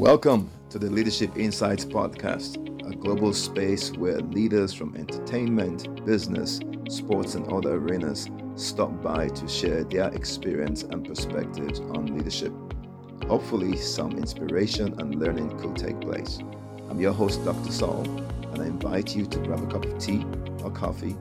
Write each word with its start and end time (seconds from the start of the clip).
Welcome 0.00 0.48
to 0.70 0.78
the 0.78 0.88
Leadership 0.88 1.36
Insights 1.36 1.84
Podcast, 1.84 2.56
a 2.90 2.96
global 2.96 3.34
space 3.34 3.92
where 3.92 4.18
leaders 4.20 4.72
from 4.72 4.96
entertainment, 4.96 6.06
business, 6.06 6.58
sports, 6.88 7.34
and 7.34 7.46
other 7.52 7.74
arenas 7.74 8.30
stop 8.54 9.02
by 9.02 9.28
to 9.28 9.46
share 9.46 9.84
their 9.84 10.08
experience 10.14 10.84
and 10.84 11.06
perspectives 11.06 11.80
on 11.80 12.16
leadership. 12.16 12.50
Hopefully, 13.28 13.76
some 13.76 14.12
inspiration 14.12 14.98
and 14.98 15.16
learning 15.16 15.58
could 15.58 15.76
take 15.76 16.00
place. 16.00 16.38
I'm 16.88 16.98
your 16.98 17.12
host, 17.12 17.44
Dr. 17.44 17.70
Sol, 17.70 18.00
and 18.54 18.62
I 18.62 18.64
invite 18.68 19.14
you 19.14 19.26
to 19.26 19.38
grab 19.40 19.62
a 19.62 19.66
cup 19.66 19.84
of 19.84 19.98
tea 19.98 20.24
or 20.64 20.70
coffee, 20.70 21.14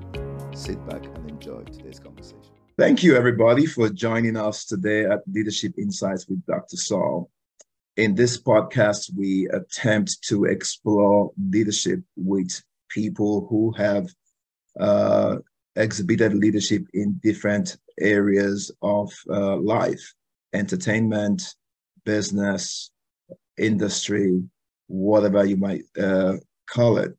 sit 0.55 0.83
back, 0.87 1.03
and 1.03 1.29
enjoy 1.29 1.63
today's 1.63 1.99
conversation. 1.99 2.53
Thank 2.77 3.03
you, 3.03 3.17
everybody, 3.17 3.65
for 3.65 3.89
joining 3.89 4.37
us 4.37 4.63
today 4.63 5.03
at 5.03 5.19
Leadership 5.27 5.73
Insights 5.77 6.29
with 6.29 6.45
Dr. 6.45 6.77
Sol. 6.77 7.29
In 7.99 8.15
this 8.15 8.41
podcast, 8.41 9.11
we 9.13 9.49
attempt 9.49 10.23
to 10.29 10.45
explore 10.45 11.31
leadership 11.37 11.99
with 12.15 12.49
people 12.87 13.45
who 13.49 13.73
have 13.73 14.07
uh, 14.79 15.35
exhibited 15.75 16.33
leadership 16.33 16.85
in 16.93 17.19
different 17.21 17.75
areas 17.99 18.71
of 18.81 19.11
uh, 19.29 19.57
life 19.57 20.13
entertainment, 20.53 21.43
business, 22.05 22.89
industry, 23.57 24.43
whatever 24.87 25.43
you 25.43 25.57
might 25.57 25.83
uh, 26.01 26.37
call 26.69 26.99
it. 26.99 27.11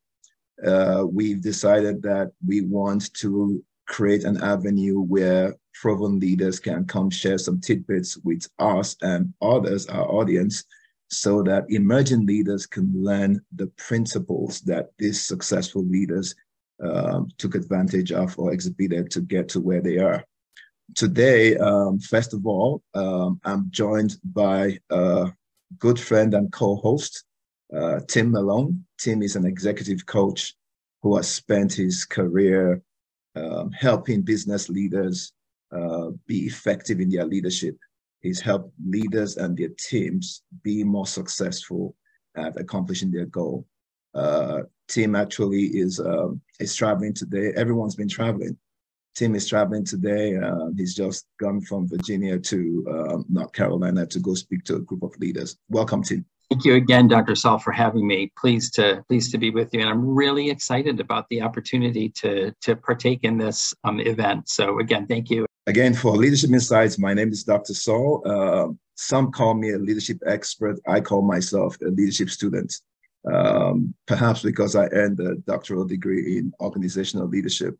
Uh, 0.66 1.04
we've 1.06 1.42
decided 1.42 2.00
that 2.04 2.32
we 2.46 2.62
want 2.62 3.12
to 3.16 3.62
create 3.90 4.22
an 4.22 4.40
avenue 4.42 5.00
where 5.00 5.56
proven 5.74 6.20
leaders 6.20 6.60
can 6.60 6.84
come 6.84 7.10
share 7.10 7.38
some 7.38 7.60
tidbits 7.60 8.16
with 8.18 8.48
us 8.60 8.96
and 9.02 9.34
others, 9.42 9.86
our 9.88 10.08
audience, 10.08 10.64
so 11.08 11.42
that 11.42 11.64
emerging 11.70 12.24
leaders 12.24 12.66
can 12.66 12.88
learn 12.94 13.40
the 13.56 13.66
principles 13.88 14.60
that 14.60 14.90
these 14.98 15.20
successful 15.20 15.84
leaders 15.84 16.36
um, 16.80 17.28
took 17.36 17.56
advantage 17.56 18.12
of 18.12 18.38
or 18.38 18.52
exhibited 18.52 19.10
to 19.10 19.20
get 19.20 19.48
to 19.48 19.60
where 19.60 19.80
they 19.80 19.98
are. 19.98 20.24
Today, 20.94 21.56
um, 21.56 21.98
first 21.98 22.32
of 22.32 22.46
all, 22.46 22.82
um, 22.94 23.40
I'm 23.44 23.66
joined 23.70 24.16
by 24.22 24.78
a 24.90 25.32
good 25.78 25.98
friend 25.98 26.32
and 26.34 26.52
co-host, 26.52 27.24
uh, 27.76 28.00
Tim 28.06 28.30
Malone. 28.30 28.84
Tim 28.98 29.20
is 29.22 29.34
an 29.34 29.46
executive 29.46 30.06
coach 30.06 30.54
who 31.02 31.16
has 31.16 31.28
spent 31.28 31.72
his 31.72 32.04
career 32.04 32.82
um, 33.36 33.70
helping 33.72 34.22
business 34.22 34.68
leaders 34.68 35.32
uh, 35.72 36.10
be 36.26 36.46
effective 36.46 37.00
in 37.00 37.10
their 37.10 37.24
leadership. 37.24 37.76
He's 38.20 38.40
helped 38.40 38.72
leaders 38.84 39.36
and 39.36 39.56
their 39.56 39.70
teams 39.78 40.42
be 40.62 40.84
more 40.84 41.06
successful 41.06 41.94
at 42.36 42.58
accomplishing 42.60 43.10
their 43.10 43.26
goal. 43.26 43.66
Uh, 44.14 44.62
actually 45.14 45.66
is 45.66 46.00
um, 46.00 46.40
is 46.58 46.74
traveling 46.74 47.14
today. 47.14 47.52
Everyone's 47.54 47.94
been 47.94 48.08
traveling. 48.08 48.56
Tim 49.14 49.36
is 49.36 49.48
traveling 49.48 49.84
today. 49.84 50.36
Uh, 50.36 50.70
he's 50.76 50.94
just 50.94 51.26
gone 51.38 51.60
from 51.60 51.88
Virginia 51.88 52.38
to 52.38 52.84
um, 52.90 53.24
North 53.28 53.52
Carolina 53.52 54.06
to 54.06 54.18
go 54.18 54.34
speak 54.34 54.64
to 54.64 54.76
a 54.76 54.80
group 54.80 55.02
of 55.04 55.16
leaders. 55.20 55.56
Welcome, 55.68 56.02
Tim. 56.02 56.24
Thank 56.50 56.64
you 56.64 56.74
again, 56.74 57.06
Dr. 57.06 57.36
Sol, 57.36 57.60
for 57.60 57.70
having 57.70 58.04
me. 58.08 58.32
Pleased 58.36 58.74
to 58.74 59.04
pleased 59.06 59.30
to 59.30 59.38
be 59.38 59.50
with 59.50 59.72
you, 59.72 59.80
and 59.80 59.88
I'm 59.88 60.04
really 60.04 60.50
excited 60.50 60.98
about 60.98 61.28
the 61.30 61.42
opportunity 61.42 62.08
to 62.16 62.52
to 62.62 62.74
partake 62.74 63.20
in 63.22 63.38
this 63.38 63.72
um, 63.84 64.00
event. 64.00 64.48
So 64.48 64.80
again, 64.80 65.06
thank 65.06 65.30
you. 65.30 65.46
Again, 65.68 65.94
for 65.94 66.16
Leadership 66.16 66.50
Insights, 66.50 66.98
my 66.98 67.14
name 67.14 67.30
is 67.30 67.44
Dr. 67.44 67.72
Sol. 67.72 68.22
Uh, 68.26 68.72
some 68.96 69.30
call 69.30 69.54
me 69.54 69.70
a 69.70 69.78
leadership 69.78 70.18
expert. 70.26 70.80
I 70.88 71.00
call 71.00 71.22
myself 71.22 71.76
a 71.82 71.90
leadership 71.90 72.30
student, 72.30 72.74
um, 73.32 73.94
perhaps 74.08 74.42
because 74.42 74.74
I 74.74 74.86
earned 74.86 75.20
a 75.20 75.36
doctoral 75.36 75.84
degree 75.84 76.38
in 76.38 76.52
organizational 76.60 77.28
leadership. 77.28 77.76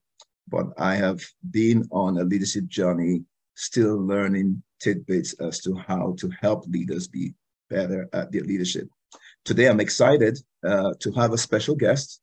But 0.46 0.66
I 0.78 0.94
have 0.94 1.20
been 1.50 1.88
on 1.90 2.18
a 2.18 2.22
leadership 2.22 2.68
journey, 2.68 3.24
still 3.56 3.96
learning 3.96 4.62
tidbits 4.78 5.32
as 5.40 5.58
to 5.62 5.74
how 5.74 6.14
to 6.20 6.30
help 6.40 6.66
leaders 6.68 7.08
be 7.08 7.34
better 7.70 8.08
at 8.12 8.30
their 8.32 8.42
leadership. 8.42 8.88
Today, 9.44 9.68
I'm 9.68 9.80
excited 9.80 10.38
uh, 10.66 10.92
to 11.00 11.12
have 11.12 11.32
a 11.32 11.38
special 11.38 11.74
guest. 11.74 12.20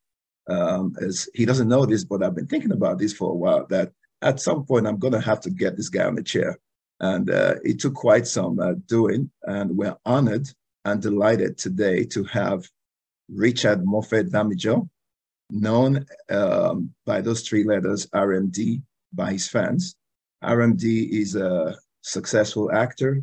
Um, 0.48 0.94
as 1.00 1.28
he 1.34 1.44
doesn't 1.44 1.68
know 1.68 1.84
this, 1.84 2.04
but 2.04 2.22
I've 2.22 2.34
been 2.34 2.46
thinking 2.46 2.72
about 2.72 2.98
this 2.98 3.12
for 3.12 3.32
a 3.32 3.34
while. 3.34 3.66
That 3.66 3.92
at 4.22 4.40
some 4.40 4.64
point 4.64 4.86
I'm 4.86 4.98
going 4.98 5.12
to 5.12 5.20
have 5.20 5.40
to 5.42 5.50
get 5.50 5.76
this 5.76 5.90
guy 5.90 6.04
on 6.04 6.14
the 6.14 6.22
chair, 6.22 6.58
and 7.00 7.28
uh, 7.30 7.56
it 7.64 7.80
took 7.80 7.94
quite 7.94 8.26
some 8.26 8.58
uh, 8.58 8.74
doing. 8.86 9.30
And 9.42 9.76
we're 9.76 9.96
honored 10.06 10.48
and 10.84 11.02
delighted 11.02 11.58
today 11.58 12.04
to 12.04 12.24
have 12.24 12.66
Richard 13.28 13.84
Mofe-Damijo, 13.84 14.88
known 15.50 16.06
um, 16.30 16.94
by 17.04 17.20
those 17.20 17.46
three 17.46 17.64
letters 17.64 18.06
RMD 18.06 18.82
by 19.12 19.32
his 19.32 19.48
fans. 19.48 19.96
RMD 20.42 21.10
is 21.10 21.34
a 21.34 21.76
successful 22.02 22.72
actor, 22.72 23.22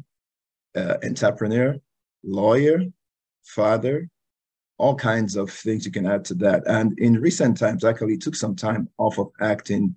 uh, 0.75 0.97
entrepreneur, 1.03 1.75
lawyer, 2.25 2.84
father, 3.44 4.09
all 4.78 4.96
kinds 4.96 5.36
of 5.36 5.50
things 5.50 5.86
you 5.86 5.91
can 5.91 6.06
add 6.06 6.25
to 6.25 6.34
that. 6.36 6.63
And 6.68 6.97
in 7.00 7.22
recent 7.22 7.58
times, 7.58 7.84
actually 7.84 8.18
took 8.18 8.36
some 8.36 8.56
time 8.56 8.90
off 8.97 9.18
of 9.19 9.30
acting 9.41 9.96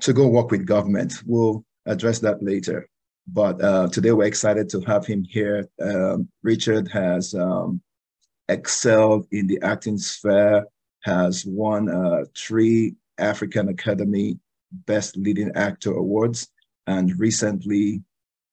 to 0.00 0.12
go 0.12 0.28
work 0.28 0.50
with 0.50 0.66
government. 0.66 1.22
We'll 1.26 1.64
address 1.86 2.18
that 2.20 2.42
later. 2.42 2.88
But 3.26 3.62
uh, 3.62 3.88
today 3.88 4.12
we're 4.12 4.24
excited 4.24 4.68
to 4.70 4.80
have 4.82 5.06
him 5.06 5.24
here. 5.24 5.68
Um, 5.82 6.28
Richard 6.42 6.88
has 6.88 7.34
um, 7.34 7.80
excelled 8.48 9.26
in 9.32 9.46
the 9.46 9.58
acting 9.62 9.98
sphere, 9.98 10.64
has 11.02 11.44
won 11.46 11.88
uh, 11.88 12.24
three 12.36 12.94
African 13.18 13.68
Academy 13.68 14.38
Best 14.86 15.16
Leading 15.16 15.50
Actor 15.54 15.92
Awards, 15.92 16.48
and 16.86 17.18
recently 17.18 18.02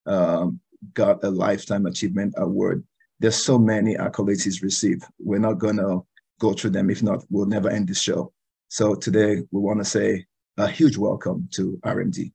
um, 0.06 0.60
got 0.94 1.24
a 1.24 1.30
Lifetime 1.30 1.86
Achievement 1.86 2.34
Award. 2.38 2.84
There's 3.20 3.36
so 3.36 3.58
many 3.58 3.96
accolades 3.96 4.44
he's 4.44 4.62
received. 4.62 5.04
We're 5.20 5.40
not 5.40 5.60
going 5.60 5.78
to 5.78 6.06
go 6.40 6.54
through 6.54 6.72
them. 6.72 6.90
If 6.90 7.02
not, 7.02 7.24
we'll 7.30 7.46
never 7.46 7.70
end 7.70 7.88
the 7.88 7.96
show. 7.96 8.34
So 8.68 8.96
today 8.96 9.44
we 9.52 9.62
want 9.62 9.80
to 9.80 9.86
say 9.86 10.26
a 10.58 10.68
huge 10.68 10.98
welcome 10.98 11.48
to 11.54 11.80
RMD. 11.86 12.32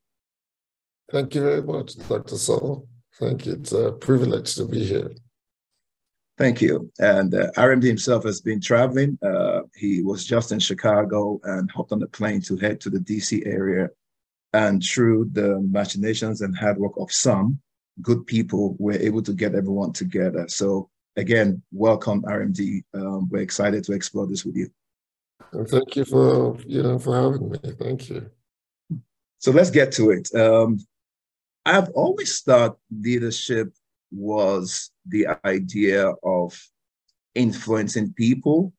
Thank 1.10 1.34
you 1.34 1.42
very 1.42 1.62
much, 1.62 1.96
Dr. 2.08 2.36
Sol. 2.36 2.86
Thank 3.18 3.46
you. 3.46 3.54
It's 3.54 3.72
a 3.72 3.92
privilege 3.92 4.54
to 4.54 4.64
be 4.64 4.84
here. 4.84 5.10
Thank 6.38 6.62
you. 6.62 6.90
And 6.98 7.34
uh, 7.34 7.50
RMD 7.58 7.82
himself 7.82 8.24
has 8.24 8.40
been 8.40 8.60
traveling. 8.60 9.18
Uh, 9.22 9.62
he 9.76 10.02
was 10.02 10.24
just 10.24 10.52
in 10.52 10.58
Chicago 10.58 11.38
and 11.44 11.70
hopped 11.70 11.92
on 11.92 12.02
a 12.02 12.06
plane 12.06 12.40
to 12.42 12.56
head 12.56 12.80
to 12.80 12.90
the 12.90 12.98
DC 12.98 13.46
area. 13.46 13.90
And 14.54 14.82
through 14.82 15.30
the 15.32 15.60
machinations 15.60 16.40
and 16.40 16.56
hard 16.56 16.78
work 16.78 16.94
of 16.96 17.12
some, 17.12 17.60
good 18.02 18.26
people 18.26 18.76
were 18.78 18.94
able 18.94 19.22
to 19.22 19.32
get 19.32 19.54
everyone 19.54 19.92
together. 19.92 20.46
So 20.48 20.88
again, 21.16 21.62
welcome 21.72 22.22
RMD. 22.22 22.82
Um, 22.94 23.28
we're 23.30 23.40
excited 23.42 23.84
to 23.84 23.92
explore 23.92 24.26
this 24.26 24.44
with 24.44 24.56
you. 24.56 24.70
And 25.52 25.68
thank 25.68 25.96
you 25.96 26.04
for 26.04 26.56
you 26.66 26.82
know 26.82 26.98
for 26.98 27.14
having 27.16 27.50
me. 27.50 27.58
Thank 27.78 28.08
you. 28.08 28.30
So 29.38 29.50
let's 29.50 29.70
get 29.70 29.92
to 29.92 30.10
it. 30.10 30.32
Um, 30.34 30.78
I've 31.64 31.88
always 31.90 32.40
thought 32.40 32.78
leadership 32.90 33.72
was 34.12 34.90
the 35.06 35.28
idea 35.44 36.12
of 36.22 36.60
influencing 37.34 38.12
people, 38.12 38.72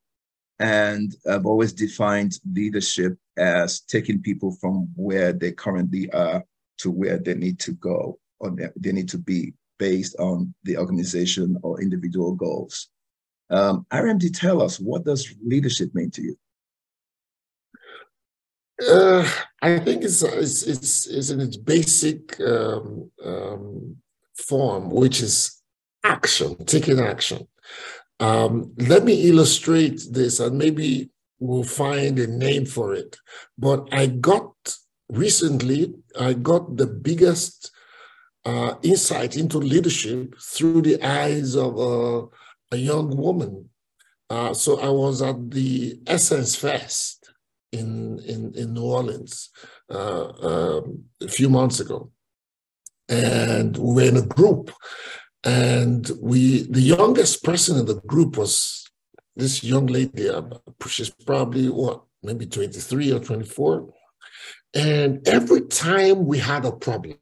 and 0.59 1.15
I've 1.29 1.45
always 1.45 1.73
defined 1.73 2.33
leadership 2.51 3.17
as 3.37 3.81
taking 3.81 4.21
people 4.21 4.55
from 4.61 4.89
where 4.95 5.33
they 5.33 5.51
currently 5.51 6.11
are 6.11 6.43
to 6.79 6.91
where 6.91 7.17
they 7.17 7.33
need 7.33 7.59
to 7.59 7.73
go 7.73 8.19
or 8.41 8.55
they 8.75 8.91
need 8.91 9.09
to 9.09 9.17
be 9.17 9.53
based 9.77 10.15
on 10.19 10.53
the 10.63 10.77
organization 10.77 11.57
or 11.63 11.81
individual 11.81 12.33
goals. 12.33 12.89
Um, 13.49 13.85
RMD, 13.91 14.37
tell 14.37 14.61
us 14.61 14.79
what 14.79 15.05
does 15.05 15.33
leadership 15.43 15.93
mean 15.93 16.11
to 16.11 16.21
you? 16.21 16.35
Uh, 18.89 19.29
I 19.61 19.79
think 19.79 20.03
it's, 20.03 20.23
it's, 20.23 20.63
it's, 20.63 21.07
it's 21.07 21.29
in 21.29 21.39
its 21.39 21.57
basic 21.57 22.39
um, 22.41 23.11
um, 23.23 23.97
form, 24.35 24.89
which 24.89 25.21
is 25.21 25.61
action, 26.03 26.55
taking 26.65 26.99
action. 26.99 27.47
Um, 28.19 28.73
let 28.77 29.03
me 29.03 29.29
illustrate 29.29 30.01
this 30.11 30.39
and 30.39 30.57
maybe 30.57 31.11
we'll 31.39 31.63
find 31.63 32.17
a 32.19 32.27
name 32.27 32.65
for 32.65 32.93
it. 32.93 33.17
But 33.57 33.87
I 33.91 34.07
got 34.07 34.53
recently, 35.09 35.93
I 36.19 36.33
got 36.33 36.77
the 36.77 36.87
biggest 36.87 37.71
uh, 38.45 38.75
insight 38.81 39.37
into 39.37 39.57
leadership 39.57 40.35
through 40.39 40.81
the 40.81 41.01
eyes 41.03 41.55
of 41.55 41.77
a, 41.79 42.25
a 42.75 42.77
young 42.77 43.15
woman. 43.15 43.69
Uh, 44.29 44.53
so 44.53 44.79
I 44.79 44.89
was 44.89 45.21
at 45.21 45.51
the 45.51 45.99
Essence 46.07 46.55
Fest 46.55 47.31
in 47.71 48.19
in, 48.19 48.53
in 48.55 48.73
New 48.73 48.83
Orleans 48.83 49.49
uh, 49.89 50.29
um, 50.49 51.03
a 51.21 51.27
few 51.27 51.49
months 51.49 51.79
ago, 51.79 52.11
and 53.09 53.77
we 53.77 53.93
were 53.95 54.09
in 54.09 54.17
a 54.17 54.21
group, 54.21 54.71
And 55.43 56.09
we, 56.21 56.63
the 56.63 56.81
youngest 56.81 57.43
person 57.43 57.79
in 57.79 57.85
the 57.85 57.99
group 58.01 58.37
was 58.37 58.87
this 59.35 59.63
young 59.63 59.87
lady. 59.87 60.29
She's 60.87 61.09
probably 61.09 61.67
what, 61.69 62.03
maybe 62.21 62.45
23 62.45 63.11
or 63.13 63.19
24. 63.19 63.93
And 64.73 65.27
every 65.27 65.61
time 65.61 66.25
we 66.25 66.37
had 66.37 66.65
a 66.65 66.71
problem, 66.71 67.17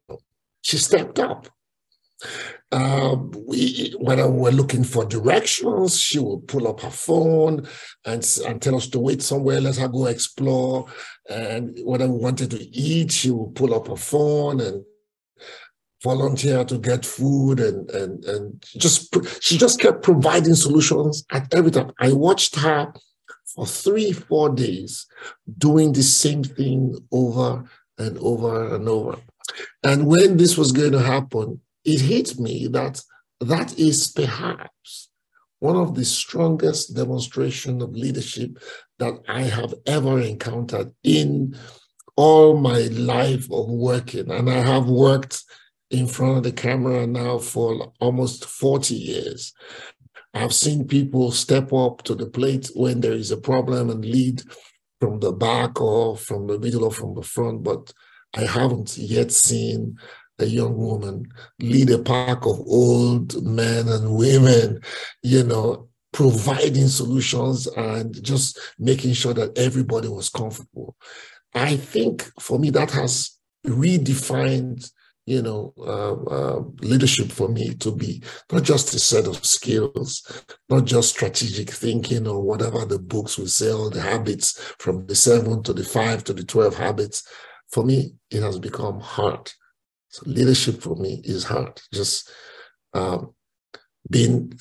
she 0.62 0.76
stepped 0.76 1.18
up. 1.18 1.48
Um, 2.72 3.32
we, 3.48 3.94
when 3.98 4.18
we 4.18 4.40
were 4.40 4.52
looking 4.52 4.84
for 4.84 5.04
directions, 5.04 5.98
she 5.98 6.18
would 6.18 6.46
pull 6.46 6.68
up 6.68 6.80
her 6.80 6.90
phone 6.90 7.66
and, 8.04 8.40
and 8.46 8.62
tell 8.62 8.76
us 8.76 8.88
to 8.88 9.00
wait 9.00 9.22
somewhere, 9.22 9.60
let 9.60 9.76
her 9.76 9.88
go 9.88 10.06
explore. 10.06 10.86
And 11.28 11.76
when 11.82 12.00
we 12.00 12.18
wanted 12.18 12.50
to 12.52 12.62
eat, 12.62 13.12
she 13.12 13.30
would 13.30 13.54
pull 13.54 13.74
up 13.74 13.88
her 13.88 13.96
phone 13.96 14.60
and 14.60 14.84
volunteer 16.02 16.64
to 16.64 16.78
get 16.78 17.04
food 17.04 17.60
and 17.60 17.90
and 17.90 18.24
and 18.24 18.64
just 18.78 19.14
she 19.42 19.58
just 19.58 19.80
kept 19.80 20.02
providing 20.02 20.54
solutions 20.54 21.24
at 21.30 21.52
every 21.54 21.70
time. 21.70 21.92
I 21.98 22.12
watched 22.12 22.56
her 22.56 22.92
for 23.54 23.66
three, 23.66 24.12
four 24.12 24.50
days 24.50 25.06
doing 25.58 25.92
the 25.92 26.02
same 26.02 26.42
thing 26.42 26.96
over 27.12 27.64
and 27.98 28.16
over 28.18 28.74
and 28.74 28.88
over. 28.88 29.18
And 29.82 30.06
when 30.06 30.36
this 30.36 30.56
was 30.56 30.72
going 30.72 30.92
to 30.92 31.02
happen, 31.02 31.60
it 31.84 32.00
hit 32.00 32.38
me 32.38 32.66
that 32.68 33.00
that 33.40 33.78
is 33.78 34.12
perhaps 34.12 35.10
one 35.60 35.76
of 35.76 35.94
the 35.94 36.04
strongest 36.04 36.94
demonstration 36.94 37.82
of 37.82 37.94
leadership 37.94 38.58
that 38.98 39.14
I 39.28 39.42
have 39.42 39.74
ever 39.86 40.20
encountered 40.20 40.92
in 41.02 41.56
all 42.16 42.56
my 42.56 42.80
life 42.88 43.50
of 43.50 43.68
working. 43.68 44.30
And 44.30 44.50
I 44.50 44.60
have 44.60 44.86
worked 44.88 45.42
in 45.90 46.06
front 46.06 46.38
of 46.38 46.42
the 46.44 46.52
camera 46.52 47.06
now 47.06 47.38
for 47.38 47.92
almost 48.00 48.44
40 48.44 48.94
years. 48.94 49.52
I've 50.32 50.54
seen 50.54 50.86
people 50.86 51.32
step 51.32 51.72
up 51.72 52.02
to 52.04 52.14
the 52.14 52.26
plate 52.26 52.70
when 52.74 53.00
there 53.00 53.12
is 53.12 53.30
a 53.30 53.36
problem 53.36 53.90
and 53.90 54.04
lead 54.04 54.42
from 55.00 55.18
the 55.18 55.32
back 55.32 55.80
or 55.80 56.16
from 56.16 56.46
the 56.46 56.58
middle 56.58 56.84
or 56.84 56.92
from 56.92 57.14
the 57.14 57.22
front, 57.22 57.64
but 57.64 57.92
I 58.34 58.42
haven't 58.42 58.96
yet 58.96 59.32
seen 59.32 59.98
a 60.38 60.46
young 60.46 60.76
woman 60.76 61.26
lead 61.60 61.90
a 61.90 61.98
pack 61.98 62.46
of 62.46 62.60
old 62.60 63.42
men 63.44 63.88
and 63.88 64.16
women, 64.16 64.80
you 65.22 65.44
know, 65.44 65.88
providing 66.12 66.88
solutions 66.88 67.66
and 67.66 68.22
just 68.22 68.58
making 68.78 69.12
sure 69.12 69.34
that 69.34 69.56
everybody 69.58 70.08
was 70.08 70.28
comfortable. 70.28 70.96
I 71.54 71.76
think 71.76 72.30
for 72.40 72.58
me, 72.58 72.70
that 72.70 72.90
has 72.92 73.36
redefined 73.66 74.90
you 75.30 75.42
know, 75.42 75.72
uh, 75.78 76.14
uh, 76.24 76.62
leadership 76.80 77.30
for 77.30 77.48
me 77.48 77.72
to 77.74 77.94
be 77.94 78.20
not 78.50 78.64
just 78.64 78.92
a 78.94 78.98
set 78.98 79.28
of 79.28 79.44
skills, 79.46 80.44
not 80.68 80.86
just 80.86 81.10
strategic 81.10 81.70
thinking 81.70 82.26
or 82.26 82.42
whatever 82.42 82.84
the 82.84 82.98
books 82.98 83.38
will 83.38 83.46
say, 83.46 83.70
or 83.70 83.90
the 83.90 84.00
habits 84.00 84.58
from 84.80 85.06
the 85.06 85.14
seven 85.14 85.62
to 85.62 85.72
the 85.72 85.84
five 85.84 86.24
to 86.24 86.32
the 86.32 86.42
12 86.42 86.74
habits. 86.74 87.22
For 87.72 87.84
me, 87.84 88.14
it 88.30 88.42
has 88.42 88.58
become 88.58 89.00
hard. 89.00 89.50
So 90.08 90.22
leadership 90.26 90.82
for 90.82 90.96
me 90.96 91.20
is 91.24 91.44
hard. 91.44 91.80
Just 91.92 92.30
um, 92.94 93.34
being 94.10 94.52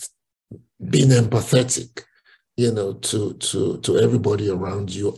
being 0.90 1.10
empathetic, 1.10 2.04
you 2.56 2.72
know, 2.72 2.94
to 2.94 3.34
to 3.34 3.80
to 3.80 3.98
everybody 3.98 4.50
around 4.50 4.94
you, 4.94 5.18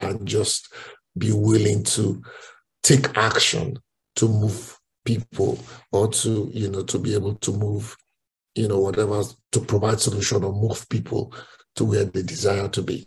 and 0.00 0.26
just 0.26 0.72
be 1.16 1.32
willing 1.32 1.84
to 1.84 2.22
take 2.82 3.16
action 3.16 3.78
to 4.16 4.28
move 4.28 4.78
people 5.04 5.58
or 5.92 6.08
to 6.08 6.50
you 6.52 6.68
know 6.70 6.82
to 6.82 6.98
be 6.98 7.14
able 7.14 7.34
to 7.36 7.52
move 7.52 7.96
you 8.54 8.68
know 8.68 8.80
whatever 8.80 9.22
to 9.52 9.60
provide 9.60 10.00
solution 10.00 10.42
or 10.44 10.52
move 10.52 10.86
people 10.88 11.32
to 11.76 11.84
where 11.84 12.04
they 12.04 12.22
desire 12.22 12.68
to 12.68 12.82
be 12.82 13.06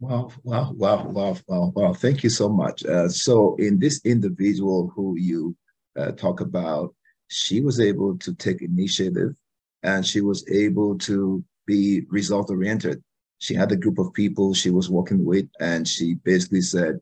wow 0.00 0.30
wow 0.44 0.72
wow 0.76 1.04
wow 1.08 1.36
wow 1.46 1.72
wow 1.76 1.92
thank 1.92 2.24
you 2.24 2.30
so 2.30 2.48
much 2.48 2.84
uh, 2.86 3.08
so 3.08 3.54
in 3.56 3.78
this 3.78 4.00
individual 4.04 4.90
who 4.94 5.16
you 5.18 5.54
uh, 5.98 6.10
talk 6.12 6.40
about 6.40 6.94
she 7.28 7.60
was 7.60 7.80
able 7.80 8.16
to 8.16 8.34
take 8.34 8.62
initiative 8.62 9.34
and 9.82 10.06
she 10.06 10.22
was 10.22 10.48
able 10.50 10.96
to 10.96 11.44
be 11.66 12.02
result 12.08 12.50
oriented 12.50 13.02
she 13.38 13.54
had 13.54 13.70
a 13.72 13.76
group 13.76 13.98
of 13.98 14.12
people 14.14 14.54
she 14.54 14.70
was 14.70 14.88
working 14.88 15.22
with 15.24 15.46
and 15.60 15.86
she 15.86 16.14
basically 16.24 16.62
said 16.62 16.98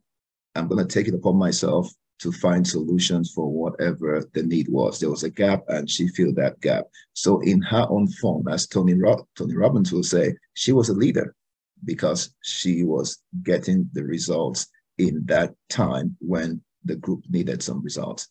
i'm 0.57 0.67
going 0.67 0.85
to 0.85 0.93
take 0.93 1.07
it 1.07 1.15
upon 1.15 1.37
myself 1.37 1.93
to 2.19 2.33
find 2.33 2.67
solutions 2.67 3.31
for 3.33 3.49
whatever 3.49 4.29
the 4.35 4.43
need 4.43 4.69
was. 4.69 4.99
There 4.99 5.09
was 5.09 5.23
a 5.23 5.31
gap 5.31 5.63
and 5.69 5.89
she 5.89 6.09
filled 6.09 6.35
that 6.35 6.61
gap. 6.61 6.87
So 7.13 7.39
in 7.43 7.63
her 7.63 7.87
own 7.89 8.09
form, 8.09 8.49
as 8.49 8.67
Tony, 8.67 8.95
Ro- 8.95 9.25
Tony 9.37 9.55
Robbins 9.55 9.93
will 9.93 10.03
say, 10.03 10.35
she 10.55 10.73
was 10.73 10.89
a 10.89 10.95
leader 10.95 11.37
because 11.85 12.35
she 12.43 12.85
was 12.85 13.19
getting 13.43 13.89
the 13.93 14.05
results 14.05 14.67
in 14.99 15.23
that 15.27 15.55
time 15.69 16.17
when 16.21 16.61
the 16.85 16.97
group 16.97 17.25
needed 17.29 17.63
some 17.63 17.83
results. 17.83 18.29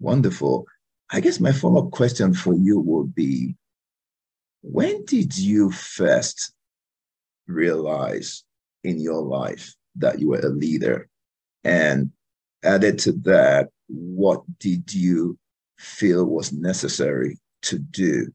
Wonderful. 0.00 0.66
I 1.10 1.20
guess 1.20 1.40
my 1.40 1.52
follow-up 1.52 1.90
question 1.90 2.34
for 2.34 2.54
you 2.54 2.80
would 2.80 3.14
be, 3.14 3.56
when 4.62 5.04
did 5.04 5.36
you 5.36 5.70
first 5.70 6.52
realize 7.46 8.44
in 8.84 8.98
your 9.00 9.22
life 9.22 9.74
that 9.96 10.20
you 10.20 10.28
were 10.28 10.40
a 10.40 10.48
leader? 10.48 11.08
And 11.64 12.10
added 12.62 12.98
to 13.00 13.12
that, 13.24 13.68
what 13.88 14.42
did 14.58 14.92
you 14.92 15.38
feel 15.78 16.24
was 16.24 16.52
necessary 16.52 17.38
to 17.62 17.78
do 17.78 18.32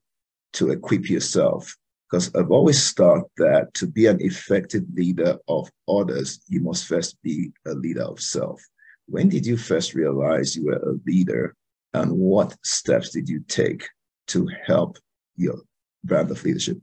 to 0.54 0.72
equip 0.72 1.10
yourself? 1.10 1.76
Because 2.10 2.34
I've 2.36 2.52
always 2.52 2.92
thought 2.94 3.30
that 3.38 3.74
to 3.76 3.88
be 3.88 4.06
an 4.06 4.22
effective 4.22 4.84
leader 4.94 5.38
of 5.48 5.70
others, 5.88 6.42
you 6.48 6.62
must 6.62 6.86
first 6.86 7.22
be 7.24 7.52
a 7.66 7.74
leader 7.74 8.04
of 8.04 8.20
self. 8.20 8.62
When 9.08 9.30
did 9.30 9.46
you 9.46 9.58
first 9.58 9.96
realize 9.96 10.56
you 10.56 10.66
were 10.66 10.74
a 10.74 11.00
leader, 11.06 11.56
and 11.94 12.12
what 12.12 12.56
steps 12.64 13.10
did 13.12 13.28
you 13.28 13.44
take 13.48 13.88
to 14.28 14.48
help 14.66 14.98
your 15.36 15.56
brand 16.04 16.32
of 16.32 16.44
leadership? 16.44 16.78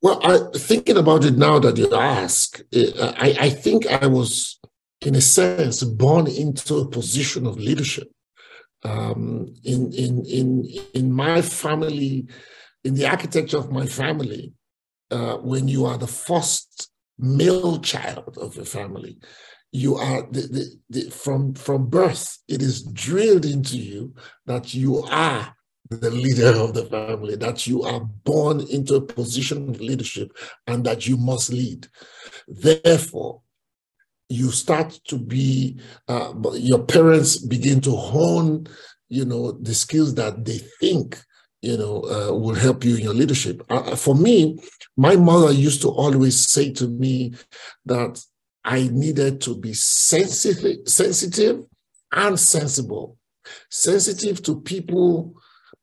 Well, 0.00 0.20
I, 0.22 0.58
thinking 0.58 0.96
about 0.96 1.24
it 1.24 1.36
now 1.36 1.58
that 1.58 1.76
you 1.76 1.94
ask, 1.94 2.60
I, 2.72 3.36
I 3.40 3.50
think 3.50 3.86
I 3.86 4.06
was 4.06 4.58
in 5.00 5.14
a 5.14 5.20
sense, 5.20 5.82
born 5.84 6.26
into 6.26 6.78
a 6.78 6.88
position 6.88 7.46
of 7.46 7.58
leadership. 7.58 8.10
Um, 8.84 9.54
in, 9.64 9.92
in, 9.92 10.24
in, 10.24 10.64
in 10.94 11.12
my 11.12 11.42
family, 11.42 12.26
in 12.84 12.94
the 12.94 13.06
architecture 13.06 13.58
of 13.58 13.72
my 13.72 13.86
family, 13.86 14.52
uh, 15.10 15.36
when 15.38 15.68
you 15.68 15.86
are 15.86 15.98
the 15.98 16.06
first 16.06 16.90
male 17.18 17.80
child 17.80 18.38
of 18.40 18.56
a 18.58 18.64
family, 18.64 19.18
you 19.72 19.96
are 19.96 20.22
the, 20.30 20.40
the, 20.40 20.80
the, 20.90 21.10
from 21.10 21.54
from 21.54 21.86
birth. 21.86 22.38
It 22.48 22.62
is 22.62 22.82
drilled 22.82 23.44
into 23.44 23.76
you 23.76 24.14
that 24.46 24.74
you 24.74 25.02
are 25.04 25.54
the 25.90 26.10
leader 26.10 26.58
of 26.58 26.74
the 26.74 26.84
family, 26.86 27.36
that 27.36 27.66
you 27.66 27.82
are 27.82 28.00
born 28.00 28.60
into 28.60 28.94
a 28.96 29.00
position 29.00 29.68
of 29.70 29.80
leadership, 29.80 30.36
and 30.66 30.84
that 30.84 31.06
you 31.06 31.16
must 31.16 31.50
lead. 31.50 31.88
Therefore, 32.46 33.42
you 34.28 34.50
start 34.50 34.98
to 35.08 35.18
be 35.18 35.80
uh, 36.06 36.32
your 36.54 36.84
parents 36.84 37.38
begin 37.38 37.80
to 37.82 37.92
hone 37.92 38.66
you 39.08 39.24
know 39.24 39.52
the 39.52 39.74
skills 39.74 40.14
that 40.14 40.44
they 40.44 40.58
think 40.58 41.22
you 41.62 41.76
know 41.76 42.02
uh, 42.04 42.32
will 42.34 42.54
help 42.54 42.84
you 42.84 42.96
in 42.96 43.02
your 43.02 43.14
leadership 43.14 43.62
uh, 43.70 43.96
for 43.96 44.14
me 44.14 44.58
my 44.96 45.16
mother 45.16 45.52
used 45.52 45.82
to 45.82 45.88
always 45.88 46.46
say 46.46 46.72
to 46.72 46.88
me 46.88 47.32
that 47.84 48.22
i 48.64 48.88
needed 48.92 49.40
to 49.40 49.56
be 49.56 49.72
sensitive 49.72 50.86
sensitive 50.86 51.64
and 52.12 52.38
sensible 52.38 53.16
sensitive 53.70 54.42
to 54.42 54.60
people 54.60 55.34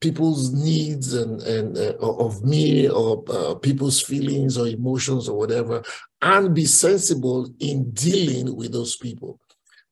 people's 0.02 0.54
needs 0.54 1.14
and, 1.14 1.42
and 1.42 1.78
uh, 1.78 1.94
of 2.00 2.44
me 2.44 2.88
or 2.90 3.24
uh, 3.30 3.56
people's 3.56 4.02
feelings 4.02 4.58
or 4.58 4.68
emotions 4.68 5.30
or 5.30 5.38
whatever, 5.38 5.82
and 6.22 6.54
be 6.54 6.66
sensible 6.66 7.50
in 7.60 7.90
dealing 7.92 8.56
with 8.56 8.72
those 8.72 8.98
people. 8.98 9.40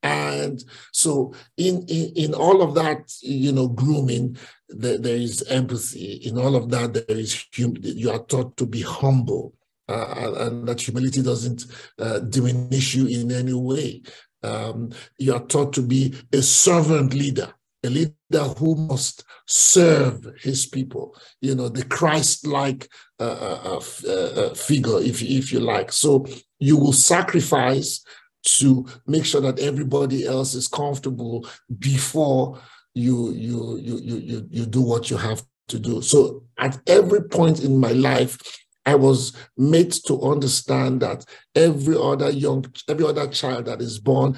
And 0.04 0.64
so, 0.92 1.34
in, 1.58 1.86
in, 1.88 2.12
in 2.16 2.34
all 2.34 2.62
of 2.62 2.76
that, 2.76 3.12
you 3.22 3.52
know, 3.52 3.70
grooming, 3.70 4.38
there, 4.70 4.98
there 4.98 5.16
is 5.16 5.44
empathy. 5.44 6.16
In 6.26 6.38
all 6.38 6.56
of 6.56 6.70
that, 6.70 6.94
there 6.94 7.18
is 7.18 7.46
hum- 7.58 7.78
you 7.82 8.12
are 8.12 8.24
taught 8.26 8.58
to 8.58 8.66
be 8.66 8.82
humble, 8.82 9.54
uh, 9.88 10.34
and 10.40 10.68
that 10.68 10.82
humility 10.82 11.24
doesn't 11.24 11.66
uh, 12.00 12.20
diminish 12.20 12.96
you 12.96 13.08
in 13.08 13.32
any 13.32 13.54
way. 13.54 14.02
Um, 14.44 14.92
you 15.18 15.34
are 15.34 15.46
taught 15.46 15.72
to 15.74 15.82
be 15.82 16.14
a 16.34 16.42
servant 16.42 17.14
leader 17.14 17.54
a 17.84 17.90
leader 17.90 18.44
who 18.58 18.76
must 18.76 19.26
serve 19.46 20.26
his 20.40 20.66
people, 20.66 21.16
you 21.42 21.54
know, 21.54 21.70
the 21.70 21.84
Christ 21.84 22.48
like 22.48 22.90
uh 23.20 23.24
uh, 23.24 23.82
uh, 24.08 24.12
uh, 24.12 24.54
figure, 24.54 25.00
if, 25.00 25.22
if 25.22 25.52
you 25.52 25.60
like. 25.60 25.92
So 25.92 26.26
you 26.60 26.78
will 26.78 26.94
sacrifice 26.94 28.04
to 28.44 28.86
make 29.08 29.26
sure 29.26 29.42
that 29.42 29.60
everybody 29.60 30.26
else 30.26 30.54
is 30.54 30.68
comfortable 30.68 31.48
before 31.80 32.60
you 32.94 33.32
you 33.32 33.78
you 33.78 33.98
you 33.98 34.18
you, 34.18 34.48
you 34.50 34.66
do 34.66 34.82
what 34.82 35.10
you 35.10 35.18
have 35.18 35.44
to 35.70 35.80
do. 35.80 36.02
So 36.02 36.44
at 36.58 36.80
every 36.88 37.24
point 37.24 37.64
in 37.64 37.80
my 37.80 37.92
life, 37.92 38.38
I 38.86 38.96
was 38.96 39.36
made 39.58 39.92
to 40.08 40.22
understand 40.22 41.02
that 41.02 41.26
every 41.56 41.96
other 41.98 42.30
young, 42.30 42.66
every 42.90 43.06
other 43.06 43.28
child 43.28 43.66
that 43.66 43.82
is 43.82 44.00
born 44.00 44.38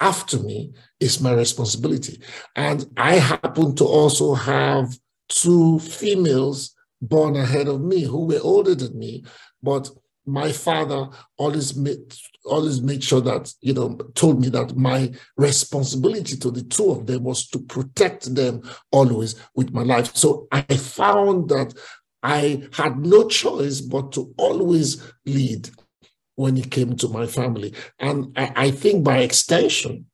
after 0.00 0.38
me 0.38 0.72
is 0.98 1.20
my 1.20 1.32
responsibility. 1.32 2.20
And 2.56 2.86
I 2.96 3.16
happen 3.16 3.74
to 3.76 3.84
also 3.84 4.34
have 4.34 4.96
two 5.28 5.78
females 5.78 6.74
born 7.00 7.36
ahead 7.36 7.68
of 7.68 7.80
me 7.80 8.02
who 8.02 8.26
were 8.26 8.40
older 8.42 8.74
than 8.74 8.98
me, 8.98 9.24
but 9.62 9.90
my 10.26 10.52
father 10.52 11.08
always 11.36 11.76
made 11.76 12.14
always 12.44 12.80
made 12.80 13.02
sure 13.02 13.20
that 13.20 13.52
you 13.60 13.72
know 13.72 13.96
told 14.14 14.40
me 14.40 14.48
that 14.48 14.76
my 14.76 15.12
responsibility 15.36 16.36
to 16.36 16.50
the 16.50 16.62
two 16.62 16.90
of 16.90 17.06
them 17.06 17.24
was 17.24 17.48
to 17.48 17.58
protect 17.60 18.34
them 18.34 18.62
always 18.90 19.36
with 19.54 19.72
my 19.72 19.82
life. 19.82 20.14
So 20.16 20.48
i 20.52 20.62
found 20.62 21.48
that 21.48 21.74
i 22.22 22.62
had 22.72 22.98
no 22.98 23.28
choice 23.28 23.80
but 23.80 24.12
to 24.12 24.32
always 24.36 25.12
lead 25.26 25.68
when 26.36 26.56
it 26.56 26.70
came 26.70 26.96
to 26.96 27.08
my 27.08 27.26
family. 27.26 27.74
And 27.98 28.32
i, 28.36 28.52
I 28.56 28.70
think 28.70 29.04
by 29.04 29.18
extension 29.18 30.06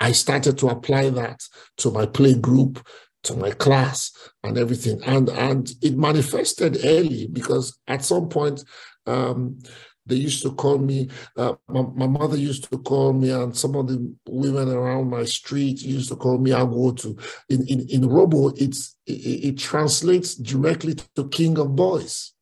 i 0.00 0.12
started 0.12 0.58
to 0.58 0.68
apply 0.68 1.10
that 1.10 1.40
to 1.78 1.90
my 1.90 2.06
play 2.06 2.34
group 2.34 2.86
to 3.24 3.34
my 3.34 3.50
class 3.50 4.12
and 4.42 4.56
everything. 4.56 5.02
And 5.04 5.28
and 5.30 5.70
it 5.82 5.96
manifested 5.96 6.84
early 6.84 7.26
because 7.26 7.76
at 7.88 8.04
some 8.04 8.28
point 8.28 8.62
um, 9.06 9.58
they 10.06 10.16
used 10.16 10.42
to 10.42 10.52
call 10.52 10.78
me, 10.78 11.08
uh, 11.36 11.54
my, 11.68 11.82
my, 11.94 12.06
mother 12.06 12.36
used 12.36 12.70
to 12.70 12.78
call 12.78 13.12
me, 13.12 13.30
and 13.30 13.56
some 13.56 13.74
of 13.74 13.88
the 13.88 14.14
women 14.28 14.68
around 14.68 15.08
my 15.08 15.24
street 15.24 15.80
used 15.80 16.10
to 16.10 16.16
call 16.16 16.38
me 16.38 16.50
Agotu. 16.50 17.18
In, 17.48 17.66
in, 17.66 17.88
in 17.88 18.02
Urhobo, 18.02 18.52
it's, 18.60 18.96
it, 19.06 19.12
it 19.12 19.58
translates 19.58 20.34
directly 20.34 20.96
to 21.16 21.28
King 21.30 21.58
of 21.58 21.74
Boys. 21.74 22.34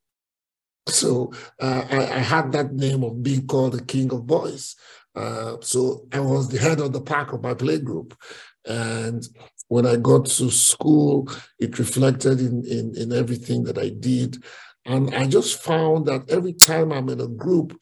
So 0.88 1.32
uh, 1.60 1.84
I, 1.88 1.98
I, 1.98 2.18
had 2.18 2.50
that 2.52 2.72
name 2.72 3.04
of 3.04 3.22
being 3.22 3.46
called 3.46 3.74
the 3.74 3.84
King 3.84 4.12
of 4.12 4.26
Boys. 4.26 4.74
Uh, 5.14 5.56
so 5.60 6.08
I 6.12 6.18
was 6.18 6.48
the 6.48 6.58
head 6.58 6.80
of 6.80 6.92
the 6.92 7.00
pack 7.00 7.32
of 7.32 7.42
my 7.42 7.54
play 7.54 7.78
group. 7.78 8.18
And 8.66 9.22
when 9.68 9.86
I 9.86 9.96
got 9.96 10.26
to 10.26 10.50
school, 10.50 11.30
it 11.60 11.78
reflected 11.78 12.40
in, 12.40 12.64
in, 12.66 12.96
in 12.96 13.12
everything 13.12 13.62
that 13.64 13.78
I 13.78 13.90
did. 13.90 14.42
And 14.84 15.14
I 15.14 15.26
just 15.26 15.62
found 15.62 16.06
that 16.06 16.28
every 16.28 16.52
time 16.52 16.92
I'm 16.92 17.08
in 17.08 17.20
a 17.20 17.28
group, 17.28 17.78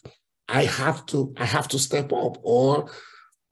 I 0.49 0.65
have 0.65 1.07
to 1.07 1.33
I 1.39 1.45
have 1.45 1.69
to 1.69 1.79
step 1.79 2.13
up 2.13 2.39
or 2.43 2.91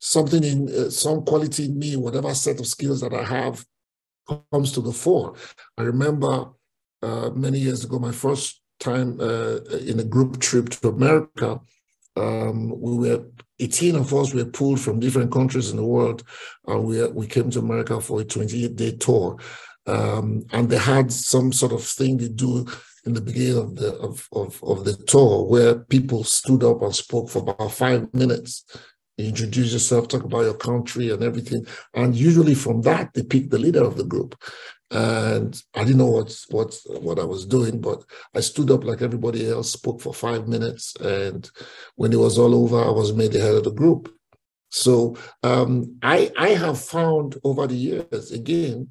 something 0.01 0.45
in 0.45 0.69
uh, 0.69 0.91
some 0.91 1.25
quality 1.25 1.67
in 1.67 1.79
me, 1.79 1.97
whatever 1.97 2.35
set 2.35 2.61
of 2.61 2.67
skills 2.67 3.01
that 3.01 3.15
I 3.15 3.25
have 3.25 3.65
comes 4.53 4.73
to 4.73 4.81
the 4.81 4.93
fore. 4.93 5.35
I 5.77 5.83
remember 5.83 6.51
uh, 7.03 7.31
many 7.31 7.59
years 7.59 7.85
ago, 7.85 7.99
my 7.99 8.13
first 8.13 8.61
time 8.81 9.21
uh, 9.21 9.59
in 9.87 9.99
a 10.01 10.05
group 10.05 10.41
trip 10.41 10.69
to 10.71 10.89
America, 10.89 11.61
um, 12.17 12.79
we 12.81 12.97
were 12.97 13.25
18 13.61 13.97
of 13.97 14.13
us 14.15 14.35
were 14.35 14.45
pulled 14.45 14.81
from 14.81 15.01
different 15.01 15.33
countries 15.33 15.71
in 15.71 15.77
the 15.77 15.85
world, 15.85 16.23
and 16.67 16.85
we 16.85 17.07
we 17.09 17.27
came 17.27 17.51
to 17.51 17.61
America 17.61 18.01
for 18.01 18.21
a 18.21 18.25
28 18.25 18.77
day 18.77 18.93
tour. 18.93 19.39
Um, 19.87 20.45
and 20.53 20.69
they 20.69 20.77
had 20.77 21.11
some 21.11 21.51
sort 21.51 21.73
of 21.73 21.83
thing 21.83 22.19
they 22.19 22.29
do 22.29 22.67
in 23.09 23.15
the 23.15 23.21
beginning 23.21 23.57
of 23.57 23.77
the 23.77 23.95
of, 23.97 24.29
of, 24.33 24.63
of 24.63 24.85
the 24.85 24.97
tour 25.05 25.47
where 25.47 25.81
people 25.81 26.23
stood 26.25 26.63
up 26.63 26.83
and 26.83 26.95
spoke 26.95 27.31
for 27.31 27.41
about 27.41 27.73
five 27.73 28.13
minutes. 28.13 28.65
Introduce 29.17 29.73
yourself 29.73 30.07
talk 30.07 30.23
about 30.23 30.43
your 30.43 30.55
country 30.55 31.11
and 31.11 31.25
everything. 31.25 31.67
And 31.95 32.15
usually 32.15 32.55
from 32.55 32.83
that 32.83 33.15
they 33.15 33.23
pick 33.25 33.51
the 33.51 33.59
leader 33.59 33.83
of 33.83 33.97
the 33.97 34.05
group. 34.05 34.37
And 34.91 35.61
i 35.75 35.85
didn't 35.85 35.99
know 35.99 36.07
what 36.19 36.31
what 36.51 36.75
what 37.01 37.19
i 37.19 37.25
was 37.25 37.45
doing 37.45 37.79
but 37.79 38.03
i 38.35 38.41
stood 38.41 38.71
up 38.71 38.85
like 38.85 39.03
everybody 39.03 39.47
else 39.51 39.73
spoke 39.73 40.01
for 40.01 40.15
five 40.15 40.47
minutes. 40.47 40.95
And 40.97 41.51
when 41.97 42.13
it 42.13 42.19
was 42.19 42.39
all 42.39 42.55
over 42.55 42.83
i 42.85 42.91
was 42.91 43.13
made 43.13 43.33
the 43.33 43.41
head 43.41 43.55
of 43.55 43.65
the 43.65 43.73
group. 43.73 44.15
So 44.71 45.17
um, 45.43 45.99
i 46.03 46.31
i 46.39 46.51
have 46.51 46.79
found 46.81 47.37
over 47.43 47.67
the 47.67 47.81
years 47.89 48.31
again 48.33 48.91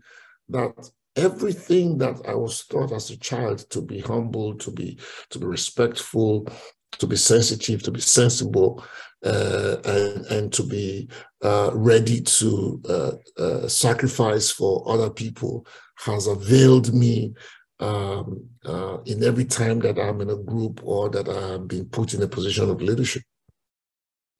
that 0.49 0.91
everything 1.17 1.97
that 1.97 2.21
I 2.27 2.35
was 2.35 2.65
taught 2.65 2.91
as 2.91 3.09
a 3.09 3.17
child 3.17 3.69
to 3.71 3.81
be 3.81 3.99
humble, 3.99 4.55
to 4.59 4.71
be 4.71 4.99
to 5.31 5.39
be 5.39 5.45
respectful, 5.45 6.47
to 6.91 7.07
be 7.07 7.17
sensitive, 7.17 7.83
to 7.83 7.91
be 7.91 7.99
sensible, 7.99 8.83
uh, 9.25 9.77
and 9.83 10.25
and 10.27 10.53
to 10.53 10.63
be 10.63 11.09
uh, 11.43 11.71
ready 11.73 12.21
to 12.21 12.81
uh, 12.87 13.11
uh 13.41 13.67
sacrifice 13.67 14.51
for 14.51 14.87
other 14.87 15.09
people 15.09 15.65
has 15.97 16.27
availed 16.27 16.93
me 16.93 17.33
um, 17.79 18.47
uh, 18.65 18.99
in 19.05 19.23
every 19.23 19.45
time 19.45 19.79
that 19.79 19.97
I'm 19.97 20.21
in 20.21 20.29
a 20.29 20.35
group 20.35 20.81
or 20.83 21.09
that 21.09 21.27
I'm 21.27 21.65
being 21.65 21.85
put 21.85 22.13
in 22.13 22.21
a 22.21 22.27
position 22.27 22.69
of 22.69 22.81
leadership. 22.81 23.23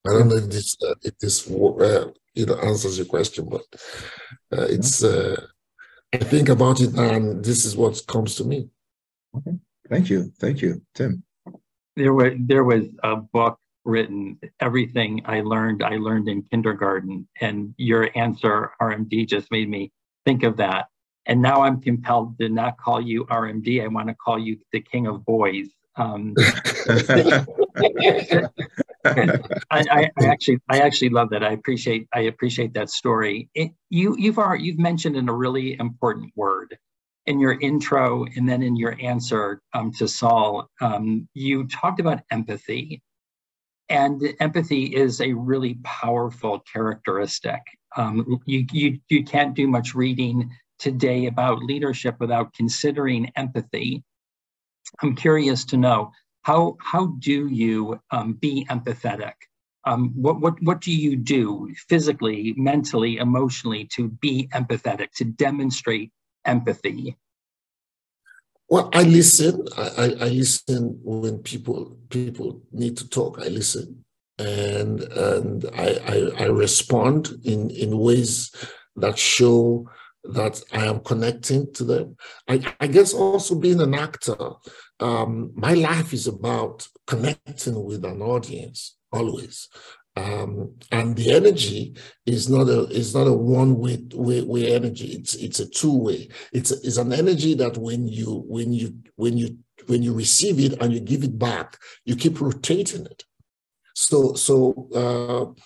I 0.08 0.14
don't 0.14 0.30
know 0.30 0.36
if 0.36 0.50
this 0.50 0.78
uh, 0.84 0.94
if 1.02 1.18
this 1.18 1.50
you 1.50 2.46
know 2.46 2.60
answers 2.60 2.98
your 2.98 3.08
question, 3.08 3.50
but 3.50 3.64
it's 4.52 5.04
I 6.18 6.24
think 6.24 6.50
about 6.50 6.82
it 6.82 6.96
and 6.96 7.46
this 7.46 7.64
is 7.64 7.78
what 7.78 8.02
comes 8.08 8.36
to 8.36 8.44
me. 8.44 8.70
Okay. 9.36 9.56
Thank 9.88 10.10
you. 10.10 10.32
Thank 10.40 10.62
you, 10.64 10.82
Tim. 10.96 11.24
There 11.96 12.14
was 12.14 12.34
there 12.40 12.64
was 12.64 12.86
a 13.04 13.18
book 13.18 13.60
written, 13.86 14.40
Everything 14.60 15.22
I 15.26 15.42
Learned, 15.42 15.84
I 15.84 15.98
Learned 15.98 16.28
in 16.28 16.42
Kindergarten. 16.50 17.28
And 17.40 17.76
your 17.78 18.10
answer, 18.16 18.72
RMD, 18.82 19.28
just 19.28 19.52
made 19.52 19.70
me 19.70 19.92
think 20.26 20.42
of 20.42 20.58
that. 20.58 20.88
And 21.28 21.40
now 21.40 21.62
I'm 21.62 21.80
compelled 21.82 22.40
to 22.40 22.50
not 22.50 22.78
call 22.78 23.00
you 23.00 23.26
RMD. 23.26 23.84
I 23.84 23.88
want 23.88 24.08
to 24.08 24.16
call 24.16 24.40
you 24.40 24.58
the 24.72 24.82
king 24.82 25.06
of 25.06 25.24
boys. 25.24 25.68
Um, 25.98 26.34
I, 29.72 29.84
I, 29.90 30.12
I, 30.20 30.26
actually, 30.26 30.60
I 30.70 30.80
actually 30.80 31.10
love 31.10 31.30
that. 31.32 31.44
I 31.44 31.52
appreciate, 31.52 32.08
I 32.14 32.22
appreciate 32.22 32.74
that 32.74 32.90
story. 32.90 33.50
It, 33.54 33.72
you, 33.90 34.16
you've 34.18 34.38
you've 34.60 34.80
mentioned 34.80 35.16
in 35.16 35.30
a 35.30 35.34
really 35.34 35.78
important 35.80 36.32
word 36.36 36.78
in 37.26 37.40
your 37.40 37.60
intro, 37.60 38.26
and 38.36 38.48
then 38.48 38.64
in 38.64 38.78
your 38.78 38.96
answer 39.02 39.62
um, 39.74 39.92
to 39.92 40.08
Sol. 40.08 40.70
Um, 40.80 41.28
you 41.34 41.68
talked 41.68 42.00
about 42.00 42.22
empathy, 42.32 43.02
and 43.90 44.24
empathy 44.40 44.86
is 44.86 45.20
a 45.20 45.34
really 45.34 45.78
powerful 45.84 46.64
characteristic. 46.72 47.60
Um, 47.98 48.40
you, 48.46 48.66
you, 48.72 49.00
you 49.10 49.24
can't 49.26 49.56
do 49.56 49.68
much 49.68 49.94
reading 49.94 50.52
today 50.80 51.26
about 51.26 51.64
leadership 51.64 52.16
without 52.20 52.54
considering 52.54 53.32
empathy. 53.36 54.04
I'm 55.02 55.16
curious 55.16 55.66
to 55.66 55.78
know 55.78 56.12
how, 56.48 56.78
how 56.80 57.08
do 57.20 57.50
you 57.50 58.00
um, 58.10 58.32
be 58.32 58.66
empathetic? 58.70 59.34
Um, 59.84 60.14
what, 60.16 60.40
what, 60.40 60.54
what 60.64 60.80
do 60.80 60.94
you 60.94 61.18
do 61.18 61.70
physically, 61.90 62.54
mentally, 62.56 63.18
emotionally 63.18 63.84
to 63.96 64.08
be 64.08 64.48
empathetic, 64.54 65.12
to 65.18 65.26
demonstrate 65.26 66.14
empathy? 66.46 67.18
Well, 68.70 68.90
I 68.94 69.04
listen. 69.04 69.66
I, 69.78 69.88
I, 69.98 70.06
I, 70.26 70.28
listen 70.30 71.00
when 71.04 71.40
people 71.40 71.98
people 72.10 72.62
need 72.72 72.98
to 72.98 73.10
talk. 73.10 73.40
I 73.42 73.48
listen, 73.48 74.04
and 74.38 75.02
and 75.02 75.66
I, 75.74 76.00
I, 76.14 76.44
I 76.44 76.46
respond 76.48 77.30
in 77.46 77.70
in 77.70 77.98
ways 77.98 78.54
that 78.98 79.18
show 79.18 79.90
that 80.34 80.62
I 80.72 80.86
am 80.86 81.00
connecting 81.02 81.72
to 81.74 81.84
them. 81.84 82.18
I, 82.48 82.76
I 82.80 82.88
guess 82.88 83.14
also 83.14 83.56
being 83.56 83.82
an 83.82 83.94
actor, 83.94 84.38
um, 85.00 85.52
my 85.56 85.74
life 85.74 86.14
is 86.14 86.28
about 86.28 86.88
connecting 87.06 87.84
with 87.84 88.04
an 88.06 88.22
audience 88.22 88.98
always. 89.12 89.70
Um, 90.16 90.74
and 90.92 91.16
the 91.16 91.32
energy 91.32 91.96
is 92.26 92.50
not 92.50 92.68
a 92.68 92.88
is 92.88 93.14
not 93.14 93.28
a 93.28 93.34
one 93.34 93.78
way, 93.78 94.04
way 94.14 94.42
way 94.42 94.74
energy. 94.74 95.10
It's 95.10 95.36
it's 95.36 95.60
a 95.60 95.70
two 95.70 95.96
way. 95.96 96.30
It's 96.52 96.72
it's 96.72 96.98
an 96.98 97.14
energy 97.14 97.54
that 97.56 97.78
when 97.78 98.08
you 98.08 98.44
when 98.48 98.74
you 98.74 98.98
when 99.16 99.38
you 99.38 99.60
when 99.86 100.02
you 100.02 100.14
receive 100.14 100.60
it 100.60 100.82
and 100.82 100.92
you 100.92 101.00
give 101.00 101.24
it 101.24 101.38
back, 101.38 101.78
you 102.04 102.16
keep 102.16 102.42
rotating 102.42 103.06
it. 103.06 103.26
So 103.94 104.34
so 104.34 104.88
uh, 104.96 105.62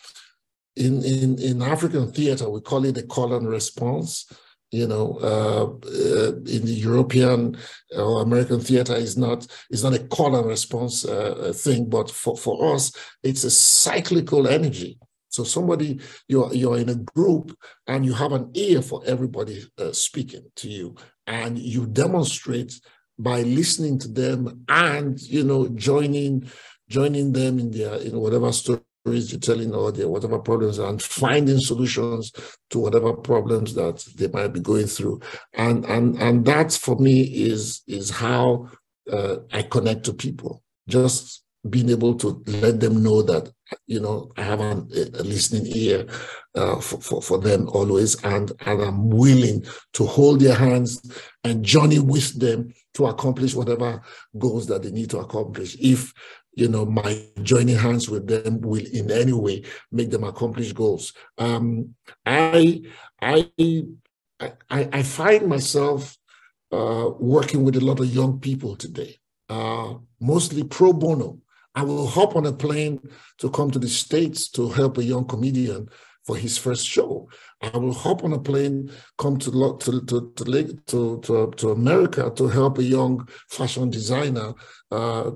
in 0.76 1.04
in 1.04 1.40
in 1.40 1.62
African 1.62 2.12
theater 2.12 2.50
we 2.50 2.60
call 2.60 2.84
it 2.86 2.96
the 2.96 3.04
call 3.04 3.34
and 3.34 3.48
response 3.48 4.26
you 4.72 4.88
know, 4.88 5.18
uh, 5.22 5.66
uh, 5.88 6.32
in 6.46 6.66
the 6.66 6.74
European 6.74 7.58
or 7.96 8.22
American 8.22 8.62
theater 8.62 8.96
is 8.96 9.18
not 9.18 9.46
is 9.70 9.84
not 9.84 9.94
a 9.94 10.00
call 10.00 10.36
and 10.36 10.48
response 10.48 11.06
uh, 11.06 11.52
thing, 11.54 11.90
but 11.90 12.10
for, 12.10 12.38
for 12.38 12.74
us, 12.74 12.94
it's 13.22 13.44
a 13.44 13.52
cyclical 13.52 14.48
energy. 14.48 14.98
So 15.28 15.44
somebody 15.44 16.00
you're 16.28 16.54
you're 16.54 16.78
in 16.78 16.90
a 16.90 16.96
group 16.96 17.56
and 17.88 18.06
you 18.06 18.14
have 18.14 18.32
an 18.32 18.50
ear 18.54 18.82
for 18.82 19.02
everybody 19.06 19.64
uh, 19.78 19.92
speaking 19.92 20.44
to 20.58 20.70
you, 20.70 20.96
and 21.28 21.60
you 21.60 21.86
demonstrate 21.86 22.80
by 23.20 23.42
listening 23.42 24.00
to 24.00 24.08
them 24.08 24.64
and 24.70 25.22
you 25.22 25.44
know 25.44 25.68
joining 25.70 26.50
joining 26.90 27.34
them 27.34 27.60
in 27.60 27.72
their 27.72 27.96
in 27.96 28.20
whatever 28.20 28.52
story 28.52 28.80
you're 29.06 29.40
telling 29.40 29.74
or 29.74 29.92
their 29.92 30.08
whatever 30.08 30.40
problems 30.40 30.78
and 30.78 31.02
finding 31.02 31.60
solutions 31.60 32.32
to 32.70 32.80
whatever 32.80 33.14
problems 33.14 33.74
that 33.74 34.06
they 34.16 34.28
might 34.28 34.50
be 34.50 34.60
going 34.60 34.88
through. 34.88 35.20
And 35.54 35.86
and 35.86 36.16
and 36.22 36.46
that 36.46 36.72
for 36.72 36.96
me 36.98 37.22
is 37.22 37.82
is 37.88 38.10
how 38.10 38.70
uh, 39.12 39.38
i 39.52 39.64
connect 39.64 40.04
to 40.06 40.14
people. 40.14 40.64
Just 40.88 41.44
being 41.70 41.90
able 41.90 42.16
to 42.16 42.44
let 42.48 42.80
them 42.80 43.04
know 43.04 43.22
that 43.22 43.48
you 43.86 44.00
know 44.00 44.32
i 44.36 44.42
have 44.42 44.60
a, 44.60 44.72
a 44.72 45.24
listening 45.24 45.64
ear 45.68 46.08
uh, 46.56 46.80
for, 46.82 47.00
for, 47.00 47.22
for 47.22 47.38
them 47.38 47.68
always. 47.70 48.22
And 48.24 48.52
and 48.66 48.82
i'm 48.82 49.10
willing 49.10 49.66
to 49.94 50.06
hold 50.06 50.42
their 50.42 50.56
hands 50.56 51.02
and 51.44 51.66
journey 51.66 52.00
with 52.00 52.40
them 52.40 52.74
to 52.94 53.08
accomplish 53.08 53.56
whatever 53.56 54.02
goals 54.38 54.68
that 54.68 54.84
they 54.84 54.92
need 54.92 55.10
to 55.12 55.20
accomplish. 55.20 55.76
If 55.80 56.14
you 56.54 56.68
know 56.68 56.86
my 56.86 57.26
joining 57.44 57.78
hands 57.78 58.10
with 58.10 58.28
them 58.28 58.62
will 58.62 58.86
in 58.94 59.10
any 59.12 59.34
way 59.34 59.64
make 59.92 60.10
them 60.12 60.24
accomplish 60.24 60.74
goals. 60.74 61.14
Um 61.38 61.96
i 62.26 62.82
i 63.22 63.52
i, 64.40 64.90
I 64.92 65.04
find 65.04 65.48
myself 65.48 66.18
uh, 66.72 67.10
working 67.20 67.64
with 67.64 67.76
a 67.76 67.86
lot 67.86 68.00
of 68.00 68.14
young 68.14 68.40
people 68.40 68.76
today 68.76 69.18
uh, 69.52 69.96
mostly 70.22 70.64
pro 70.64 70.94
bono. 70.94 71.38
I 71.76 71.84
will 71.84 72.08
hop 72.08 72.36
on 72.36 72.46
a 72.46 72.54
plane 72.54 73.00
to 73.40 73.50
come 73.50 73.70
to 73.72 73.80
the 73.80 73.90
States 73.90 74.50
to 74.52 74.70
help 74.70 74.98
a 74.98 75.04
young 75.04 75.26
comedian 75.26 75.90
for 76.26 76.36
his 76.36 76.58
first 76.58 76.86
show. 76.88 77.30
I 77.62 77.78
will 77.78 77.94
hop 77.94 78.24
on 78.24 78.34
a 78.34 78.40
plane, 78.40 78.92
come 79.18 79.38
to 79.40 79.52
to 79.80 80.02
to 80.02 80.32
to 80.88 81.22
to, 81.22 81.54
to 81.58 81.70
America 81.72 82.32
to 82.36 82.48
help 82.48 82.78
a 82.78 82.84
young 82.84 83.28
fashion 83.50 83.90
designer 83.90 84.54
uh, 84.92 85.32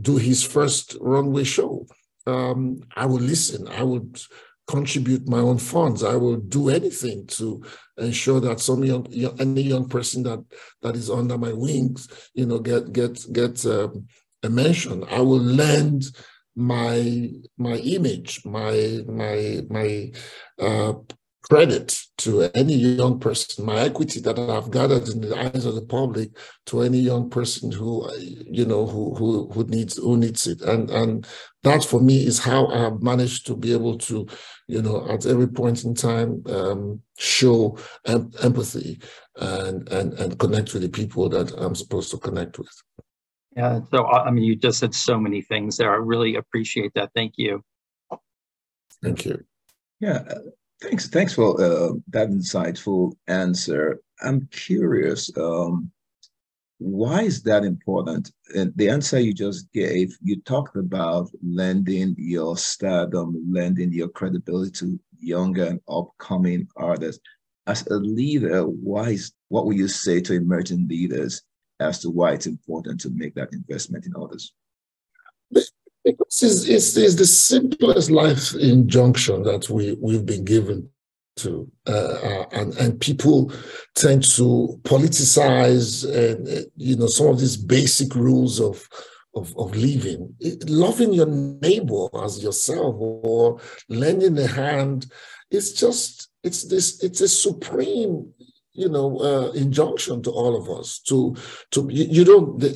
do 0.00 0.16
his 0.16 0.42
first 0.42 0.96
runway 1.00 1.44
show. 1.44 1.86
Um, 2.26 2.80
I 2.96 3.06
will 3.06 3.20
listen. 3.20 3.68
I 3.68 3.82
would 3.82 4.20
contribute 4.66 5.28
my 5.28 5.38
own 5.38 5.58
funds. 5.58 6.02
I 6.02 6.16
will 6.16 6.36
do 6.36 6.68
anything 6.68 7.26
to 7.38 7.62
ensure 7.98 8.40
that 8.40 8.60
some 8.60 8.84
young, 8.84 9.06
any 9.38 9.62
young 9.62 9.88
person 9.88 10.22
that 10.22 10.44
that 10.82 10.96
is 10.96 11.10
under 11.10 11.36
my 11.36 11.52
wings, 11.52 12.08
you 12.34 12.46
know, 12.46 12.58
get 12.58 12.92
get 12.92 13.14
get 13.32 13.64
um, 13.66 14.06
a 14.42 14.48
mention. 14.48 15.04
I 15.04 15.20
will 15.20 15.40
lend 15.40 16.04
my 16.54 17.30
my 17.56 17.76
image, 17.76 18.44
my 18.44 19.00
my 19.06 19.62
my 19.68 20.12
uh, 20.58 20.94
credit 21.42 21.98
to 22.18 22.42
any 22.54 22.74
young 22.74 23.18
person, 23.18 23.64
my 23.66 23.80
equity 23.80 24.20
that 24.20 24.38
I've 24.38 24.70
gathered 24.70 25.08
in 25.08 25.20
the 25.20 25.36
eyes 25.36 25.64
of 25.64 25.74
the 25.74 25.82
public 25.82 26.30
to 26.66 26.82
any 26.82 26.98
young 26.98 27.30
person 27.30 27.72
who 27.72 28.08
you 28.18 28.64
know 28.64 28.86
who 28.86 29.14
who 29.14 29.48
who 29.50 29.64
needs 29.64 29.96
who 29.96 30.16
needs 30.16 30.46
it, 30.46 30.62
and 30.62 30.90
and 30.90 31.26
that 31.62 31.84
for 31.84 32.00
me 32.00 32.24
is 32.24 32.38
how 32.38 32.66
I 32.66 32.78
have 32.78 33.02
managed 33.02 33.46
to 33.46 33.56
be 33.56 33.72
able 33.72 33.98
to, 33.98 34.26
you 34.66 34.82
know, 34.82 35.08
at 35.08 35.26
every 35.26 35.48
point 35.48 35.84
in 35.84 35.94
time 35.94 36.42
um, 36.48 37.00
show 37.18 37.78
em- 38.06 38.32
empathy 38.42 39.00
and 39.36 39.88
and 39.88 40.12
and 40.14 40.38
connect 40.38 40.72
with 40.74 40.82
the 40.82 40.88
people 40.88 41.28
that 41.30 41.52
I'm 41.56 41.74
supposed 41.74 42.10
to 42.12 42.18
connect 42.18 42.58
with. 42.58 42.70
Yeah. 43.56 43.80
So, 43.90 44.06
I 44.06 44.30
mean, 44.30 44.44
you 44.44 44.56
just 44.56 44.78
said 44.78 44.94
so 44.94 45.18
many 45.18 45.42
things 45.42 45.76
there. 45.76 45.92
I 45.92 45.96
really 45.96 46.36
appreciate 46.36 46.92
that. 46.94 47.10
Thank 47.14 47.34
you. 47.36 47.62
Thank 49.02 49.24
you. 49.24 49.44
Yeah. 50.00 50.22
Uh, 50.28 50.38
thanks. 50.80 51.08
Thanks 51.08 51.34
for 51.34 51.60
uh, 51.60 51.92
that 52.08 52.28
insightful 52.28 53.12
answer. 53.28 54.00
I'm 54.22 54.48
curious. 54.52 55.30
Um, 55.36 55.90
why 56.78 57.22
is 57.22 57.42
that 57.42 57.64
important? 57.64 58.32
And 58.54 58.72
the 58.76 58.88
answer 58.88 59.20
you 59.20 59.32
just 59.32 59.70
gave, 59.72 60.16
you 60.22 60.40
talked 60.42 60.76
about 60.76 61.30
lending 61.42 62.16
your 62.18 62.56
stardom, 62.56 63.36
lending 63.48 63.92
your 63.92 64.08
credibility 64.08 64.72
to 64.72 64.98
younger 65.20 65.64
and 65.64 65.80
upcoming 65.88 66.66
artists. 66.76 67.22
As 67.66 67.86
a 67.86 67.94
leader, 67.94 68.64
why 68.64 69.10
is, 69.10 69.32
what 69.48 69.66
would 69.66 69.76
you 69.76 69.86
say 69.86 70.20
to 70.22 70.34
emerging 70.34 70.88
leaders 70.88 71.42
as 71.82 71.98
to 72.00 72.10
why 72.10 72.32
it's 72.32 72.46
important 72.46 73.00
to 73.00 73.10
make 73.10 73.34
that 73.34 73.52
investment 73.52 74.06
in 74.06 74.14
others? 74.16 74.52
Because 75.50 76.42
it's, 76.42 76.64
it's, 76.68 76.96
it's 76.96 77.14
the 77.14 77.26
simplest 77.26 78.10
life 78.10 78.54
injunction 78.54 79.42
that 79.44 79.68
we, 79.70 79.96
we've 80.00 80.26
been 80.26 80.44
given 80.44 80.88
to 81.36 81.70
uh, 81.88 81.92
uh, 81.92 82.44
and 82.52 82.74
and 82.76 83.00
people 83.00 83.50
tend 83.94 84.22
to 84.22 84.78
politicize 84.82 86.04
and 86.04 86.46
uh, 86.46 86.68
you 86.76 86.96
know 86.96 87.06
some 87.06 87.28
of 87.28 87.40
these 87.40 87.56
basic 87.56 88.14
rules 88.14 88.60
of 88.60 88.86
of, 89.34 89.56
of 89.56 89.74
living 89.74 90.34
loving 90.66 91.12
your 91.12 91.26
neighbor 91.26 92.06
as 92.22 92.42
yourself 92.42 92.94
or 92.98 93.58
lending 93.88 94.38
a 94.38 94.46
hand 94.46 95.06
it's 95.50 95.72
just 95.72 96.28
it's 96.44 96.64
this 96.64 97.02
it's 97.02 97.22
a 97.22 97.28
supreme 97.28 98.30
you 98.74 98.88
know, 98.88 99.18
uh, 99.18 99.52
injunction 99.52 100.22
to 100.22 100.30
all 100.30 100.56
of 100.56 100.68
us 100.78 101.00
to 101.00 101.36
to 101.70 101.88
you, 101.90 102.04
you 102.04 102.24
don't 102.24 102.58
they, 102.58 102.74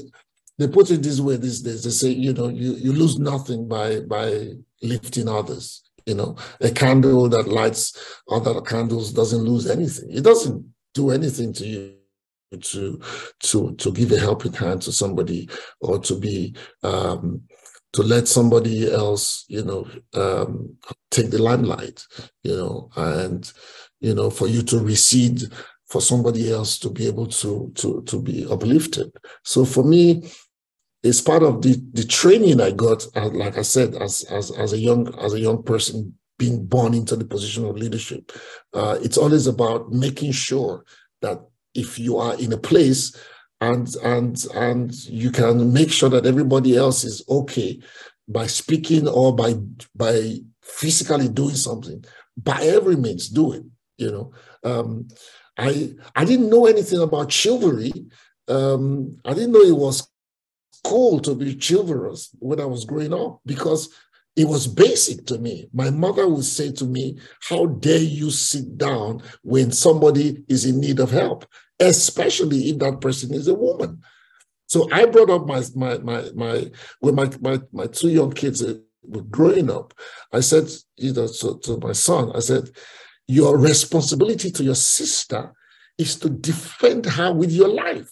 they 0.58 0.68
put 0.68 0.90
it 0.90 1.02
this 1.02 1.20
way 1.20 1.36
these 1.36 1.60
days. 1.62 1.84
They 1.84 1.90
say, 1.90 2.10
you 2.10 2.32
know, 2.32 2.48
you, 2.48 2.74
you 2.74 2.92
lose 2.92 3.18
nothing 3.18 3.68
by 3.68 4.00
by 4.00 4.52
lifting 4.82 5.28
others. 5.28 5.82
You 6.06 6.14
know, 6.14 6.36
a 6.60 6.70
candle 6.70 7.28
that 7.30 7.48
lights 7.48 8.20
other 8.30 8.60
candles 8.60 9.12
doesn't 9.12 9.42
lose 9.42 9.68
anything. 9.68 10.10
It 10.10 10.22
doesn't 10.22 10.64
do 10.94 11.10
anything 11.10 11.52
to 11.54 11.66
you 11.66 11.94
to 12.60 13.00
to 13.40 13.74
to 13.74 13.92
give 13.92 14.12
a 14.12 14.18
helping 14.18 14.52
hand 14.52 14.82
to 14.82 14.92
somebody 14.92 15.48
or 15.80 15.98
to 15.98 16.18
be 16.18 16.54
um 16.84 17.42
to 17.92 18.02
let 18.02 18.28
somebody 18.28 18.90
else 18.90 19.44
you 19.48 19.64
know 19.64 19.86
um 20.14 20.76
take 21.10 21.30
the 21.30 21.42
limelight 21.42 22.04
you 22.44 22.54
know 22.54 22.88
and 22.96 23.52
you 24.00 24.14
know 24.14 24.30
for 24.30 24.46
you 24.46 24.62
to 24.62 24.78
recede 24.78 25.42
for 25.86 26.00
somebody 26.00 26.52
else 26.52 26.78
to 26.80 26.90
be 26.90 27.06
able 27.06 27.26
to 27.26 27.70
to 27.76 28.02
to 28.02 28.20
be 28.20 28.46
uplifted. 28.50 29.12
So 29.44 29.64
for 29.64 29.84
me, 29.84 30.30
it's 31.02 31.20
part 31.20 31.42
of 31.42 31.62
the 31.62 31.82
the 31.92 32.04
training 32.04 32.60
I 32.60 32.72
got, 32.72 33.06
uh, 33.14 33.30
like 33.30 33.58
I 33.58 33.62
said, 33.62 33.94
as 33.94 34.22
as 34.24 34.50
as 34.50 34.72
a 34.72 34.78
young 34.78 35.14
as 35.20 35.34
a 35.34 35.40
young 35.40 35.62
person 35.62 36.16
being 36.38 36.66
born 36.66 36.92
into 36.92 37.16
the 37.16 37.24
position 37.24 37.64
of 37.64 37.76
leadership. 37.76 38.32
Uh, 38.74 38.98
it's 39.02 39.16
always 39.16 39.46
about 39.46 39.90
making 39.90 40.32
sure 40.32 40.84
that 41.22 41.40
if 41.74 41.98
you 41.98 42.18
are 42.18 42.38
in 42.38 42.52
a 42.52 42.58
place 42.58 43.16
and 43.60 43.94
and 44.02 44.44
and 44.54 44.94
you 45.06 45.30
can 45.30 45.72
make 45.72 45.90
sure 45.90 46.10
that 46.10 46.26
everybody 46.26 46.76
else 46.76 47.04
is 47.04 47.24
okay 47.28 47.80
by 48.28 48.46
speaking 48.46 49.08
or 49.08 49.34
by 49.34 49.54
by 49.94 50.38
physically 50.62 51.28
doing 51.28 51.54
something 51.54 52.04
by 52.36 52.60
every 52.62 52.96
means 52.96 53.28
do 53.28 53.52
it 53.52 53.62
you 53.98 54.10
know 54.10 54.32
um, 54.64 55.08
I 55.58 55.94
I 56.14 56.24
didn't 56.24 56.50
know 56.50 56.66
anything 56.66 57.00
about 57.00 57.32
chivalry. 57.32 57.92
Um, 58.48 59.18
I 59.24 59.34
didn't 59.34 59.52
know 59.52 59.62
it 59.62 59.76
was 59.76 60.08
cool 60.84 61.20
to 61.20 61.34
be 61.34 61.58
chivalrous 61.60 62.30
when 62.38 62.60
I 62.60 62.64
was 62.64 62.84
growing 62.84 63.12
up 63.12 63.40
because 63.44 63.88
it 64.36 64.46
was 64.46 64.66
basic 64.66 65.26
to 65.26 65.38
me. 65.38 65.68
My 65.72 65.90
mother 65.90 66.28
would 66.28 66.44
say 66.44 66.70
to 66.72 66.84
me, 66.84 67.18
How 67.40 67.66
dare 67.66 67.98
you 67.98 68.30
sit 68.30 68.76
down 68.76 69.22
when 69.42 69.72
somebody 69.72 70.44
is 70.48 70.66
in 70.66 70.80
need 70.80 71.00
of 71.00 71.10
help, 71.10 71.46
especially 71.80 72.68
if 72.68 72.78
that 72.78 73.00
person 73.00 73.32
is 73.32 73.48
a 73.48 73.54
woman? 73.54 74.02
So 74.68 74.88
I 74.92 75.06
brought 75.06 75.30
up 75.30 75.46
my 75.46 75.62
my 75.74 75.98
my 75.98 76.30
my 76.34 76.70
when 77.00 77.14
my 77.14 77.30
my, 77.40 77.60
my 77.72 77.86
two 77.86 78.10
young 78.10 78.32
kids 78.32 78.62
were 79.02 79.22
growing 79.22 79.70
up. 79.70 79.94
I 80.32 80.40
said, 80.40 80.68
you 80.96 81.14
know, 81.14 81.28
to, 81.28 81.58
to 81.60 81.78
my 81.78 81.92
son, 81.92 82.32
I 82.34 82.40
said, 82.40 82.70
your 83.28 83.58
responsibility 83.58 84.50
to 84.52 84.64
your 84.64 84.74
sister 84.74 85.52
is 85.98 86.16
to 86.20 86.28
defend 86.30 87.06
her 87.06 87.32
with 87.32 87.50
your 87.50 87.68
life. 87.68 88.10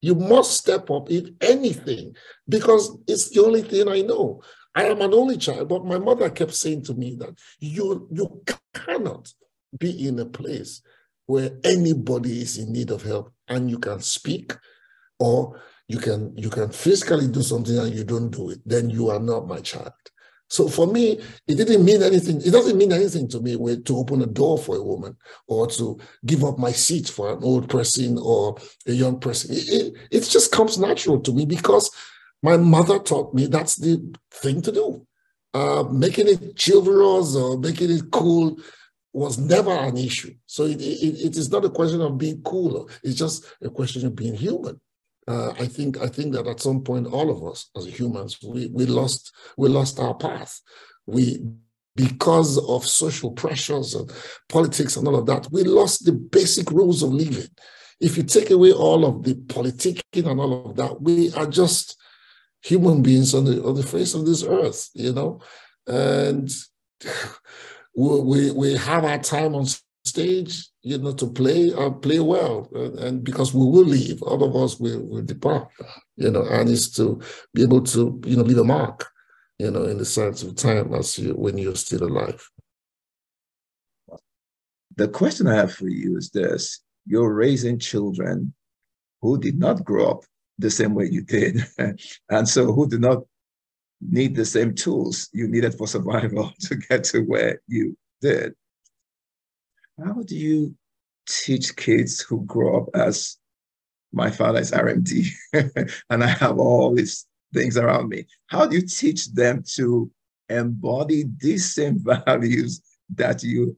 You 0.00 0.14
must 0.14 0.58
step 0.58 0.90
up 0.90 1.10
if 1.10 1.28
anything, 1.40 2.14
because 2.48 2.96
it's 3.06 3.30
the 3.30 3.42
only 3.42 3.62
thing 3.62 3.88
I 3.88 4.02
know. 4.02 4.42
I 4.74 4.84
am 4.84 5.00
an 5.00 5.14
only 5.14 5.36
child, 5.38 5.68
but 5.68 5.84
my 5.84 5.98
mother 5.98 6.28
kept 6.30 6.54
saying 6.54 6.82
to 6.84 6.94
me 6.94 7.16
that 7.16 7.38
you, 7.60 8.08
you 8.10 8.42
cannot 8.72 9.32
be 9.78 10.06
in 10.06 10.18
a 10.18 10.26
place 10.26 10.82
where 11.26 11.50
anybody 11.64 12.42
is 12.42 12.58
in 12.58 12.72
need 12.72 12.90
of 12.90 13.02
help 13.02 13.32
and 13.48 13.70
you 13.70 13.78
can 13.78 14.00
speak 14.00 14.52
or 15.18 15.60
you 15.88 15.98
can 15.98 16.36
you 16.36 16.50
can 16.50 16.70
physically 16.70 17.28
do 17.28 17.42
something 17.42 17.78
and 17.78 17.94
you 17.94 18.04
don't 18.04 18.30
do 18.30 18.50
it, 18.50 18.60
then 18.64 18.90
you 18.90 19.10
are 19.10 19.20
not 19.20 19.46
my 19.46 19.60
child. 19.60 19.92
So 20.54 20.68
for 20.68 20.86
me, 20.86 21.18
it 21.48 21.56
didn't 21.56 21.84
mean 21.84 22.00
anything. 22.00 22.36
It 22.36 22.52
doesn't 22.52 22.78
mean 22.78 22.92
anything 22.92 23.26
to 23.30 23.40
me 23.40 23.56
to 23.56 23.96
open 23.96 24.22
a 24.22 24.26
door 24.26 24.56
for 24.56 24.76
a 24.76 24.82
woman 24.82 25.16
or 25.48 25.66
to 25.66 25.98
give 26.24 26.44
up 26.44 26.60
my 26.60 26.70
seat 26.70 27.08
for 27.08 27.32
an 27.32 27.42
old 27.42 27.68
person 27.68 28.16
or 28.22 28.56
a 28.86 28.92
young 28.92 29.18
person. 29.18 29.52
It, 29.52 29.68
it, 29.68 29.94
it 30.12 30.20
just 30.20 30.52
comes 30.52 30.78
natural 30.78 31.18
to 31.22 31.32
me 31.32 31.44
because 31.44 31.90
my 32.40 32.56
mother 32.56 33.00
taught 33.00 33.34
me 33.34 33.46
that's 33.46 33.74
the 33.74 34.14
thing 34.30 34.62
to 34.62 34.70
do. 34.70 35.04
Uh, 35.52 35.82
making 35.90 36.28
it 36.28 36.56
chivalrous 36.56 37.34
or 37.34 37.58
making 37.58 37.90
it 37.90 38.12
cool 38.12 38.56
was 39.12 39.38
never 39.38 39.72
an 39.72 39.96
issue. 39.96 40.34
So 40.46 40.66
it, 40.66 40.80
it, 40.80 41.26
it 41.26 41.36
is 41.36 41.50
not 41.50 41.64
a 41.64 41.70
question 41.70 42.00
of 42.00 42.16
being 42.16 42.42
cool. 42.42 42.88
It's 43.02 43.18
just 43.18 43.44
a 43.60 43.70
question 43.70 44.06
of 44.06 44.14
being 44.14 44.34
human 44.34 44.80
uh, 45.26 45.52
I 45.58 45.66
think 45.66 46.00
I 46.00 46.06
think 46.08 46.34
that 46.34 46.46
at 46.46 46.60
some 46.60 46.82
point 46.82 47.06
all 47.06 47.30
of 47.30 47.50
us 47.50 47.70
as 47.76 47.86
humans 47.86 48.38
we, 48.42 48.66
we 48.68 48.86
lost 48.86 49.32
we 49.56 49.68
lost 49.68 49.98
our 49.98 50.14
path. 50.14 50.60
we 51.06 51.38
because 51.96 52.58
of 52.68 52.84
social 52.86 53.30
pressures 53.30 53.94
and 53.94 54.10
politics 54.48 54.96
and 54.96 55.06
all 55.06 55.16
of 55.16 55.26
that, 55.26 55.46
we 55.52 55.62
lost 55.62 56.04
the 56.04 56.12
basic 56.12 56.70
rules 56.70 57.02
of 57.02 57.12
living. 57.12 57.48
If 58.00 58.16
you 58.16 58.24
take 58.24 58.50
away 58.50 58.72
all 58.72 59.04
of 59.04 59.22
the 59.22 59.34
politicking 59.34 60.28
and 60.28 60.40
all 60.40 60.70
of 60.70 60.76
that, 60.76 61.00
we 61.00 61.32
are 61.34 61.46
just 61.46 61.96
human 62.62 63.02
beings 63.02 63.34
on 63.34 63.44
the 63.44 63.62
on 63.62 63.74
the 63.74 63.82
face 63.82 64.14
of 64.14 64.26
this 64.26 64.42
earth, 64.42 64.90
you 64.94 65.12
know, 65.12 65.40
and 65.86 66.50
we 67.96 68.50
we 68.50 68.76
have 68.76 69.04
our 69.04 69.18
time 69.18 69.54
on 69.54 69.66
stage, 70.04 70.68
you 70.82 70.98
know, 70.98 71.12
to 71.14 71.26
play 71.26 71.72
uh, 71.72 71.90
play 71.90 72.20
well, 72.20 72.68
and, 72.74 72.98
and, 72.98 73.24
because 73.24 73.54
we 73.54 73.60
will 73.60 73.86
leave, 73.86 74.22
all 74.22 74.42
of 74.44 74.54
us 74.54 74.78
will, 74.78 75.02
will 75.06 75.22
depart, 75.22 75.68
you 76.16 76.30
know, 76.30 76.44
and 76.44 76.68
it's 76.68 76.90
to 76.90 77.20
be 77.54 77.62
able 77.62 77.82
to 77.82 78.20
you 78.26 78.36
know 78.36 78.42
leave 78.42 78.58
a 78.58 78.64
mark 78.64 79.06
you 79.58 79.70
know, 79.70 79.84
in 79.84 79.98
the 79.98 80.04
sense 80.04 80.42
of 80.42 80.56
time 80.56 80.92
as 80.94 81.18
you 81.18 81.32
when 81.32 81.58
you're 81.58 81.76
still 81.76 82.04
alive. 82.04 82.48
The 84.96 85.08
question 85.08 85.46
I 85.46 85.54
have 85.54 85.72
for 85.72 85.88
you 85.88 86.16
is 86.16 86.30
this: 86.30 86.80
You're 87.06 87.32
raising 87.32 87.78
children 87.78 88.54
who 89.22 89.38
did 89.38 89.58
not 89.58 89.84
grow 89.84 90.10
up 90.10 90.24
the 90.58 90.70
same 90.70 90.94
way 90.94 91.08
you 91.10 91.22
did, 91.22 91.64
and 92.28 92.48
so 92.48 92.72
who 92.72 92.88
did 92.88 93.00
not 93.00 93.22
need 94.00 94.34
the 94.34 94.44
same 94.44 94.74
tools 94.74 95.28
you 95.32 95.48
needed 95.48 95.74
for 95.74 95.86
survival 95.86 96.52
to 96.60 96.76
get 96.76 97.04
to 97.04 97.20
where 97.20 97.60
you 97.68 97.96
did. 98.20 98.54
How 100.02 100.22
do 100.22 100.36
you 100.36 100.74
teach 101.28 101.76
kids 101.76 102.20
who 102.20 102.44
grow 102.44 102.82
up 102.82 102.88
as 102.94 103.36
my 104.12 104.30
father 104.30 104.60
is 104.60 104.70
RMD 104.70 105.28
and 106.10 106.22
I 106.22 106.26
have 106.26 106.58
all 106.58 106.94
these 106.94 107.26
things 107.52 107.76
around 107.76 108.08
me. 108.08 108.26
How 108.46 108.66
do 108.66 108.76
you 108.76 108.82
teach 108.82 109.32
them 109.32 109.62
to 109.74 110.10
embody 110.48 111.24
these 111.38 111.74
same 111.74 111.98
values 112.26 112.82
that 113.14 113.42
you 113.42 113.76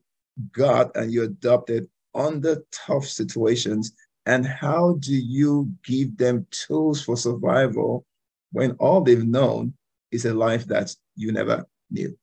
got 0.52 0.94
and 0.96 1.12
you 1.12 1.24
adopted 1.24 1.88
under 2.14 2.62
tough 2.72 3.06
situations? 3.06 3.92
And 4.24 4.44
how 4.44 4.96
do 4.98 5.14
you 5.14 5.72
give 5.84 6.16
them 6.16 6.46
tools 6.50 7.02
for 7.02 7.16
survival 7.16 8.04
when 8.52 8.72
all 8.72 9.00
they've 9.02 9.24
known 9.24 9.74
is 10.10 10.24
a 10.24 10.34
life 10.34 10.66
that 10.66 10.94
you 11.14 11.30
never 11.30 11.64
knew 11.90 12.16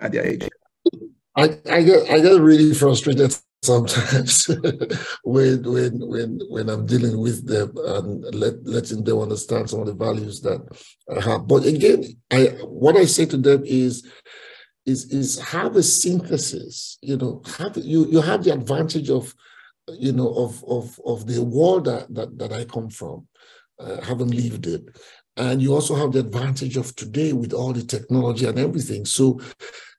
at 0.00 0.12
their 0.12 0.26
age? 0.26 0.48
I, 1.36 1.58
I 1.70 1.82
get 1.82 2.10
I 2.10 2.20
get 2.20 2.40
really 2.40 2.74
frustrated 2.74 3.36
sometimes 3.62 4.46
when 5.24 5.62
when 5.62 6.08
when 6.08 6.40
when 6.48 6.68
I'm 6.68 6.86
dealing 6.86 7.20
with 7.20 7.46
them 7.46 7.72
and 7.76 8.22
let, 8.34 8.64
letting 8.64 9.02
them 9.02 9.18
understand 9.20 9.70
some 9.70 9.80
of 9.80 9.86
the 9.86 9.94
values 9.94 10.40
that 10.42 10.60
I 11.10 11.20
have. 11.20 11.48
But 11.48 11.64
again, 11.64 12.04
I 12.30 12.56
what 12.64 12.96
I 12.96 13.06
say 13.06 13.26
to 13.26 13.36
them 13.36 13.62
is 13.64 14.06
is 14.86 15.12
is 15.12 15.40
have 15.40 15.76
a 15.76 15.82
synthesis. 15.82 16.98
You 17.02 17.16
know, 17.16 17.42
have 17.58 17.76
you 17.76 18.06
you 18.06 18.20
have 18.20 18.44
the 18.44 18.52
advantage 18.52 19.10
of 19.10 19.34
you 19.88 20.12
know 20.12 20.32
of 20.34 20.62
of 20.64 21.00
of 21.04 21.26
the 21.26 21.42
world 21.42 21.86
that 21.86 22.14
that, 22.14 22.38
that 22.38 22.52
I 22.52 22.64
come 22.64 22.90
from, 22.90 23.26
uh, 23.80 24.00
haven't 24.02 24.30
lived 24.30 24.66
it. 24.66 24.84
And 25.36 25.60
you 25.60 25.74
also 25.74 25.96
have 25.96 26.12
the 26.12 26.20
advantage 26.20 26.76
of 26.76 26.94
today 26.94 27.32
with 27.32 27.52
all 27.52 27.72
the 27.72 27.82
technology 27.82 28.46
and 28.46 28.56
everything. 28.56 29.04
So 29.04 29.40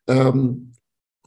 um, 0.07 0.71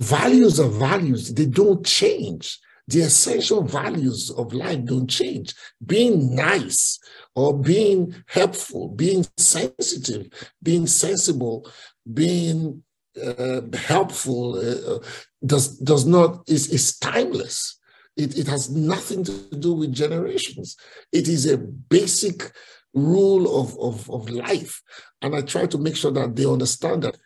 Values 0.01 0.61
are 0.61 0.69
values, 0.69 1.35
they 1.35 1.47
don't 1.47 1.85
change. 1.85 2.59
The 2.87 3.01
essential 3.01 3.63
values 3.63 4.31
of 4.31 4.55
life 4.55 4.83
don't 4.85 5.09
change. 5.09 5.55
Being 5.85 6.35
nice 6.35 6.99
or 7.35 7.59
being 7.59 8.15
helpful, 8.27 8.89
being 8.89 9.27
sensitive, 9.37 10.29
being 10.63 10.87
sensible, 10.87 11.71
being 12.15 12.83
uh, 13.23 13.61
helpful 13.75 14.57
uh, 14.57 15.05
does 15.45 15.77
does 15.79 16.07
not 16.07 16.49
is 16.49 16.69
is 16.69 16.99
timeless. 16.99 17.79
It, 18.17 18.39
it 18.39 18.47
has 18.49 18.71
nothing 18.71 19.23
to 19.25 19.33
do 19.57 19.75
with 19.75 19.93
generations. 19.93 20.77
It 21.13 21.29
is 21.29 21.47
a 21.47 21.59
basic 21.59 22.53
rule 22.95 23.61
of, 23.61 23.79
of, 23.79 24.11
of 24.11 24.29
life. 24.29 24.83
And 25.23 25.37
I 25.37 25.43
try 25.43 25.67
to 25.67 25.79
make 25.79 25.95
sure 25.95 26.11
that 26.11 26.35
they 26.35 26.47
understand 26.47 27.03
that. 27.03 27.17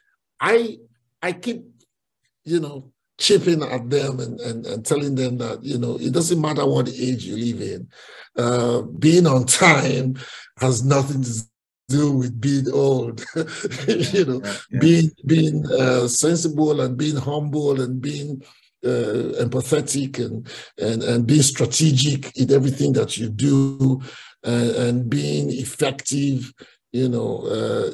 I 0.40 0.78
I 1.22 1.32
keep 1.32 1.71
you 2.44 2.60
know, 2.60 2.92
chipping 3.18 3.62
at 3.62 3.88
them 3.88 4.20
and, 4.20 4.40
and, 4.40 4.66
and 4.66 4.84
telling 4.84 5.14
them 5.14 5.38
that, 5.38 5.62
you 5.62 5.78
know, 5.78 5.96
it 6.00 6.12
doesn't 6.12 6.40
matter 6.40 6.66
what 6.66 6.88
age 6.88 7.24
you 7.24 7.36
live 7.36 7.60
in. 7.60 7.88
Uh, 8.36 8.82
being 8.82 9.26
on 9.26 9.46
time 9.46 10.14
has 10.58 10.84
nothing 10.84 11.22
to 11.22 11.42
do 11.88 12.12
with 12.12 12.40
being 12.40 12.70
old. 12.72 13.24
you 13.86 14.24
know, 14.24 14.40
yeah, 14.42 14.54
yeah. 14.70 14.80
being 14.80 15.10
being 15.26 15.64
uh, 15.70 16.08
sensible 16.08 16.80
and 16.80 16.96
being 16.96 17.16
humble 17.16 17.80
and 17.80 18.00
being 18.00 18.42
uh, 18.84 19.38
empathetic 19.44 20.18
and, 20.18 20.48
and 20.78 21.02
and 21.02 21.26
being 21.26 21.42
strategic 21.42 22.36
in 22.36 22.50
everything 22.52 22.92
that 22.92 23.16
you 23.16 23.28
do 23.28 24.00
and, 24.42 24.70
and 24.70 25.10
being 25.10 25.50
effective, 25.50 26.52
you 26.92 27.08
know, 27.08 27.38
uh, 27.46 27.90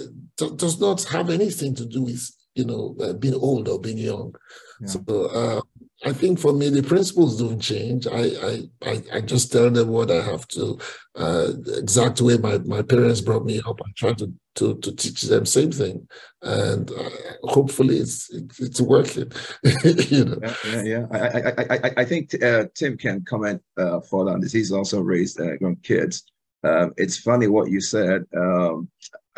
does 0.57 0.81
not 0.81 1.03
have 1.05 1.29
anything 1.31 1.75
to 1.75 1.85
do 1.85 2.03
with 2.03 2.31
you 2.59 2.65
know, 2.65 2.97
uh, 3.01 3.13
being 3.13 3.35
old 3.35 3.69
or 3.69 3.81
being 3.81 3.99
young. 3.99 4.35
Yeah. 4.81 4.87
So 4.89 5.01
uh, 5.27 5.61
I 6.05 6.13
think 6.13 6.39
for 6.39 6.53
me, 6.53 6.71
the 6.71 6.83
principles 6.83 7.39
don't 7.39 7.61
change. 7.61 8.07
I, 8.07 8.69
I, 8.91 9.03
I, 9.13 9.21
just 9.21 9.51
tell 9.53 9.71
them 9.71 9.89
what 9.89 10.11
I 10.11 10.23
have 10.23 10.47
to, 10.49 10.79
uh, 11.17 11.53
exact 11.77 12.21
way 12.21 12.37
my, 12.37 12.59
my 12.59 12.83
parents 12.83 13.21
brought 13.21 13.45
me 13.45 13.61
up. 13.67 13.81
I 13.81 13.91
try 13.97 14.13
to, 14.15 14.33
to, 14.57 14.77
to 14.77 14.95
teach 14.95 15.23
them 15.23 15.47
same 15.47 15.73
thing. 15.73 16.09
And 16.43 16.91
uh, 16.91 17.11
hopefully 17.45 17.99
it's, 17.99 18.29
it's 18.59 18.81
working, 18.81 19.33
you 19.85 20.25
know. 20.25 20.39
Yeah, 20.43 20.55
yeah, 20.67 20.83
yeah. 20.83 21.07
I, 21.13 21.19
I, 21.19 21.79
I, 21.89 21.93
I 21.99 22.05
think 22.05 22.43
uh, 22.43 22.65
Tim 22.75 22.97
can 22.97 23.25
comment 23.25 23.63
uh, 23.77 24.01
further 24.01 24.33
on 24.33 24.41
this. 24.41 24.53
He's 24.53 24.73
also 24.73 25.01
raised 25.01 25.41
uh, 25.41 25.59
young 25.61 25.77
kids. 25.77 26.25
Um, 26.65 26.93
it's 26.97 27.19
funny 27.19 27.47
what 27.47 27.71
you 27.71 27.81
said. 27.81 28.25
Um, 28.37 28.89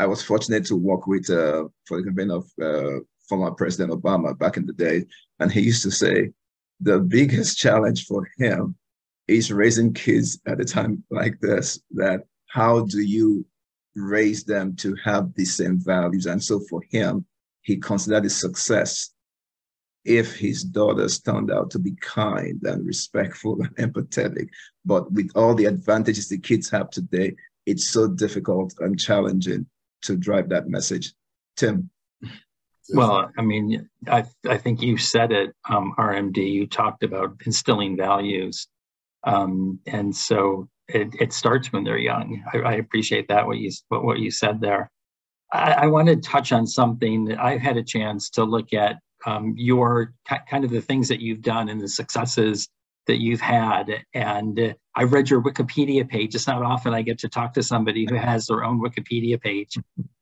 I 0.01 0.07
was 0.07 0.23
fortunate 0.23 0.65
to 0.65 0.77
work 0.77 1.07
with, 1.07 1.29
uh, 1.29 1.65
for 1.85 1.99
the 1.99 2.05
campaign 2.05 2.31
of 2.31 2.51
uh, 2.59 3.01
former 3.29 3.51
President 3.51 3.93
Obama 3.93 4.37
back 4.37 4.57
in 4.57 4.65
the 4.65 4.73
day, 4.73 5.05
and 5.39 5.53
he 5.53 5.61
used 5.61 5.83
to 5.83 5.91
say 5.91 6.31
the 6.81 7.01
biggest 7.01 7.59
challenge 7.59 8.07
for 8.07 8.27
him 8.39 8.77
is 9.29 9.53
raising 9.53 9.93
kids 9.93 10.41
at 10.47 10.59
a 10.59 10.65
time 10.65 11.05
like 11.11 11.39
this. 11.41 11.79
That 11.91 12.21
how 12.47 12.87
do 12.87 13.03
you 13.03 13.45
raise 13.95 14.43
them 14.45 14.75
to 14.77 14.97
have 15.05 15.35
the 15.35 15.45
same 15.45 15.79
values? 15.79 16.25
And 16.25 16.43
so 16.43 16.61
for 16.71 16.81
him, 16.91 17.27
he 17.61 17.77
considered 17.77 18.25
it 18.25 18.31
success 18.31 19.11
if 20.07 20.35
his 20.35 20.65
daughters 20.65 21.21
turned 21.21 21.51
out 21.53 21.71
to 21.73 21.79
be 21.79 21.93
kind 22.01 22.59
and 22.63 22.87
respectful 22.87 23.61
and 23.61 23.77
empathetic. 23.77 24.49
But 24.87 25.13
with 25.13 25.31
all 25.35 25.55
the 25.55 25.67
advantages 25.67 26.31
the 26.31 26.39
kids 26.39 26.71
have 26.71 26.89
today, 26.89 27.37
it's 27.67 27.91
so 27.91 28.09
difficult 28.09 28.73
and 28.81 28.99
challenging 28.99 29.67
to 30.03 30.17
drive 30.17 30.49
that 30.51 30.69
message. 30.69 31.15
Tim. 31.57 31.91
Well, 32.93 33.31
I 33.39 33.43
mean, 33.43 33.89
I, 34.09 34.25
I 34.49 34.57
think 34.57 34.83
you 34.83 34.97
said 34.97 35.33
it, 35.33 35.55
um, 35.69 35.95
RMD. 35.97 36.39
You 36.39 36.67
talked 36.67 37.05
about 37.05 37.41
instilling 37.47 37.97
values. 37.97 38.67
Um, 39.25 39.79
and 39.87 40.15
so 40.15 40.69
it, 40.89 41.15
it 41.21 41.33
starts 41.33 41.73
when 41.73 41.85
they're 41.85 41.99
young. 41.99 42.43
I, 42.53 42.59
I 42.59 42.73
appreciate 42.75 43.29
that, 43.29 43.47
what 43.47 43.59
you, 43.59 43.71
what, 43.89 44.05
what 44.05 44.19
you 44.19 44.31
said 44.31 44.61
there. 44.61 44.91
I, 45.53 45.73
I 45.73 45.87
want 45.87 46.09
to 46.09 46.17
touch 46.17 46.53
on 46.53 46.67
something 46.67 47.25
that 47.27 47.41
I've 47.41 47.61
had 47.61 47.77
a 47.77 47.83
chance 47.83 48.31
to 48.31 48.45
look 48.45 48.73
at 48.73 48.97
um, 49.27 49.55
your 49.57 50.15
kind 50.49 50.65
of 50.65 50.71
the 50.71 50.81
things 50.81 51.09
that 51.09 51.21
you've 51.21 51.43
done 51.43 51.69
and 51.69 51.81
the 51.81 51.89
successes 51.89 52.69
that 53.07 53.21
you've 53.21 53.41
had. 53.41 54.05
And 54.15 54.75
I 54.95 55.05
read 55.05 55.31
your 55.31 55.43
Wikipedia 55.43 56.09
page. 56.09 56.35
It's 56.35 56.47
not 56.47 56.63
often 56.63 56.95
I 56.95 57.03
get 57.03 57.19
to 57.21 57.29
talk 57.29 57.55
to 57.55 57.63
somebody 57.63 58.07
who 58.09 58.17
has 58.17 58.47
their 58.47 58.65
own 58.65 58.81
Wikipedia 58.81 59.41
page. 59.41 59.77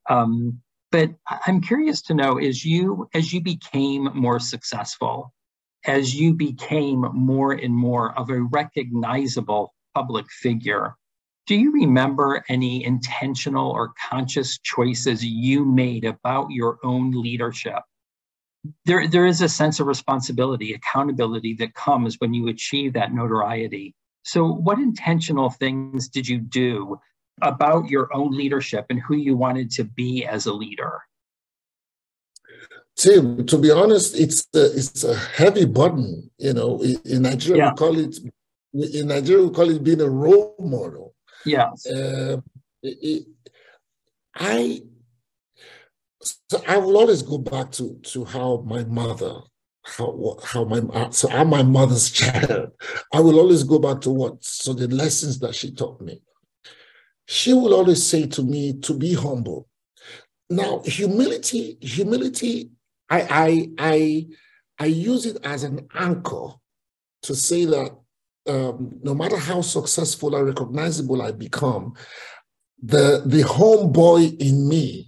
Um, 0.08 0.60
but 0.90 1.10
I'm 1.46 1.60
curious 1.60 2.00
to 2.02 2.14
know 2.14 2.38
as 2.38 2.64
you 2.64 3.08
as 3.12 3.32
you 3.32 3.42
became 3.42 4.08
more 4.14 4.40
successful, 4.40 5.34
as 5.84 6.14
you 6.14 6.34
became 6.34 7.00
more 7.12 7.52
and 7.52 7.74
more 7.74 8.18
of 8.18 8.30
a 8.30 8.40
recognizable 8.40 9.74
public 9.94 10.30
figure, 10.30 10.96
do 11.46 11.54
you 11.54 11.72
remember 11.72 12.44
any 12.48 12.84
intentional 12.84 13.70
or 13.70 13.92
conscious 14.10 14.58
choices 14.58 15.24
you 15.24 15.64
made 15.64 16.04
about 16.04 16.50
your 16.50 16.78
own 16.84 17.10
leadership? 17.10 17.82
There, 18.84 19.06
there 19.06 19.26
is 19.26 19.40
a 19.40 19.48
sense 19.48 19.80
of 19.80 19.86
responsibility, 19.86 20.74
accountability 20.74 21.54
that 21.54 21.74
comes 21.74 22.16
when 22.18 22.34
you 22.34 22.48
achieve 22.48 22.92
that 22.94 23.12
notoriety. 23.12 23.94
So, 24.24 24.46
what 24.46 24.78
intentional 24.78 25.50
things 25.50 26.08
did 26.08 26.28
you 26.28 26.38
do 26.38 26.98
about 27.40 27.88
your 27.88 28.14
own 28.14 28.36
leadership 28.36 28.86
and 28.90 29.00
who 29.00 29.16
you 29.16 29.36
wanted 29.36 29.70
to 29.72 29.84
be 29.84 30.24
as 30.24 30.46
a 30.46 30.52
leader? 30.52 31.00
Tim, 32.96 33.46
to 33.46 33.58
be 33.58 33.70
honest, 33.70 34.18
it's 34.18 34.46
a, 34.54 34.76
it's 34.76 35.04
a 35.04 35.14
heavy 35.14 35.64
burden. 35.64 36.30
You 36.38 36.52
know, 36.52 36.82
in 36.82 37.22
Nigeria 37.22 37.62
yeah. 37.62 37.70
we 37.70 37.76
call 37.76 37.98
it 37.98 38.18
in 38.74 39.08
Nigeria 39.08 39.44
we 39.44 39.54
call 39.54 39.70
it 39.70 39.84
being 39.84 40.00
a 40.00 40.08
role 40.08 40.56
model. 40.58 41.14
Yes. 41.46 41.86
Uh, 41.86 42.38
I 44.34 44.82
So 46.50 46.62
I 46.66 46.78
will 46.78 46.96
always 46.96 47.22
go 47.22 47.38
back 47.38 47.70
to 47.72 47.98
to 48.04 48.24
how 48.24 48.64
my 48.66 48.84
mother, 48.84 49.40
how 49.84 50.38
how 50.44 50.64
my 50.64 51.10
so 51.10 51.28
I'm 51.30 51.48
my 51.48 51.62
mother's 51.62 52.10
child. 52.20 52.72
I 53.12 53.20
will 53.20 53.38
always 53.38 53.64
go 53.64 53.78
back 53.78 54.00
to 54.02 54.10
what 54.10 54.44
so 54.44 54.72
the 54.72 54.88
lessons 54.88 55.38
that 55.40 55.54
she 55.54 55.72
taught 55.72 56.00
me. 56.00 56.22
She 57.26 57.52
will 57.52 57.74
always 57.74 58.04
say 58.04 58.26
to 58.26 58.42
me 58.42 58.78
to 58.80 58.94
be 58.94 59.14
humble. 59.14 59.68
Now, 60.50 60.80
humility, 60.84 61.76
humility, 61.80 62.70
I 63.10 63.20
I 63.30 63.70
I 63.78 64.26
I 64.78 64.86
use 64.86 65.26
it 65.26 65.38
as 65.44 65.62
an 65.62 65.88
anchor 65.94 66.48
to 67.22 67.34
say 67.34 67.64
that 67.66 67.96
um, 68.46 68.98
no 69.02 69.14
matter 69.14 69.36
how 69.36 69.60
successful 69.60 70.34
or 70.34 70.44
recognizable 70.46 71.20
I 71.20 71.32
become, 71.32 71.94
the 72.82 73.22
the 73.26 73.42
homeboy 73.42 74.40
in 74.40 74.68
me 74.68 75.07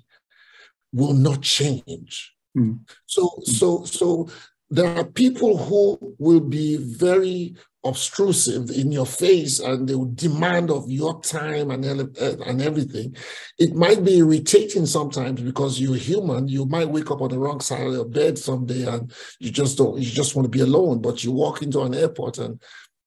will 0.93 1.15
not 1.15 1.43
change. 1.43 2.35
Mm. 2.57 2.81
So 3.07 3.31
so 3.45 3.85
so 3.85 4.29
there 4.71 4.97
are 4.97 5.05
people 5.05 5.57
who 5.57 6.15
will 6.19 6.41
be 6.41 6.77
very 6.77 7.57
obtrusive 7.85 8.71
in 8.71 8.93
your 8.93 9.07
face 9.07 9.59
and 9.59 9.89
they 9.89 9.95
will 9.95 10.13
demand 10.15 10.71
of 10.71 10.91
your 10.91 11.21
time 11.23 11.71
and, 11.71 11.85
and 11.85 12.63
everything. 12.63 13.17
It 13.59 13.75
might 13.75 14.05
be 14.05 14.19
irritating 14.19 14.85
sometimes 14.87 15.41
because 15.41 15.81
you're 15.81 15.97
human. 15.97 16.47
You 16.47 16.67
might 16.67 16.91
wake 16.91 17.11
up 17.11 17.23
on 17.23 17.31
the 17.31 17.39
wrong 17.39 17.61
side 17.61 17.87
of 17.87 17.93
your 17.95 18.05
bed 18.05 18.39
someday 18.39 18.87
and 18.87 19.11
you 19.39 19.51
just 19.51 19.79
don't, 19.79 19.99
you 19.99 20.11
just 20.11 20.37
want 20.37 20.45
to 20.45 20.51
be 20.51 20.61
alone. 20.61 21.01
But 21.01 21.25
you 21.25 21.33
walk 21.33 21.63
into 21.63 21.81
an 21.81 21.95
airport 21.95 22.39
and 22.39 22.63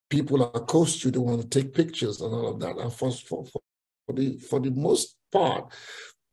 people 0.09 0.43
are 0.43 0.51
accost 0.55 1.03
you, 1.03 1.11
they 1.11 1.19
want 1.19 1.41
to 1.41 1.47
take 1.47 1.73
pictures 1.73 2.21
and 2.21 2.33
all 2.33 2.49
of 2.49 2.59
that. 2.59 2.75
And 2.77 2.91
for, 2.91 3.11
for, 3.11 3.45
for, 3.45 4.13
the, 4.13 4.37
for 4.39 4.59
the 4.59 4.71
most 4.71 5.15
part, 5.31 5.71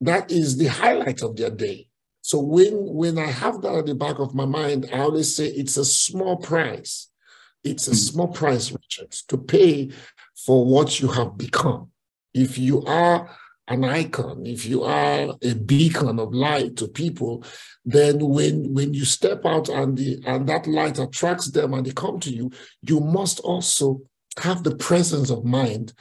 that 0.00 0.30
is 0.30 0.56
the 0.56 0.66
highlight 0.66 1.22
of 1.22 1.36
their 1.36 1.50
day. 1.50 1.88
So 2.22 2.38
when, 2.38 2.72
when 2.74 3.18
I 3.18 3.26
have 3.26 3.62
that 3.62 3.74
at 3.74 3.86
the 3.86 3.94
back 3.94 4.18
of 4.18 4.34
my 4.34 4.44
mind, 4.44 4.88
I 4.92 5.00
always 5.00 5.34
say 5.34 5.46
it's 5.46 5.76
a 5.76 5.84
small 5.84 6.36
price. 6.36 7.08
It's 7.64 7.86
a 7.88 7.92
hmm. 7.92 7.96
small 7.96 8.28
price, 8.28 8.72
Richard, 8.72 9.12
to 9.28 9.38
pay 9.38 9.90
for 10.46 10.64
what 10.64 11.00
you 11.00 11.08
have 11.08 11.36
become. 11.36 11.90
If 12.32 12.58
you 12.58 12.84
are 12.84 13.28
an 13.68 13.84
icon, 13.84 14.46
if 14.46 14.66
you 14.66 14.82
are 14.82 15.34
a 15.42 15.54
beacon 15.54 16.18
of 16.18 16.34
light 16.34 16.76
to 16.76 16.88
people, 16.88 17.44
then 17.84 18.18
when 18.18 18.72
when 18.74 18.94
you 18.94 19.04
step 19.04 19.44
out 19.44 19.68
and 19.68 19.96
the 19.96 20.20
and 20.26 20.48
that 20.48 20.66
light 20.66 20.98
attracts 20.98 21.50
them 21.50 21.74
and 21.74 21.86
they 21.86 21.92
come 21.92 22.18
to 22.20 22.30
you, 22.30 22.50
you 22.82 23.00
must 23.00 23.40
also 23.40 24.00
have 24.38 24.62
the 24.62 24.74
presence 24.76 25.30
of 25.30 25.44
mind 25.44 25.92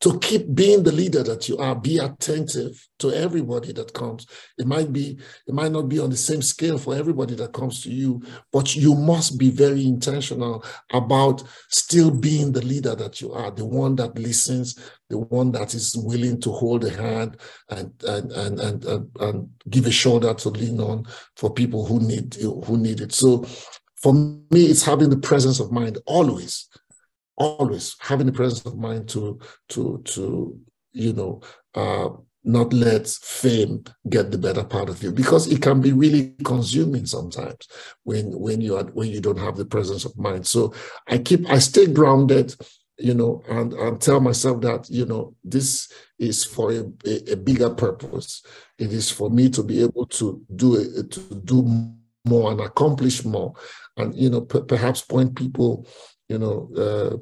to 0.00 0.18
keep 0.20 0.54
being 0.54 0.82
the 0.82 0.92
leader 0.92 1.22
that 1.22 1.48
you 1.48 1.58
are 1.58 1.74
be 1.74 1.98
attentive 1.98 2.88
to 2.98 3.12
everybody 3.12 3.72
that 3.72 3.92
comes. 3.92 4.26
It 4.58 4.66
might 4.66 4.92
be 4.92 5.18
it 5.46 5.54
might 5.54 5.72
not 5.72 5.88
be 5.88 5.98
on 5.98 6.10
the 6.10 6.16
same 6.16 6.42
scale 6.42 6.78
for 6.78 6.94
everybody 6.94 7.34
that 7.36 7.52
comes 7.52 7.82
to 7.82 7.90
you 7.90 8.22
but 8.52 8.74
you 8.74 8.94
must 8.94 9.38
be 9.38 9.50
very 9.50 9.84
intentional 9.84 10.64
about 10.92 11.42
still 11.68 12.10
being 12.10 12.52
the 12.52 12.64
leader 12.64 12.94
that 12.94 13.20
you 13.20 13.32
are 13.32 13.50
the 13.50 13.64
one 13.64 13.96
that 13.96 14.18
listens 14.18 14.78
the 15.08 15.18
one 15.18 15.52
that 15.52 15.74
is 15.74 15.96
willing 15.96 16.40
to 16.40 16.50
hold 16.50 16.84
a 16.84 16.90
hand 16.90 17.36
and 17.68 17.92
and 18.06 18.32
and 18.32 18.60
and, 18.60 18.84
and, 18.84 19.10
and 19.20 19.48
give 19.68 19.86
a 19.86 19.90
shoulder 19.90 20.32
to 20.34 20.48
lean 20.50 20.80
on 20.80 21.04
for 21.36 21.52
people 21.52 21.84
who 21.84 22.00
need 22.00 22.34
who 22.34 22.78
need 22.78 23.00
it. 23.00 23.12
So 23.12 23.44
for 23.96 24.14
me 24.14 24.64
it's 24.66 24.84
having 24.84 25.10
the 25.10 25.18
presence 25.18 25.60
of 25.60 25.72
mind 25.72 25.98
always 26.06 26.68
always 27.40 27.96
having 28.00 28.26
the 28.26 28.32
presence 28.32 28.64
of 28.66 28.76
mind 28.78 29.08
to 29.08 29.40
to 29.70 30.00
to 30.04 30.58
you 30.92 31.12
know 31.12 31.40
uh, 31.74 32.10
not 32.44 32.72
let 32.72 33.06
fame 33.08 33.84
get 34.08 34.30
the 34.30 34.38
better 34.38 34.64
part 34.64 34.88
of 34.88 35.02
you. 35.02 35.12
Because 35.12 35.46
it 35.46 35.60
can 35.60 35.80
be 35.80 35.92
really 35.92 36.34
consuming 36.44 37.06
sometimes 37.06 37.66
when 38.04 38.38
when 38.38 38.60
you 38.60 38.76
are 38.76 38.84
when 38.84 39.08
you 39.08 39.20
don't 39.20 39.38
have 39.38 39.56
the 39.56 39.64
presence 39.64 40.04
of 40.04 40.16
mind. 40.16 40.46
So 40.46 40.72
i 41.08 41.18
keep 41.18 41.48
i 41.50 41.58
stay 41.58 41.86
grounded 41.86 42.54
you 42.98 43.14
know 43.14 43.42
and 43.48 43.72
and 43.72 44.00
tell 44.00 44.20
myself 44.20 44.60
that 44.60 44.88
you 44.90 45.06
know 45.06 45.34
this 45.42 45.90
is 46.18 46.44
for 46.44 46.70
a, 46.70 46.84
a, 47.06 47.32
a 47.32 47.36
bigger 47.36 47.70
purpose. 47.70 48.44
It 48.78 48.92
is 48.92 49.10
for 49.10 49.30
me 49.30 49.48
to 49.50 49.62
be 49.62 49.82
able 49.82 50.06
to 50.06 50.42
do 50.56 50.76
it 50.76 51.10
to 51.12 51.20
do 51.44 51.62
more 52.26 52.50
and 52.52 52.60
accomplish 52.60 53.24
more. 53.24 53.54
And 53.96 54.14
you 54.14 54.30
know 54.30 54.42
p- 54.42 54.62
perhaps 54.68 55.00
point 55.00 55.34
people 55.34 55.86
you 56.30 56.38
know, 56.38 56.70
uh, 56.76 57.16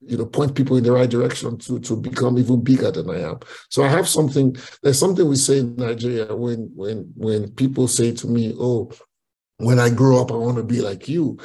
you 0.00 0.16
know, 0.16 0.24
point 0.24 0.54
people 0.54 0.76
in 0.76 0.84
the 0.84 0.92
right 0.92 1.10
direction 1.10 1.58
to 1.58 1.80
to 1.80 1.96
become 1.96 2.38
even 2.38 2.62
bigger 2.62 2.90
than 2.90 3.10
I 3.10 3.20
am. 3.30 3.38
So 3.68 3.82
I 3.82 3.88
have 3.88 4.08
something. 4.08 4.56
There's 4.82 4.98
something 4.98 5.28
we 5.28 5.36
say 5.36 5.58
in 5.58 5.76
Nigeria 5.76 6.34
when 6.34 6.70
when 6.74 7.12
when 7.16 7.50
people 7.50 7.88
say 7.88 8.12
to 8.12 8.26
me, 8.28 8.54
"Oh, 8.58 8.90
when 9.58 9.78
I 9.78 9.90
grow 9.90 10.20
up, 10.22 10.30
I 10.30 10.36
want 10.36 10.56
to 10.58 10.62
be 10.62 10.80
like 10.80 11.08
you," 11.08 11.38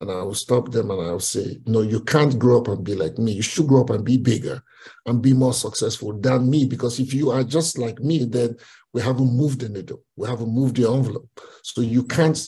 and 0.00 0.10
I 0.10 0.22
will 0.22 0.34
stop 0.34 0.70
them 0.70 0.90
and 0.90 1.00
I 1.00 1.10
will 1.10 1.20
say, 1.36 1.58
"No, 1.66 1.80
you 1.80 2.00
can't 2.00 2.38
grow 2.38 2.60
up 2.60 2.68
and 2.68 2.84
be 2.84 2.94
like 2.94 3.18
me. 3.18 3.32
You 3.32 3.42
should 3.42 3.66
grow 3.66 3.80
up 3.80 3.90
and 3.90 4.04
be 4.04 4.18
bigger 4.18 4.62
and 5.06 5.22
be 5.22 5.32
more 5.32 5.54
successful 5.54 6.12
than 6.20 6.50
me. 6.50 6.66
Because 6.66 7.00
if 7.00 7.12
you 7.14 7.30
are 7.30 7.42
just 7.42 7.78
like 7.78 7.98
me, 8.00 8.24
then 8.24 8.56
we 8.92 9.00
haven't 9.00 9.32
moved 9.32 9.60
the 9.60 9.70
needle. 9.70 10.02
We 10.16 10.28
haven't 10.28 10.52
moved 10.54 10.76
the 10.76 10.88
envelope. 10.88 11.40
So 11.62 11.80
you 11.80 12.02
can't." 12.04 12.38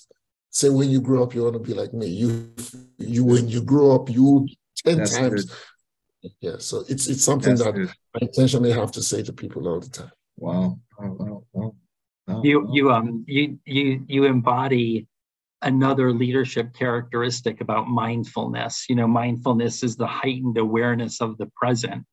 Say 0.50 0.68
when 0.68 0.90
you 0.90 1.00
grow 1.00 1.22
up 1.22 1.34
you 1.34 1.42
want 1.44 1.54
to 1.54 1.61
be 1.61 1.74
like 1.74 1.92
me. 1.92 2.06
You 2.06 2.52
you 2.98 3.24
when 3.24 3.48
you 3.48 3.62
grow 3.62 3.94
up 3.94 4.11
you 4.11 4.46
ten 4.84 4.98
That's 4.98 5.16
times. 5.16 5.44
Good. 5.44 6.32
Yeah, 6.40 6.56
so 6.58 6.84
it's 6.88 7.06
it's 7.06 7.24
something 7.24 7.54
That's 7.54 7.64
that 7.64 7.74
good. 7.74 7.90
I 8.14 8.18
intentionally 8.22 8.72
have 8.72 8.92
to 8.92 9.02
say 9.02 9.22
to 9.22 9.32
people 9.32 9.68
all 9.68 9.80
the 9.80 9.88
time. 9.88 10.11
Wow. 10.37 10.78
wow, 10.98 11.42
wow, 11.52 11.74
wow. 12.26 12.42
You 12.42 12.68
you 12.72 12.90
um 12.92 13.24
you 13.26 13.58
you 13.64 14.04
you 14.06 14.24
embody 14.24 15.06
another 15.62 16.12
leadership 16.12 16.74
characteristic 16.74 17.61
about 17.61 17.88
mindfulness. 17.88 18.87
You 18.88 18.96
know, 18.96 19.08
mindfulness 19.08 19.82
is 19.82 19.96
the 19.96 20.06
heightened 20.06 20.58
awareness 20.58 21.20
of 21.20 21.38
the 21.38 21.50
present 21.56 22.04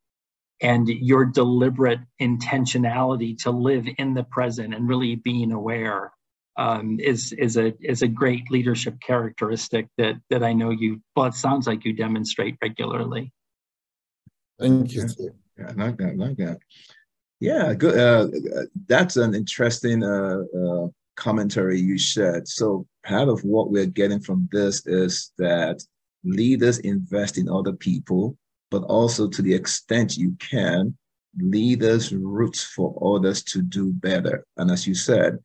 and 0.62 0.88
your 0.88 1.24
deliberate 1.24 2.00
intentionality 2.20 3.36
to 3.38 3.50
live 3.50 3.86
in 3.98 4.14
the 4.14 4.24
present 4.24 4.74
and 4.74 4.88
really 4.88 5.16
being 5.16 5.52
aware 5.52 6.12
um, 6.58 6.98
is 7.00 7.32
is 7.32 7.56
a 7.56 7.74
is 7.80 8.02
a 8.02 8.08
great 8.08 8.50
leadership 8.50 8.98
characteristic 9.00 9.88
that 9.98 10.16
that 10.30 10.42
I 10.42 10.52
know 10.52 10.70
you. 10.70 11.00
Well, 11.14 11.26
it 11.26 11.34
sounds 11.34 11.66
like 11.66 11.84
you 11.84 11.92
demonstrate 11.92 12.56
regularly. 12.62 13.32
Thank 14.58 14.94
you. 14.94 15.06
Yeah, 15.58 15.68
I 15.68 15.72
like 15.72 15.98
that. 15.98 16.08
I 16.08 16.14
like 16.14 16.36
that. 16.38 16.58
Yeah, 17.40 17.74
good. 17.74 17.98
Uh, 17.98 18.28
that's 18.86 19.16
an 19.16 19.34
interesting 19.34 20.02
uh, 20.02 20.42
uh, 20.58 20.86
commentary 21.16 21.78
you 21.78 21.98
shared. 21.98 22.48
So 22.48 22.86
part 23.04 23.28
of 23.28 23.40
what 23.44 23.70
we're 23.70 23.86
getting 23.86 24.20
from 24.20 24.48
this 24.52 24.86
is 24.86 25.32
that 25.36 25.82
leaders 26.24 26.78
invest 26.78 27.36
in 27.36 27.48
other 27.48 27.74
people, 27.74 28.36
but 28.70 28.82
also 28.84 29.28
to 29.28 29.42
the 29.42 29.54
extent 29.54 30.16
you 30.16 30.34
can, 30.38 30.96
leaders 31.38 32.12
root 32.12 32.56
for 32.56 33.16
others 33.16 33.42
to 33.44 33.60
do 33.60 33.92
better. 33.92 34.46
And 34.56 34.70
as 34.70 34.86
you 34.86 34.94
said, 34.94 35.38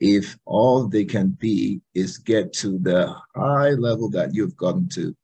if 0.00 0.36
all 0.44 0.86
they 0.86 1.04
can 1.04 1.28
be 1.28 1.80
is 1.94 2.18
get 2.18 2.52
to 2.52 2.78
the 2.78 3.14
high 3.34 3.70
level 3.70 4.10
that 4.10 4.34
you've 4.34 4.56
gotten 4.56 4.88
to, 4.90 5.14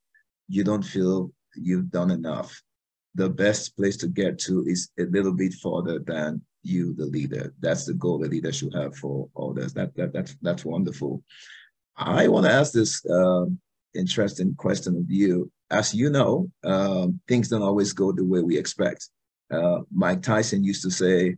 you 0.49 0.65
don't 0.65 0.83
feel 0.83 1.33
you've 1.55 1.91
done 1.91 2.11
enough. 2.11 2.63
The 3.15 3.29
best 3.29 3.77
place 3.77 3.97
to 3.99 4.09
get 4.09 4.39
to 4.41 4.65
is 4.67 4.91
a 4.99 5.05
little 5.05 5.35
bit 5.35 5.55
further 5.55 5.99
than 5.99 6.43
you, 6.63 6.95
the 6.95 7.07
leader. 7.07 7.53
That's 7.61 7.85
the 7.85 7.95
goal 7.95 8.19
the 8.19 8.29
leader 8.29 8.53
should 8.53 8.75
have 8.75 8.97
for 8.97 9.29
others. 9.37 9.73
That, 9.75 9.95
that, 9.97 10.13
that's, 10.13 10.37
that's 10.43 10.65
wonderful. 10.65 11.23
I 11.97 12.29
want 12.29 12.47
to 12.47 12.53
ask 12.53 12.73
this 12.73 13.05
uh, 13.07 13.47
interesting 13.95 14.55
question 14.55 14.97
of 14.97 15.11
you. 15.11 15.51
As 15.71 15.95
you 15.95 16.11
know, 16.11 16.51
um, 16.65 17.21
things 17.29 17.49
don't 17.49 17.63
always 17.63 17.93
go 17.93 18.13
the 18.13 18.25
way 18.25 18.41
we 18.41 18.57
expect. 18.57 19.09
Uh, 19.51 19.81
Mike 19.93 20.23
Tyson 20.23 20.63
used 20.63 20.83
to 20.83 20.91
say, 20.91 21.37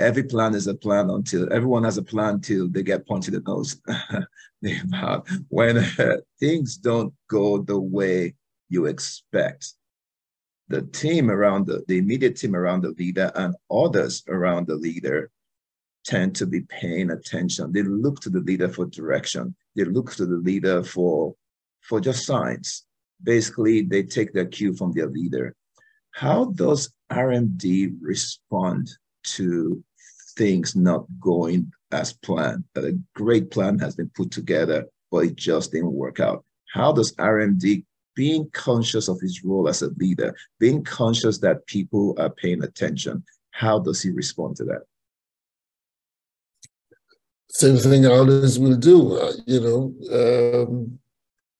every 0.00 0.24
plan 0.24 0.54
is 0.54 0.66
a 0.66 0.74
plan 0.74 1.10
until 1.10 1.52
everyone 1.52 1.84
has 1.84 1.98
a 1.98 2.02
plan 2.02 2.40
till 2.40 2.68
they 2.68 2.82
get 2.82 3.06
punched 3.06 3.28
in 3.28 3.34
the 3.34 3.40
nose. 3.40 3.80
when 5.48 5.84
things 6.40 6.76
don't 6.76 7.14
go 7.28 7.58
the 7.58 7.78
way 7.78 8.34
you 8.68 8.86
expect, 8.86 9.74
the 10.68 10.82
team 10.82 11.30
around 11.30 11.66
the, 11.66 11.84
the 11.88 11.98
immediate 11.98 12.36
team 12.36 12.54
around 12.54 12.82
the 12.82 12.90
leader 12.90 13.30
and 13.34 13.54
others 13.70 14.22
around 14.28 14.66
the 14.66 14.76
leader 14.76 15.30
tend 16.04 16.34
to 16.36 16.46
be 16.46 16.60
paying 16.62 17.10
attention. 17.10 17.72
They 17.72 17.82
look 17.82 18.20
to 18.20 18.30
the 18.30 18.40
leader 18.40 18.68
for 18.68 18.86
direction. 18.86 19.54
They 19.76 19.84
look 19.84 20.12
to 20.14 20.26
the 20.26 20.36
leader 20.36 20.82
for 20.82 21.34
for 21.80 22.00
just 22.00 22.24
signs. 22.24 22.84
Basically, 23.22 23.82
they 23.82 24.02
take 24.02 24.32
their 24.32 24.46
cue 24.46 24.74
from 24.74 24.92
their 24.92 25.08
leader. 25.08 25.54
How 26.12 26.46
does 26.46 26.92
RMD 27.10 27.96
respond 28.00 28.90
to 29.22 29.82
things 30.36 30.76
not 30.76 31.04
going 31.20 31.72
as 31.92 32.12
planned, 32.12 32.64
that 32.74 32.84
a 32.84 32.98
great 33.14 33.50
plan 33.50 33.78
has 33.78 33.96
been 33.96 34.10
put 34.14 34.30
together, 34.30 34.86
but 35.10 35.24
it 35.24 35.36
just 35.36 35.72
didn't 35.72 35.92
work 35.92 36.20
out. 36.20 36.44
How 36.72 36.92
does 36.92 37.12
RMD, 37.16 37.84
being 38.14 38.48
conscious 38.52 39.08
of 39.08 39.20
his 39.20 39.42
role 39.44 39.68
as 39.68 39.82
a 39.82 39.90
leader, 39.98 40.34
being 40.58 40.84
conscious 40.84 41.38
that 41.38 41.66
people 41.66 42.14
are 42.18 42.30
paying 42.30 42.62
attention, 42.62 43.24
how 43.50 43.78
does 43.78 44.02
he 44.02 44.10
respond 44.10 44.56
to 44.56 44.64
that? 44.64 44.82
same 47.50 47.76
thing 47.76 48.06
always 48.06 48.58
will 48.58 48.76
do. 48.76 49.16
Uh, 49.16 49.32
you 49.46 49.60
know, 49.60 50.62
um, 50.62 50.98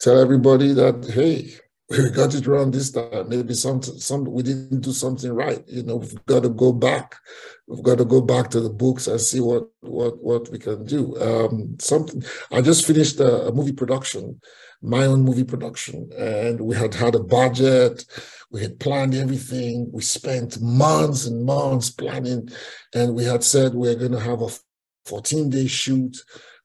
tell 0.00 0.18
everybody 0.18 0.72
that 0.72 1.04
hey, 1.12 1.52
we 1.90 2.08
got 2.10 2.34
it 2.34 2.46
wrong 2.46 2.70
this 2.70 2.92
time. 2.92 3.28
Maybe 3.28 3.52
some 3.54 3.82
some 3.82 4.24
we 4.24 4.44
didn't 4.44 4.80
do 4.80 4.92
something 4.92 5.32
right. 5.32 5.62
You 5.66 5.82
know, 5.82 5.96
we've 5.96 6.24
got 6.26 6.44
to 6.44 6.48
go 6.48 6.72
back. 6.72 7.16
We've 7.66 7.82
got 7.82 7.98
to 7.98 8.04
go 8.04 8.20
back 8.20 8.48
to 8.50 8.60
the 8.60 8.70
books 8.70 9.08
and 9.08 9.20
see 9.20 9.40
what 9.40 9.64
what 9.80 10.22
what 10.22 10.48
we 10.50 10.58
can 10.58 10.84
do. 10.84 11.20
Um, 11.20 11.76
something. 11.80 12.22
I 12.52 12.60
just 12.60 12.86
finished 12.86 13.18
a, 13.18 13.48
a 13.48 13.52
movie 13.52 13.72
production, 13.72 14.40
my 14.80 15.04
own 15.04 15.22
movie 15.22 15.42
production, 15.42 16.08
and 16.16 16.60
we 16.60 16.76
had 16.76 16.94
had 16.94 17.16
a 17.16 17.24
budget. 17.24 18.04
We 18.52 18.62
had 18.62 18.78
planned 18.78 19.16
everything. 19.16 19.90
We 19.92 20.02
spent 20.02 20.60
months 20.60 21.26
and 21.26 21.44
months 21.44 21.90
planning, 21.90 22.50
and 22.94 23.16
we 23.16 23.24
had 23.24 23.42
said 23.42 23.74
we 23.74 23.88
we're 23.88 23.96
going 23.96 24.12
to 24.12 24.20
have 24.20 24.42
a 24.42 24.48
14 25.06 25.50
day 25.50 25.66
shoot 25.66 26.16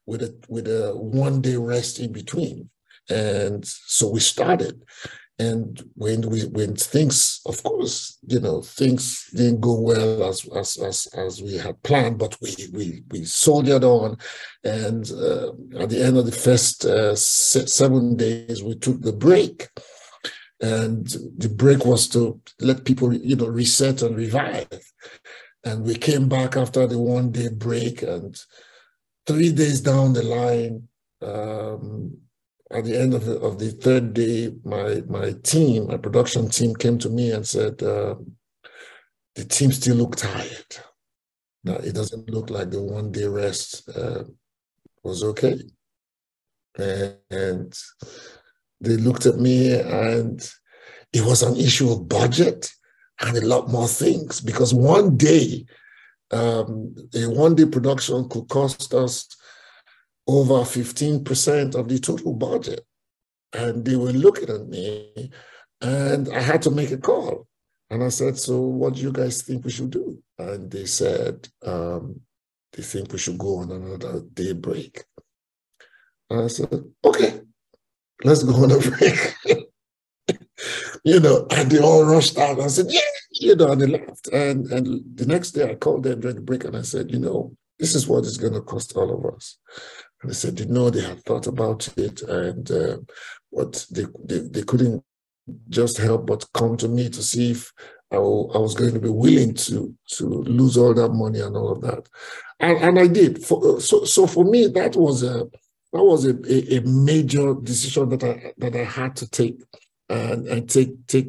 with 0.06 0.22
a 0.22 0.36
with 0.48 0.68
a 0.68 0.92
one 0.96 1.40
day 1.40 1.56
rest 1.56 1.98
in 1.98 2.12
between 2.12 2.70
and 3.10 3.66
so 3.66 4.08
we 4.08 4.20
started. 4.20 4.82
And 5.38 5.84
when 5.94 6.22
we 6.30 6.46
when 6.46 6.76
things, 6.76 7.42
of 7.44 7.62
course, 7.62 8.18
you 8.26 8.40
know, 8.40 8.62
things 8.62 9.28
didn't 9.34 9.60
go 9.60 9.78
well 9.78 10.24
as 10.24 10.48
as 10.56 10.78
as, 10.78 11.06
as 11.14 11.42
we 11.42 11.58
had 11.58 11.82
planned, 11.82 12.18
but 12.18 12.36
we 12.40 12.54
we 12.72 13.02
we 13.10 13.24
soldiered 13.26 13.84
on. 13.84 14.16
And 14.64 15.10
uh, 15.12 15.48
at 15.78 15.90
the 15.90 16.02
end 16.02 16.16
of 16.16 16.24
the 16.24 16.32
first 16.32 16.86
uh, 16.86 17.14
seven 17.14 18.16
days, 18.16 18.62
we 18.62 18.76
took 18.76 19.02
the 19.02 19.12
break 19.12 19.68
and 20.60 21.06
the 21.36 21.48
break 21.50 21.84
was 21.84 22.08
to 22.08 22.40
let 22.60 22.84
people 22.84 23.12
you 23.12 23.36
know 23.36 23.46
reset 23.46 24.02
and 24.02 24.16
revive 24.16 24.68
and 25.64 25.84
we 25.84 25.94
came 25.94 26.28
back 26.28 26.56
after 26.56 26.86
the 26.86 26.98
one 26.98 27.30
day 27.30 27.48
break 27.48 28.02
and 28.02 28.40
three 29.26 29.52
days 29.52 29.80
down 29.80 30.12
the 30.12 30.22
line 30.22 30.88
um, 31.20 32.16
at 32.70 32.84
the 32.84 32.98
end 32.98 33.14
of 33.14 33.24
the, 33.24 33.38
of 33.38 33.58
the 33.58 33.70
third 33.70 34.14
day, 34.14 34.52
my 34.64 35.02
my 35.08 35.32
team, 35.42 35.86
my 35.86 35.96
production 35.96 36.48
team, 36.48 36.74
came 36.74 36.98
to 36.98 37.08
me 37.08 37.30
and 37.30 37.46
said, 37.46 37.82
uh, 37.82 38.16
"The 39.34 39.44
team 39.44 39.72
still 39.72 39.96
look 39.96 40.16
tired. 40.16 40.76
Now 41.64 41.74
it 41.74 41.94
doesn't 41.94 42.30
look 42.30 42.50
like 42.50 42.70
the 42.70 42.82
one 42.82 43.12
day 43.12 43.26
rest 43.26 43.88
uh, 43.96 44.24
was 45.02 45.22
okay." 45.22 45.60
And, 46.78 47.16
and 47.30 47.78
they 48.80 48.96
looked 48.96 49.26
at 49.26 49.38
me, 49.38 49.74
and 49.74 50.40
it 51.12 51.24
was 51.24 51.42
an 51.42 51.56
issue 51.56 51.90
of 51.90 52.08
budget 52.08 52.70
and 53.20 53.36
a 53.36 53.46
lot 53.46 53.68
more 53.68 53.88
things 53.88 54.40
because 54.40 54.74
one 54.74 55.16
day, 55.16 55.64
um, 56.32 56.94
a 57.14 57.26
one 57.26 57.54
day 57.54 57.64
production 57.64 58.28
could 58.28 58.48
cost 58.48 58.92
us 58.92 59.28
over 60.26 60.54
15% 60.54 61.74
of 61.74 61.88
the 61.88 61.98
total 61.98 62.32
budget. 62.32 62.84
And 63.52 63.84
they 63.84 63.96
were 63.96 64.12
looking 64.12 64.50
at 64.50 64.66
me, 64.66 65.30
and 65.80 66.28
I 66.28 66.40
had 66.40 66.62
to 66.62 66.70
make 66.70 66.90
a 66.90 66.98
call. 66.98 67.46
And 67.90 68.02
I 68.02 68.08
said, 68.08 68.36
So, 68.38 68.60
what 68.60 68.94
do 68.94 69.00
you 69.00 69.12
guys 69.12 69.42
think 69.42 69.64
we 69.64 69.70
should 69.70 69.90
do? 69.90 70.18
And 70.38 70.70
they 70.70 70.86
said, 70.86 71.48
um, 71.64 72.20
They 72.72 72.82
think 72.82 73.12
we 73.12 73.18
should 73.18 73.38
go 73.38 73.58
on 73.58 73.70
another 73.70 74.22
day 74.34 74.52
break. 74.52 75.04
And 76.28 76.42
I 76.42 76.46
said, 76.48 76.84
Okay, 77.04 77.40
let's 78.24 78.42
go 78.42 78.54
on 78.54 78.72
a 78.72 78.78
break. 78.90 79.34
you 81.04 81.20
know, 81.20 81.46
and 81.50 81.70
they 81.70 81.78
all 81.78 82.04
rushed 82.04 82.36
out. 82.38 82.60
I 82.60 82.66
said, 82.66 82.86
Yeah, 82.88 83.00
you 83.30 83.54
know, 83.54 83.70
and 83.70 83.80
they 83.80 83.86
left. 83.86 84.26
And, 84.28 84.66
and 84.72 85.02
the 85.14 85.26
next 85.26 85.52
day 85.52 85.70
I 85.70 85.76
called 85.76 86.02
them 86.02 86.20
during 86.20 86.36
the 86.36 86.42
break 86.42 86.64
and 86.64 86.76
I 86.76 86.82
said, 86.82 87.12
You 87.12 87.20
know, 87.20 87.56
this 87.78 87.94
is 87.94 88.08
what 88.08 88.24
it's 88.24 88.38
going 88.38 88.54
to 88.54 88.62
cost 88.62 88.96
all 88.96 89.12
of 89.16 89.34
us. 89.34 89.58
And 90.22 90.30
they 90.30 90.34
said, 90.34 90.58
you 90.58 90.66
know, 90.66 90.90
they 90.90 91.02
had 91.02 91.22
thought 91.24 91.46
about 91.46 91.88
it, 91.98 92.22
and 92.22 92.70
uh, 92.70 92.98
what 93.50 93.86
they, 93.90 94.06
they, 94.24 94.38
they 94.40 94.62
couldn't 94.62 95.02
just 95.68 95.98
help 95.98 96.26
but 96.26 96.46
come 96.52 96.76
to 96.76 96.88
me 96.88 97.08
to 97.08 97.22
see 97.22 97.52
if 97.52 97.72
I, 98.10 98.18
was 98.18 98.74
going 98.74 98.94
to 98.94 99.00
be 99.00 99.08
willing 99.10 99.54
to 99.54 99.94
to 100.12 100.24
lose 100.26 100.76
all 100.76 100.94
that 100.94 101.12
money 101.12 101.40
and 101.40 101.56
all 101.56 101.72
of 101.72 101.80
that, 101.82 102.08
and, 102.60 102.78
and 102.78 102.98
I 102.98 103.08
did. 103.08 103.44
For, 103.44 103.80
so 103.80 104.04
so 104.04 104.26
for 104.26 104.44
me, 104.44 104.68
that 104.68 104.96
was 104.96 105.22
a 105.22 105.48
that 105.92 106.04
was 106.04 106.24
a, 106.24 106.34
a, 106.48 106.78
a 106.78 106.80
major 106.82 107.54
decision 107.54 108.08
that 108.10 108.24
I 108.24 108.52
that 108.58 108.76
I 108.76 108.84
had 108.84 109.16
to 109.16 109.30
take 109.30 109.60
and, 110.08 110.46
and 110.46 110.70
take 110.70 111.06
take 111.06 111.28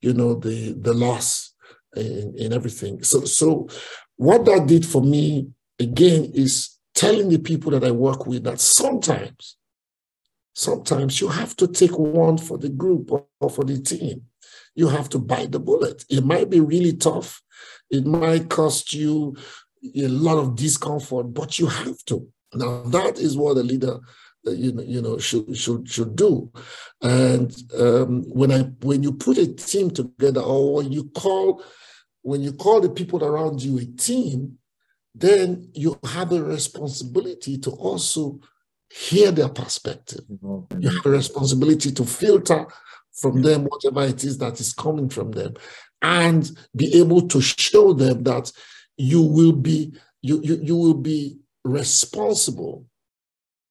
you 0.00 0.12
know 0.12 0.34
the 0.34 0.72
the 0.72 0.92
loss 0.92 1.52
in, 1.96 2.34
in 2.36 2.52
everything. 2.52 3.02
So 3.02 3.24
so 3.24 3.68
what 4.16 4.44
that 4.46 4.66
did 4.66 4.84
for 4.84 5.02
me 5.02 5.48
again 5.78 6.32
is 6.34 6.76
telling 7.00 7.30
the 7.30 7.38
people 7.38 7.70
that 7.70 7.82
I 7.82 7.92
work 7.92 8.26
with 8.26 8.44
that 8.44 8.60
sometimes, 8.60 9.56
sometimes 10.52 11.18
you 11.18 11.28
have 11.28 11.56
to 11.56 11.66
take 11.66 11.98
one 11.98 12.36
for 12.36 12.58
the 12.58 12.68
group 12.68 13.10
or 13.10 13.48
for 13.48 13.64
the 13.64 13.80
team. 13.80 14.24
You 14.74 14.88
have 14.88 15.08
to 15.10 15.18
bite 15.18 15.52
the 15.52 15.60
bullet. 15.60 16.04
It 16.10 16.22
might 16.26 16.50
be 16.50 16.60
really 16.60 16.94
tough. 16.94 17.40
It 17.88 18.04
might 18.04 18.50
cost 18.50 18.92
you 18.92 19.34
a 19.96 20.08
lot 20.08 20.36
of 20.36 20.56
discomfort, 20.56 21.32
but 21.32 21.58
you 21.58 21.68
have 21.68 22.04
to. 22.04 22.28
Now 22.52 22.82
that 22.82 23.18
is 23.18 23.34
what 23.34 23.56
a 23.56 23.62
leader, 23.62 23.98
uh, 24.46 24.50
you 24.50 24.72
know, 24.72 24.82
you 24.82 25.00
know, 25.00 25.16
should 25.16 25.56
should 25.56 25.88
should 25.88 26.14
do. 26.14 26.52
And 27.00 27.50
um, 27.78 28.24
when 28.28 28.52
I 28.52 28.60
when 28.82 29.02
you 29.02 29.12
put 29.12 29.38
a 29.38 29.46
team 29.46 29.90
together, 29.90 30.42
or 30.42 30.74
when 30.74 30.92
you 30.92 31.04
call 31.14 31.64
when 32.20 32.42
you 32.42 32.52
call 32.52 32.82
the 32.82 32.90
people 32.90 33.24
around 33.24 33.62
you 33.62 33.78
a 33.78 33.86
team, 33.86 34.58
then 35.14 35.70
you 35.74 35.98
have 36.04 36.32
a 36.32 36.42
responsibility 36.42 37.58
to 37.58 37.70
also 37.70 38.40
hear 38.90 39.30
their 39.30 39.48
perspective. 39.48 40.24
You 40.78 40.88
have 40.88 41.06
a 41.06 41.10
responsibility 41.10 41.92
to 41.92 42.04
filter 42.04 42.66
from 43.12 43.42
them 43.42 43.64
whatever 43.64 44.02
it 44.02 44.24
is 44.24 44.38
that 44.38 44.60
is 44.60 44.72
coming 44.72 45.08
from 45.08 45.32
them 45.32 45.54
and 46.02 46.50
be 46.74 46.98
able 46.98 47.26
to 47.28 47.40
show 47.40 47.92
them 47.92 48.22
that 48.24 48.50
you 48.96 49.22
will 49.22 49.52
be 49.52 49.92
you, 50.22 50.40
you, 50.42 50.60
you 50.62 50.76
will 50.76 50.94
be 50.94 51.38
responsible 51.64 52.86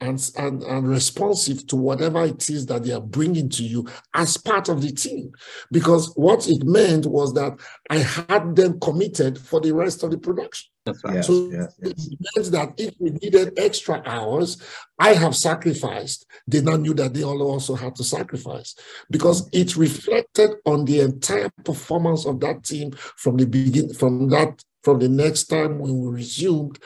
and, 0.01 0.31
and, 0.37 0.63
and 0.63 0.87
responsive 0.87 1.67
to 1.67 1.75
whatever 1.75 2.23
it 2.23 2.49
is 2.49 2.65
that 2.67 2.83
they 2.83 2.91
are 2.91 3.01
bringing 3.01 3.49
to 3.49 3.63
you 3.63 3.87
as 4.13 4.37
part 4.37 4.69
of 4.69 4.81
the 4.81 4.91
team. 4.91 5.31
Because 5.71 6.13
what 6.15 6.47
it 6.47 6.63
meant 6.63 7.05
was 7.05 7.33
that 7.33 7.59
I 7.89 7.97
had 7.97 8.55
them 8.55 8.79
committed 8.79 9.37
for 9.37 9.59
the 9.59 9.73
rest 9.73 10.03
of 10.03 10.11
the 10.11 10.17
production. 10.17 10.69
That's 10.85 11.03
right. 11.03 11.15
Yes, 11.15 11.27
so 11.27 11.49
yes, 11.51 11.75
yes. 11.81 12.07
it 12.07 12.19
meant 12.35 12.51
that 12.51 12.73
if 12.77 12.95
we 12.99 13.11
needed 13.11 13.59
extra 13.59 14.01
hours, 14.05 14.61
I 14.97 15.13
have 15.13 15.35
sacrificed. 15.35 16.25
They 16.47 16.61
now 16.61 16.77
knew 16.77 16.93
that 16.95 17.13
they 17.13 17.23
all 17.23 17.41
also 17.41 17.75
had 17.75 17.95
to 17.97 18.03
sacrifice 18.03 18.75
because 19.11 19.49
it 19.51 19.75
reflected 19.75 20.51
on 20.65 20.85
the 20.85 21.01
entire 21.01 21.51
performance 21.63 22.25
of 22.25 22.39
that 22.39 22.63
team 22.63 22.91
from 22.91 23.37
the 23.37 23.45
beginning, 23.45 23.93
from 23.93 24.29
that 24.29 24.63
from 24.83 24.99
the 24.99 25.09
next 25.09 25.45
time 25.45 25.79
when 25.79 25.97
we 25.99 26.09
resumed 26.09 26.79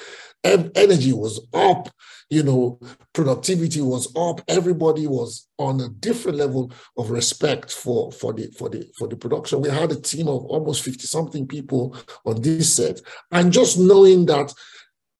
energy 0.44 1.14
was 1.14 1.46
up 1.54 1.90
you 2.30 2.44
know 2.44 2.80
productivity 3.14 3.82
was 3.82 4.14
up 4.16 4.42
everybody 4.48 5.08
was 5.08 5.48
on 5.58 5.80
a 5.82 5.90
different 5.90 6.38
level 6.38 6.72
of 6.98 7.12
respect 7.12 7.72
for 7.72 8.12
for 8.12 8.34
the 8.34 8.48
for 8.58 8.70
the 8.70 8.90
for 8.98 9.08
the 9.08 9.16
production. 9.16 9.62
We 9.62 9.70
had 9.70 9.92
a 9.92 10.02
team 10.02 10.28
of 10.28 10.46
almost 10.46 10.84
50 10.84 11.06
something 11.08 11.48
people 11.48 11.96
on 12.26 12.42
this 12.42 12.76
set 12.76 13.00
and 13.32 13.54
just 13.54 13.80
knowing 13.80 14.26
that 14.26 14.54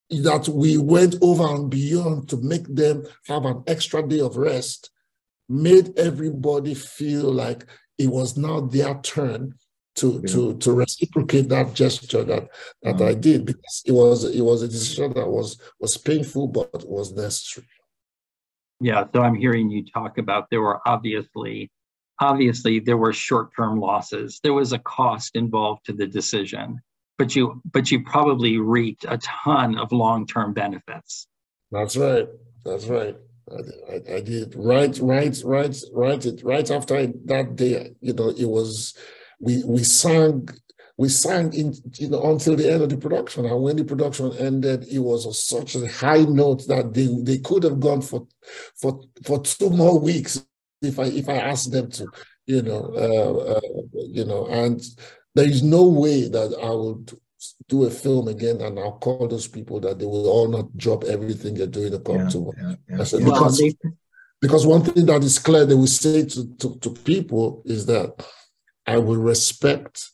that 0.10 0.48
we 0.48 0.78
went 0.78 1.16
over 1.22 1.48
and 1.56 1.70
beyond 1.70 2.30
to 2.30 2.38
make 2.38 2.68
them 2.68 3.04
have 3.28 3.46
an 3.46 3.64
extra 3.68 4.08
day 4.08 4.20
of 4.20 4.38
rest 4.38 4.90
made 5.50 5.98
everybody 5.98 6.74
feel 6.74 7.32
like 7.32 7.66
it 7.98 8.08
was 8.08 8.38
now 8.38 8.62
their 8.62 8.96
turn 9.02 9.54
to 9.96 10.22
yeah. 10.24 10.34
to 10.34 10.58
to 10.58 10.72
reciprocate 10.74 11.50
that 11.50 11.74
gesture 11.74 12.24
that 12.24 12.50
that. 12.82 13.02
I 13.02 13.16
mm. 13.16 13.22
did 13.22 13.46
because 13.46 13.84
it 13.86 13.92
was 13.92 14.24
it 14.24 14.42
was 14.42 14.62
a 14.62 14.68
decision 14.68 15.14
that 15.14 15.28
was 15.28 15.60
was 15.80 15.98
painful 15.98 16.48
but 16.48 16.88
was 16.88 17.14
necessary. 17.14 17.68
Yeah, 18.80 19.06
so 19.14 19.22
I'm 19.22 19.36
hearing 19.36 19.70
you 19.70 19.86
talk 19.86 20.18
about 20.18 20.50
there 20.50 20.62
were 20.62 20.82
obviously 20.86 21.72
obviously 22.20 22.80
there 22.80 22.98
were 22.98 23.14
short-term 23.14 23.80
losses. 23.80 24.40
There 24.44 24.54
was 24.54 24.74
a 24.74 24.80
cost 24.80 25.36
involved 25.36 25.86
to 25.86 25.94
the 25.94 26.08
decision, 26.08 26.82
but 27.18 27.36
you 27.36 27.62
but 27.72 27.92
you 27.92 28.04
probably 28.04 28.58
reaped 28.58 29.06
a 29.08 29.18
ton 29.20 29.78
of 29.78 29.92
long-term 29.92 30.54
benefits. 30.54 31.28
That's 31.72 31.96
right. 31.98 32.28
That's 32.66 32.86
right. 32.86 33.16
I, 33.52 33.94
I, 33.94 34.16
I 34.16 34.22
did 34.22 34.56
right, 34.56 34.98
right, 35.00 35.42
right, 35.44 35.76
right. 35.92 36.26
It 36.26 36.44
right 36.44 36.72
after 36.72 37.08
that 37.26 37.56
day. 37.56 37.96
You 38.00 38.14
know, 38.14 38.30
it 38.30 38.50
was 38.50 38.96
we 39.44 39.64
we 39.66 39.84
sang 39.84 40.48
we 40.98 41.10
sang 41.10 41.54
in 41.54 41.74
you 41.96 42.10
know 42.10 42.24
until 42.32 42.56
the 42.56 42.72
end 42.72 42.84
of 42.84 42.90
the 42.90 42.98
production. 42.98 43.46
And 43.46 43.62
when 43.62 43.76
the 43.76 43.84
production 43.84 44.32
ended 44.38 44.86
it 44.90 45.00
was 45.00 45.26
a, 45.26 45.34
such 45.34 45.76
a 45.76 45.88
high 45.88 46.24
note 46.24 46.68
that 46.68 46.94
they 46.94 47.08
they 47.30 47.40
could 47.40 47.64
have 47.64 47.80
gone 47.80 48.02
for 48.02 48.28
for 48.80 49.02
for 49.26 49.42
two 49.42 49.70
more 49.70 50.00
weeks 50.00 50.46
if 50.82 51.00
i 51.00 51.06
if 51.06 51.30
i 51.30 51.38
asked 51.38 51.72
them 51.72 51.90
to 51.92 52.08
you 52.46 52.62
know 52.62 52.84
uh, 52.96 53.56
uh, 53.56 53.62
you 54.18 54.26
know. 54.26 54.48
And 54.48 54.82
there 55.36 55.50
is 55.50 55.64
no 55.64 55.88
way 55.88 56.28
that 56.28 56.50
i 56.62 56.72
would 56.72 57.12
do 57.68 57.84
a 57.84 57.90
film 57.90 58.28
again 58.28 58.62
and 58.62 58.80
I'll 58.80 59.00
call 59.00 59.28
those 59.28 59.48
people 59.48 59.80
that 59.82 60.00
they 60.00 60.06
will 60.06 60.30
all 60.30 60.48
not 60.48 60.78
drop 60.78 61.04
everything 61.04 61.56
they're 61.56 61.68
doing 61.68 61.92
to 61.92 62.00
come 62.00 62.16
yeah, 62.16 62.30
to 62.30 62.52
yeah, 62.58 62.76
yeah. 62.90 63.02
I 63.02 63.04
said, 63.04 63.26
because, 63.26 63.58
they... 63.58 63.76
because 64.40 64.66
one 64.66 64.84
thing 64.84 65.06
that 65.08 65.24
is 65.24 65.40
clear 65.40 65.66
they 65.66 65.74
will 65.74 65.88
say 65.88 66.26
to, 66.26 66.56
to, 66.56 66.80
to 66.80 66.90
people 66.92 67.62
is 67.66 67.86
that 67.88 68.26
I 68.86 68.98
will 68.98 69.18
respect, 69.18 70.10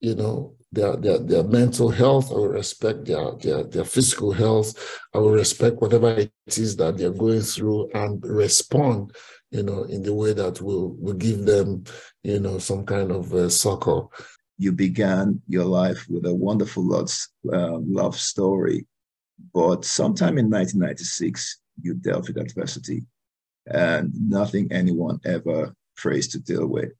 you 0.00 0.14
know, 0.14 0.54
their, 0.72 0.96
their, 0.96 1.18
their 1.18 1.42
mental 1.42 1.88
health, 1.88 2.30
I 2.30 2.34
will 2.34 2.48
respect 2.48 3.04
their, 3.06 3.32
their, 3.36 3.64
their 3.64 3.84
physical 3.84 4.32
health, 4.32 5.00
I 5.14 5.18
will 5.18 5.32
respect 5.32 5.80
whatever 5.80 6.10
it 6.10 6.32
is 6.46 6.76
that 6.76 6.96
they're 6.96 7.10
going 7.10 7.40
through 7.40 7.90
and 7.92 8.22
respond, 8.24 9.12
you 9.50 9.64
know, 9.64 9.84
in 9.84 10.02
the 10.02 10.14
way 10.14 10.32
that 10.32 10.60
will, 10.60 10.94
will 10.94 11.14
give 11.14 11.44
them, 11.44 11.84
you 12.22 12.38
know, 12.38 12.58
some 12.58 12.86
kind 12.86 13.10
of 13.10 13.32
uh, 13.34 13.48
succor. 13.48 14.02
You 14.58 14.72
began 14.72 15.40
your 15.48 15.64
life 15.64 16.06
with 16.08 16.26
a 16.26 16.34
wonderful 16.34 16.86
love, 16.86 17.10
uh, 17.52 17.78
love 17.78 18.16
story, 18.16 18.86
but 19.52 19.84
sometime 19.84 20.38
in 20.38 20.50
1996, 20.50 21.60
you 21.82 21.94
dealt 21.94 22.28
with 22.28 22.36
adversity 22.36 23.06
and 23.66 24.12
nothing 24.14 24.70
anyone 24.70 25.18
ever 25.24 25.74
prays 25.96 26.28
to 26.28 26.38
deal 26.38 26.66
with. 26.66 26.90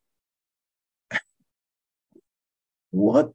What 2.90 3.32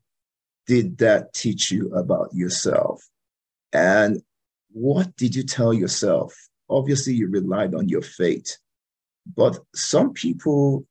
did 0.68 0.98
that 1.00 1.34
teach 1.34 1.72
you 1.72 1.94
about 1.94 2.34
yourself? 2.34 3.04
And 3.72 4.22
what 4.72 5.16
did 5.16 5.36
you 5.36 5.44
tell 5.44 5.74
yourself? 5.74 6.34
Obviously, 6.70 7.14
you 7.14 7.30
relied 7.30 7.76
on 7.76 7.88
your 7.88 8.02
fate, 8.02 8.58
but 9.36 9.60
some 9.74 10.14
people 10.14 10.86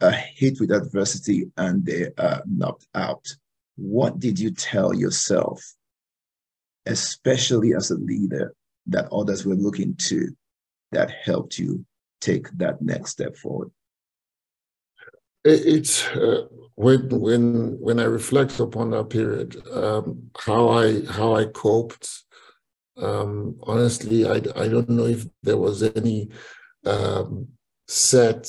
are 0.00 0.12
hit 0.12 0.60
with 0.60 0.70
adversity 0.70 1.50
and 1.56 1.84
they 1.84 2.10
are 2.18 2.42
knocked 2.46 2.86
out. 2.94 3.26
What 3.76 4.18
did 4.18 4.38
you 4.38 4.50
tell 4.50 4.94
yourself, 4.94 5.62
especially 6.86 7.74
as 7.74 7.90
a 7.90 7.96
leader, 7.96 8.54
that 8.86 9.08
others 9.12 9.44
were 9.44 9.54
looking 9.54 9.94
to 9.96 10.28
that 10.92 11.10
helped 11.10 11.58
you 11.58 11.84
take 12.20 12.50
that 12.58 12.80
next 12.80 13.10
step 13.10 13.36
forward? 13.36 13.70
It's 15.44 16.06
uh, 16.08 16.46
when 16.78 17.08
when 17.08 17.76
when 17.80 17.98
I 17.98 18.04
reflect 18.04 18.60
upon 18.60 18.90
that 18.90 19.10
period, 19.10 19.56
um, 19.72 20.30
how 20.38 20.68
I 20.68 21.04
how 21.06 21.34
I 21.34 21.46
coped. 21.46 22.08
Um, 22.96 23.56
honestly, 23.64 24.24
I 24.24 24.36
I 24.54 24.68
don't 24.68 24.88
know 24.88 25.06
if 25.06 25.26
there 25.42 25.56
was 25.56 25.82
any 25.82 26.30
um, 26.86 27.48
set 27.88 28.44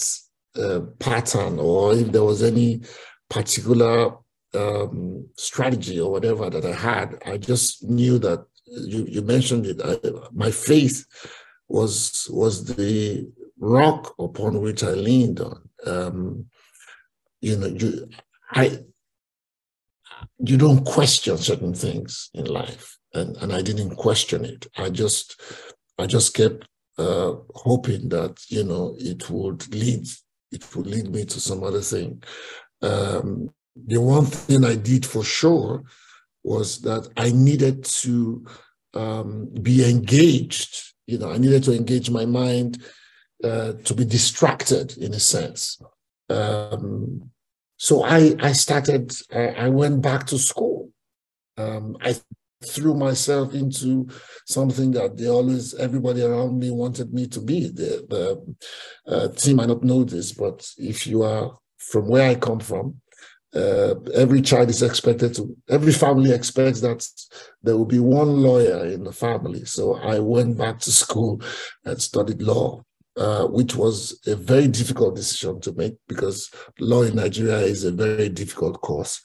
uh, 0.56 0.82
pattern 1.00 1.58
or 1.58 1.94
if 1.94 2.12
there 2.12 2.24
was 2.24 2.44
any 2.44 2.82
particular 3.32 4.16
um, 4.54 5.28
strategy 5.36 6.00
or 6.00 6.12
whatever 6.12 6.52
that 6.52 6.66
I 6.66 6.76
had. 6.76 7.20
I 7.26 7.38
just 7.38 7.84
knew 7.84 8.20
that 8.20 8.46
you 8.68 9.06
you 9.10 9.24
mentioned 9.24 9.66
it. 9.66 9.82
I, 9.84 9.98
my 10.32 10.52
faith 10.52 11.04
was 11.68 12.28
was 12.30 12.76
the 12.76 13.28
rock 13.58 14.14
upon 14.20 14.62
which 14.62 14.84
I 14.84 14.92
leaned 14.92 15.40
on. 15.42 15.70
Um, 15.88 16.46
you 17.42 17.58
know, 17.58 17.68
you, 17.68 18.10
I, 18.52 18.80
you 20.40 20.58
don't 20.58 20.86
question 20.86 21.38
certain 21.38 21.74
things 21.74 22.30
in 22.34 22.46
life, 22.46 22.98
and 23.14 23.38
and 23.38 23.54
I 23.54 23.62
didn't 23.62 23.96
question 23.96 24.46
it. 24.46 24.68
I 24.78 24.90
just, 24.90 25.40
I 25.98 26.06
just 26.06 26.34
kept 26.34 26.68
uh, 26.98 27.34
hoping 27.56 28.10
that 28.10 28.40
you 28.48 28.64
know 28.64 28.96
it 29.00 29.30
would 29.30 29.74
lead, 29.74 30.08
it 30.52 30.76
would 30.76 30.88
lead 30.88 31.10
me 31.12 31.26
to 31.26 31.40
some 31.40 31.64
other 31.64 31.82
thing. 31.82 32.22
Um, 32.82 33.50
the 33.76 34.02
one 34.02 34.26
thing 34.26 34.66
I 34.66 34.76
did 34.76 35.06
for 35.06 35.24
sure 35.24 35.84
was 36.44 36.80
that 36.82 37.08
I 37.18 37.32
needed 37.32 37.84
to 37.84 38.46
um, 38.94 39.50
be 39.62 39.90
engaged. 39.90 40.94
You 41.08 41.18
know, 41.20 41.32
I 41.32 41.38
needed 41.38 41.64
to 41.64 41.76
engage 41.76 42.10
my 42.10 42.26
mind 42.26 42.84
uh, 43.44 43.74
to 43.84 43.94
be 43.94 44.06
distracted 44.06 44.98
in 44.98 45.14
a 45.14 45.20
sense. 45.20 45.82
Um, 46.30 47.32
so 47.78 48.04
I, 48.04 48.36
I 48.40 48.52
started, 48.52 49.12
I, 49.34 49.48
I 49.48 49.70
went 49.70 50.02
back 50.02 50.26
to 50.28 50.38
school. 50.38 50.92
Um, 51.58 51.98
I 52.02 52.16
threw 52.64 52.94
myself 52.94 53.54
into 53.54 54.08
something 54.46 54.92
that 54.92 55.18
they 55.18 55.28
always, 55.28 55.74
everybody 55.76 56.22
around 56.24 56.60
me 56.60 56.72
wanted 56.72 57.14
me 57.14 57.28
to 57.28 57.40
be. 57.40 57.70
The, 57.70 58.06
the 58.10 58.56
uh, 59.12 59.28
team 59.30 59.58
might 59.58 59.70
not 59.70 59.84
know 59.84 60.04
this, 60.04 60.34
but 60.34 60.70
if 60.78 61.08
you 61.08 61.24
are 61.24 61.58
from 61.78 62.10
where 62.10 62.30
I 62.30 62.36
come 62.36 62.60
from, 62.60 63.02
uh, 63.56 63.96
every 64.14 64.42
child 64.42 64.70
is 64.70 64.84
expected 64.84 65.34
to, 65.36 65.56
every 65.70 65.94
family 65.94 66.32
expects 66.32 66.82
that 66.82 67.06
there 67.64 67.76
will 67.78 67.86
be 67.86 68.00
one 68.00 68.44
lawyer 68.44 68.86
in 68.86 69.04
the 69.04 69.12
family. 69.12 69.66
So 69.66 69.96
I 69.96 70.20
went 70.20 70.58
back 70.58 70.80
to 70.80 70.92
school 70.92 71.42
and 71.86 72.00
studied 72.02 72.42
law. 72.42 72.84
Uh, 73.18 73.45
which 73.47 73.76
was 73.76 74.18
a 74.28 74.36
very 74.36 74.68
difficult 74.68 75.14
decision 75.16 75.60
to 75.60 75.74
make 75.74 75.95
because 76.07 76.49
law 76.80 77.01
in 77.01 77.16
Nigeria 77.16 77.57
is 77.57 77.84
a 77.84 77.91
very 77.91 78.30
difficult 78.30 78.80
course 78.80 79.22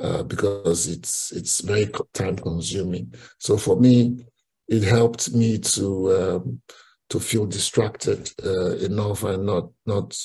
uh, 0.00 0.22
because 0.22 0.86
it's 0.86 1.32
it's 1.32 1.60
very 1.60 1.90
time 2.12 2.36
consuming. 2.36 3.12
So 3.38 3.56
for 3.56 3.80
me, 3.80 4.24
it 4.68 4.82
helped 4.82 5.34
me 5.34 5.58
to 5.58 6.12
um, 6.14 6.62
to 7.10 7.20
feel 7.20 7.46
distracted 7.46 8.30
uh, 8.44 8.76
enough 8.76 9.24
and 9.24 9.44
not 9.44 9.70
not 9.86 10.16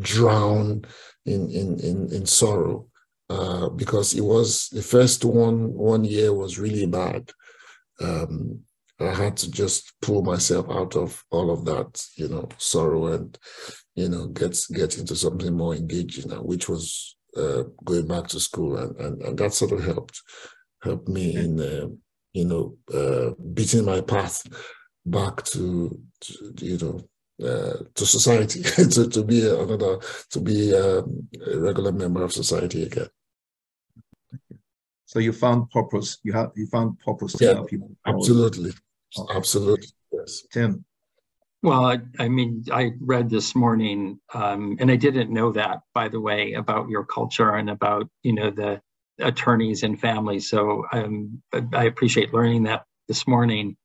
drown 0.00 0.84
in 1.24 1.50
in 1.50 1.78
in, 1.80 2.12
in 2.12 2.26
sorrow 2.26 2.86
uh, 3.30 3.68
because 3.70 4.14
it 4.14 4.24
was 4.24 4.68
the 4.70 4.82
first 4.82 5.24
one 5.24 5.72
one 5.72 6.04
year 6.04 6.32
was 6.32 6.58
really 6.58 6.86
bad. 6.86 7.30
Um, 8.00 8.60
I 9.04 9.14
had 9.14 9.36
to 9.38 9.50
just 9.50 9.92
pull 10.02 10.22
myself 10.22 10.66
out 10.70 10.96
of 10.96 11.22
all 11.30 11.50
of 11.50 11.64
that, 11.64 12.04
you 12.16 12.28
know, 12.28 12.48
sorrow 12.58 13.06
and, 13.08 13.38
you 13.94 14.08
know, 14.08 14.28
get 14.28 14.58
get 14.72 14.98
into 14.98 15.16
something 15.16 15.54
more 15.54 15.74
engaging, 15.74 16.30
which 16.44 16.68
was 16.68 17.16
uh, 17.36 17.64
going 17.84 18.06
back 18.06 18.28
to 18.28 18.40
school, 18.40 18.76
and, 18.76 18.96
and 18.96 19.22
and 19.22 19.38
that 19.38 19.52
sort 19.52 19.72
of 19.72 19.84
helped 19.84 20.20
helped 20.82 21.08
me 21.08 21.34
in, 21.34 21.60
uh, 21.60 21.88
you 22.32 22.44
know, 22.44 22.76
uh, 22.92 23.30
beating 23.52 23.84
my 23.84 24.00
path 24.00 24.42
back 25.06 25.42
to, 25.44 26.00
to 26.20 26.54
you 26.60 26.78
know. 26.78 27.00
Uh, 27.42 27.82
to 27.96 28.06
society, 28.06 28.62
to, 28.62 29.08
to 29.08 29.24
be 29.24 29.44
another, 29.44 29.98
to 30.30 30.38
be 30.38 30.72
um, 30.72 31.26
a 31.44 31.58
regular 31.58 31.90
member 31.90 32.22
of 32.22 32.32
society 32.32 32.84
again. 32.84 33.08
So 35.14 35.18
you 35.18 35.32
found 35.32 35.70
purpose. 35.70 36.18
You 36.22 36.32
have 36.32 36.50
you 36.56 36.66
found 36.66 36.98
purpose 37.00 37.34
to 37.34 37.44
yeah, 37.44 37.54
help 37.54 37.70
people. 37.70 37.90
Absolutely, 38.06 38.72
Absolutely. 39.32 39.88
Yes. 40.12 40.42
Tim. 40.52 40.84
Well, 41.62 41.86
I, 41.86 41.98
I, 42.18 42.28
mean, 42.28 42.64
I 42.70 42.92
read 43.00 43.30
this 43.30 43.54
morning, 43.54 44.20
um, 44.34 44.76
and 44.80 44.90
I 44.90 44.96
didn't 44.96 45.30
know 45.30 45.50
that, 45.52 45.80
by 45.94 46.08
the 46.08 46.20
way, 46.20 46.52
about 46.52 46.90
your 46.90 47.04
culture 47.06 47.54
and 47.54 47.70
about 47.70 48.06
you 48.22 48.34
know 48.34 48.50
the 48.50 48.82
attorneys 49.18 49.82
and 49.82 49.98
families. 49.98 50.50
So 50.50 50.84
um, 50.92 51.42
I 51.72 51.84
appreciate 51.84 52.34
learning 52.34 52.64
that 52.64 52.84
this 53.08 53.26
morning. 53.26 53.76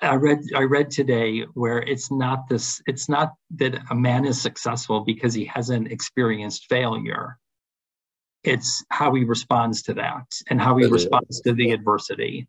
I 0.00 0.14
read 0.14 0.38
I 0.54 0.62
read 0.62 0.90
today 0.90 1.44
where 1.54 1.78
it's 1.78 2.12
not 2.12 2.48
this 2.48 2.82
it's 2.86 3.08
not 3.08 3.34
that 3.56 3.80
a 3.90 3.94
man 3.94 4.24
is 4.24 4.40
successful 4.40 5.00
because 5.00 5.32
he 5.32 5.46
hasn't 5.46 5.90
experienced 5.90 6.66
failure. 6.68 7.38
It's 8.44 8.84
how 8.90 9.12
he 9.14 9.24
responds 9.24 9.82
to 9.84 9.94
that 9.94 10.26
and 10.50 10.60
how 10.60 10.76
he 10.76 10.86
responds 10.86 11.40
to 11.40 11.52
the 11.52 11.72
adversity 11.72 12.46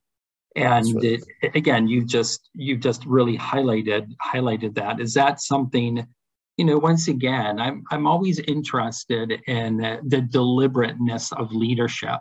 and 0.57 0.95
right. 0.95 1.21
it, 1.41 1.55
again 1.55 1.87
you've 1.87 2.07
just 2.07 2.49
you've 2.53 2.79
just 2.79 3.05
really 3.05 3.37
highlighted 3.37 4.11
highlighted 4.21 4.73
that 4.73 4.99
is 4.99 5.13
that 5.13 5.39
something 5.39 6.05
you 6.57 6.65
know 6.65 6.77
once 6.77 7.07
again 7.07 7.59
i'm 7.59 7.83
i'm 7.91 8.07
always 8.07 8.39
interested 8.39 9.31
in 9.47 9.77
the 10.07 10.21
deliberateness 10.21 11.31
of 11.33 11.53
leadership 11.53 12.19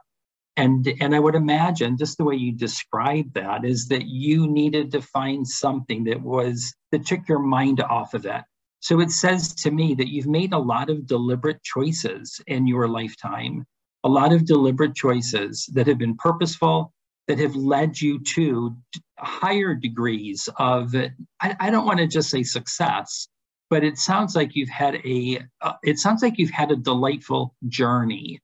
and 0.59 0.87
and 1.01 1.14
i 1.14 1.18
would 1.18 1.34
imagine 1.34 1.97
just 1.97 2.18
the 2.18 2.24
way 2.24 2.37
you 2.37 2.53
described 2.53 3.32
that 3.34 3.64
is 3.64 3.89
that 3.89 4.07
you 4.07 4.47
needed 4.47 4.93
to 4.93 5.01
find 5.01 5.49
something 5.49 6.05
that 6.05 6.20
was 6.20 6.74
that 6.93 7.07
took 7.07 7.26
your 7.28 7.39
mind 7.39 7.80
off 7.80 8.12
of 8.12 8.26
it 8.26 8.43
so 8.80 9.01
it 9.01 9.11
says 9.11 9.55
to 9.55 9.70
me 9.70 9.95
that 9.95 10.12
you've 10.12 10.26
made 10.26 10.53
a 10.53 10.59
lot 10.59 10.91
of 10.91 11.07
deliberate 11.07 11.62
choices 11.62 12.39
in 12.47 12.66
your 12.66 12.87
lifetime 12.87 13.64
a 14.05 14.09
lot 14.09 14.32
of 14.32 14.45
deliberate 14.45 14.95
choices 14.95 15.68
that 15.72 15.87
have 15.87 15.99
been 15.99 16.16
purposeful 16.16 16.93
that 17.29 17.39
have 17.39 17.57
led 17.57 18.01
you 18.01 18.20
to 18.20 18.77
higher 19.18 19.74
degrees 19.74 20.49
of 20.59 20.95
I, 21.41 21.57
I 21.59 21.70
don't 21.70 21.87
want 21.87 21.99
to 21.99 22.07
just 22.07 22.31
say 22.31 22.43
success 22.43 23.29
but 23.70 23.85
it 23.85 23.99
sounds 23.99 24.37
like 24.37 24.55
you've 24.55 24.68
had 24.68 24.97
a 25.05 25.41
uh, 25.61 25.72
it 25.83 25.99
sounds 25.99 26.22
like 26.22 26.39
you've 26.39 26.51
had 26.51 26.70
a 26.70 26.77
delightful 26.77 27.55
journey. 27.68 28.41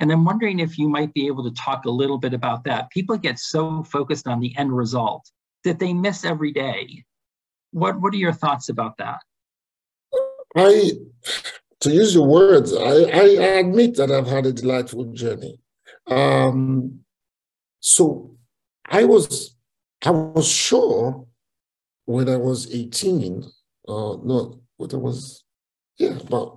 And 0.00 0.10
i'm 0.10 0.24
wondering 0.24 0.58
if 0.58 0.78
you 0.78 0.88
might 0.88 1.14
be 1.14 1.26
able 1.26 1.44
to 1.44 1.54
talk 1.62 1.84
a 1.84 1.90
little 1.90 2.18
bit 2.18 2.34
about 2.34 2.64
that. 2.64 2.90
People 2.90 3.16
get 3.16 3.38
so 3.38 3.84
focused 3.84 4.26
on 4.26 4.40
the 4.40 4.56
end 4.56 4.76
result 4.76 5.30
that 5.62 5.78
they 5.78 5.92
miss 5.92 6.24
every 6.24 6.52
day. 6.52 7.04
What 7.70 8.00
what 8.00 8.12
are 8.14 8.18
your 8.18 8.32
thoughts 8.32 8.68
about 8.68 8.96
that? 8.98 9.20
I 10.56 10.92
to 11.80 11.90
use 11.90 12.14
your 12.14 12.26
words 12.26 12.72
i 12.72 12.94
i 13.22 13.58
admit 13.58 13.96
that 13.96 14.10
i've 14.10 14.26
had 14.26 14.46
a 14.46 14.52
delightful 14.52 15.04
journey. 15.12 15.60
Um 16.06 17.03
So 17.86 18.34
I 18.86 19.04
was 19.04 19.54
I 20.02 20.10
was 20.10 20.48
sure 20.48 21.26
when 22.06 22.30
I 22.30 22.36
was 22.36 22.74
18, 22.74 23.44
uh 23.86 24.16
no, 24.24 24.62
what 24.78 24.94
I 24.94 24.96
was, 24.96 25.44
yeah, 25.98 26.18
but 26.30 26.56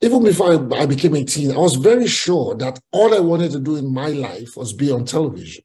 even 0.00 0.24
before 0.24 0.52
I, 0.52 0.82
I 0.82 0.86
became 0.86 1.14
18, 1.14 1.52
I 1.52 1.58
was 1.58 1.74
very 1.74 2.06
sure 2.06 2.54
that 2.54 2.80
all 2.90 3.14
I 3.14 3.20
wanted 3.20 3.52
to 3.52 3.60
do 3.60 3.76
in 3.76 3.92
my 3.92 4.08
life 4.08 4.56
was 4.56 4.72
be 4.72 4.90
on 4.90 5.04
television. 5.04 5.64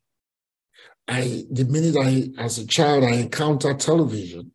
I 1.08 1.46
the 1.50 1.64
minute 1.64 1.96
I 1.96 2.44
as 2.44 2.58
a 2.58 2.68
child 2.68 3.06
I 3.06 3.12
encountered 3.12 3.80
television, 3.80 4.52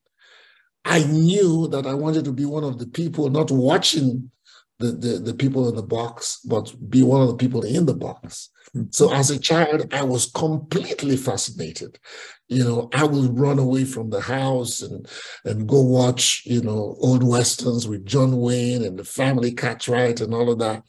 I 0.85 1.03
knew 1.05 1.67
that 1.69 1.87
I 1.87 1.95
wanted 1.95 2.27
to 2.27 2.33
be 2.33 2.45
one 2.45 2.65
of 2.65 2.79
the 2.79 2.87
people 2.87 3.31
not 3.31 3.51
watching 3.51 4.31
the, 4.79 4.93
the, 4.93 5.09
the 5.19 5.35
people 5.35 5.69
in 5.69 5.75
the 5.75 5.83
box, 5.83 6.41
but 6.45 6.73
be 6.89 7.03
one 7.03 7.23
of 7.23 7.29
the 7.29 7.37
people 7.37 7.63
in 7.63 7.87
the 7.87 7.95
box. 7.95 8.51
So 8.91 9.09
hmm. 9.09 9.15
as 9.15 9.31
a 9.31 9.39
child, 9.39 9.93
I 9.93 10.03
was 10.03 10.31
completely 10.31 11.17
fascinated. 11.17 11.99
You 12.49 12.65
know, 12.65 12.89
I 12.95 13.05
would 13.05 13.39
run 13.39 13.59
away 13.59 13.85
from 13.85 14.11
the 14.11 14.21
house 14.21 14.81
and 14.81 15.07
and 15.45 15.69
go 15.69 15.81
watch, 15.81 16.43
you 16.47 16.63
know, 16.63 16.97
old 17.01 17.23
westerns 17.23 17.87
with 17.87 18.07
John 18.07 18.39
Wayne 18.41 18.85
and 18.85 18.99
the 18.99 19.05
Family 19.05 19.53
Cartwright 19.53 20.21
and 20.21 20.35
all 20.35 20.51
of 20.51 20.59
that. 20.59 20.83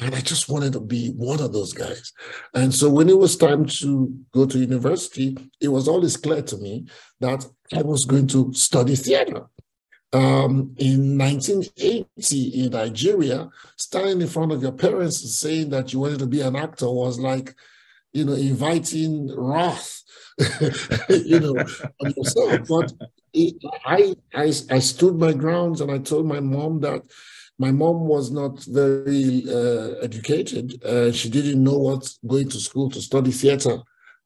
And 0.00 0.14
I 0.14 0.20
just 0.20 0.48
wanted 0.48 0.74
to 0.74 0.80
be 0.80 1.08
one 1.08 1.40
of 1.40 1.52
those 1.52 1.72
guys. 1.72 2.12
And 2.54 2.72
so 2.72 2.88
when 2.88 3.08
it 3.08 3.18
was 3.18 3.36
time 3.36 3.66
to 3.66 4.14
go 4.32 4.46
to 4.46 4.58
university, 4.58 5.36
it 5.60 5.68
was 5.68 5.88
always 5.88 6.16
clear 6.16 6.42
to 6.42 6.56
me 6.58 6.86
that 7.20 7.44
I 7.74 7.82
was 7.82 8.04
going 8.04 8.28
to 8.28 8.52
study 8.52 8.94
theater. 8.94 9.46
Um, 10.10 10.74
in 10.78 11.18
1980 11.18 12.64
in 12.64 12.70
Nigeria, 12.70 13.50
standing 13.76 14.22
in 14.22 14.26
front 14.26 14.52
of 14.52 14.62
your 14.62 14.72
parents 14.72 15.20
and 15.20 15.30
saying 15.30 15.70
that 15.70 15.92
you 15.92 16.00
wanted 16.00 16.20
to 16.20 16.26
be 16.26 16.40
an 16.40 16.56
actor 16.56 16.90
was 16.90 17.18
like, 17.18 17.54
you 18.14 18.24
know, 18.24 18.32
inviting 18.32 19.30
wrath, 19.36 20.02
you 21.10 21.40
know, 21.40 21.56
on 22.00 22.14
yourself. 22.16 22.66
But 22.66 22.92
it, 23.34 23.56
I, 23.84 24.16
I, 24.34 24.52
I 24.70 24.78
stood 24.78 25.16
my 25.16 25.34
grounds 25.34 25.82
and 25.82 25.90
I 25.90 25.98
told 25.98 26.26
my 26.26 26.40
mom 26.40 26.80
that 26.80 27.02
my 27.58 27.72
mom 27.72 28.06
was 28.06 28.30
not 28.30 28.62
very 28.64 29.44
uh, 29.48 29.94
educated. 30.00 30.82
Uh, 30.84 31.10
she 31.10 31.28
didn't 31.28 31.62
know 31.62 31.76
what 31.76 32.08
going 32.26 32.48
to 32.50 32.60
school 32.60 32.88
to 32.90 33.00
study 33.00 33.32
theater 33.32 33.78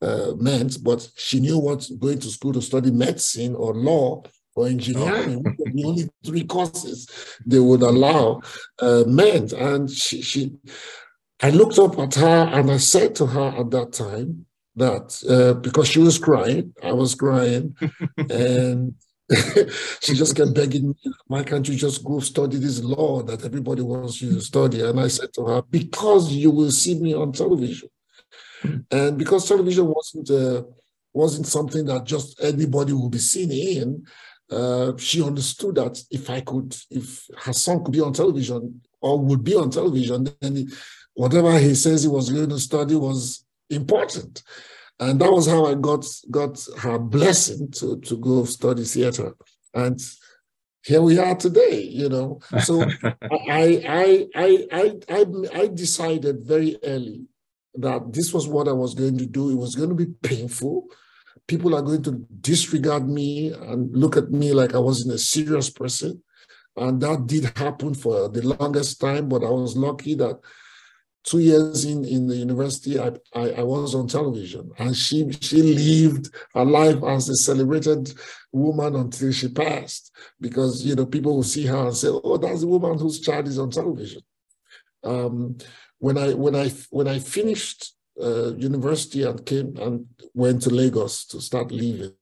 uh, 0.03 0.33
meant, 0.37 0.85
but 0.85 1.09
she 1.16 1.41
knew 1.41 1.59
what 1.59 1.89
going 1.99 2.18
to 2.18 2.28
school 2.28 2.53
to 2.53 2.61
study 2.61 2.91
medicine 2.91 3.55
or 3.55 3.74
law 3.74 4.22
or 4.55 4.66
engineering, 4.66 5.44
oh. 5.46 5.64
the 5.72 5.84
only 5.84 6.09
three 6.24 6.44
courses 6.44 7.09
they 7.46 7.59
would 7.59 7.82
allow 7.82 8.40
uh, 8.80 9.05
meant. 9.07 9.53
And 9.53 9.90
she, 9.90 10.22
she, 10.22 10.53
I 11.40 11.50
looked 11.50 11.78
up 11.78 11.98
at 11.98 12.14
her 12.16 12.50
and 12.53 12.70
I 12.70 12.76
said 12.76 13.14
to 13.16 13.26
her 13.26 13.48
at 13.59 13.70
that 13.70 13.92
time 13.92 14.46
that 14.76 15.22
uh, 15.28 15.59
because 15.61 15.88
she 15.88 15.98
was 16.00 16.18
crying, 16.18 16.74
I 16.82 16.92
was 16.92 17.14
crying, 17.14 17.76
and 18.30 18.94
she 20.00 20.14
just 20.14 20.36
kept 20.36 20.55
begging 20.55 20.88
me, 20.88 21.12
why 21.26 21.42
can't 21.42 21.66
you 21.68 21.74
just 21.74 22.05
go 22.05 22.20
study 22.20 22.59
this 22.59 22.82
law 22.82 23.22
that 23.22 23.44
everybody 23.44 23.82
wants 23.82 24.20
you 24.20 24.32
to 24.32 24.40
study? 24.40 24.82
And 24.82 25.00
I 25.00 25.09
said 25.09 25.32
to 25.34 25.46
her, 25.46 25.62
because 25.62 26.32
you 26.32 26.50
will 26.50 26.70
see 26.70 26.94
me 26.94 27.14
on 27.14 27.32
television. 27.32 27.88
And 28.90 29.18
because 29.18 29.48
television 29.48 29.86
wasn't 29.86 30.30
uh, 30.30 30.62
wasn't 31.12 31.46
something 31.46 31.84
that 31.86 32.05
just 32.05 32.40
anybody 32.42 32.92
would 32.92 33.11
be 33.11 33.18
seen 33.18 33.50
in, 33.50 34.07
uh, 34.53 34.96
she 34.96 35.22
understood 35.22 35.76
that 35.76 36.03
if 36.11 36.28
I 36.30 36.40
could, 36.40 36.76
if 36.90 37.26
her 37.38 37.53
son 37.53 37.82
could 37.82 37.92
be 37.92 38.00
on 38.00 38.12
television 38.12 38.80
or 39.00 39.18
would 39.18 39.42
be 39.42 39.55
on 39.55 39.70
television, 39.70 40.28
then 40.40 40.66
whatever 41.14 41.59
he 41.59 41.74
says 41.74 42.03
he 42.03 42.09
was 42.09 42.30
going 42.30 42.50
to 42.50 42.59
study 42.59 42.94
was 42.94 43.44
important 43.70 44.42
and 45.03 45.20
that 45.20 45.32
was 45.32 45.46
how 45.46 45.66
I 45.66 45.74
got 45.74 46.07
got 46.30 46.64
her 46.78 46.98
blessing 46.98 47.70
to 47.72 47.98
to 48.00 48.16
go 48.16 48.44
study 48.44 48.84
theater, 48.84 49.34
and 49.74 50.00
here 50.84 51.03
we 51.03 51.18
are 51.18 51.34
today. 51.34 51.82
You 51.82 52.09
know, 52.09 52.40
so 52.62 52.82
I, 53.50 53.82
I 53.88 54.28
I 54.34 54.66
I 54.72 54.92
I 55.09 55.24
I 55.55 55.66
decided 55.68 56.44
very 56.44 56.78
early 56.84 57.26
that 57.74 58.12
this 58.12 58.32
was 58.32 58.46
what 58.46 58.68
I 58.68 58.72
was 58.72 58.94
going 58.94 59.18
to 59.18 59.26
do. 59.26 59.50
It 59.50 59.57
was 59.57 59.74
going 59.74 59.88
to 59.88 59.94
be 59.94 60.12
painful. 60.22 60.86
People 61.53 61.74
are 61.76 61.82
going 61.82 62.03
to 62.05 62.12
disregard 62.40 63.07
me 63.07 63.53
and 63.53 63.94
look 63.94 64.16
at 64.16 64.30
me 64.30 64.55
like 64.55 64.74
I 64.74 64.78
wasn't 64.78 65.14
a 65.14 65.18
serious 65.18 65.68
person. 65.68 66.22
And 66.78 66.98
that 67.03 67.26
did 67.26 67.44
happen 67.59 67.92
for 67.92 68.30
the 68.30 68.40
longest 68.57 68.98
time, 68.98 69.28
but 69.28 69.44
I 69.44 69.50
was 69.50 69.76
lucky 69.76 70.14
that 70.14 70.40
two 71.24 71.40
years 71.40 71.84
in, 71.84 72.07
in 72.07 72.26
the 72.26 72.36
university, 72.36 72.98
I, 72.98 73.09
I, 73.34 73.50
I, 73.50 73.62
was 73.64 73.94
on 73.94 74.09
television. 74.09 74.70
And 74.78 74.96
she, 74.96 75.30
she 75.42 75.61
lived 75.61 76.30
her 76.55 76.64
life 76.64 77.05
as 77.05 77.28
a 77.28 77.36
celebrated 77.36 78.14
woman 78.50 78.96
until 78.96 79.30
she 79.30 79.48
passed. 79.48 80.11
Because, 80.40 80.86
you 80.86 80.94
know, 80.94 81.05
people 81.05 81.36
will 81.36 81.42
see 81.42 81.66
her 81.66 81.88
and 81.88 81.94
say, 81.94 82.09
oh, 82.09 82.38
that's 82.38 82.62
the 82.62 82.66
woman 82.66 82.98
whose 82.98 83.20
child 83.20 83.46
is 83.46 83.59
on 83.59 83.70
television. 83.70 84.22
Um, 85.05 85.59
when 85.98 86.16
I 86.16 86.32
when 86.32 86.57
I 86.57 86.70
when 86.88 87.09
I 87.09 87.18
finished 87.18 87.92
uh, 88.20 88.54
university 88.54 89.22
and 89.22 89.44
came 89.44 89.76
and 89.78 90.06
went 90.34 90.62
to 90.62 90.70
Lagos 90.70 91.24
to 91.26 91.40
start 91.40 91.70
living, 91.70 92.12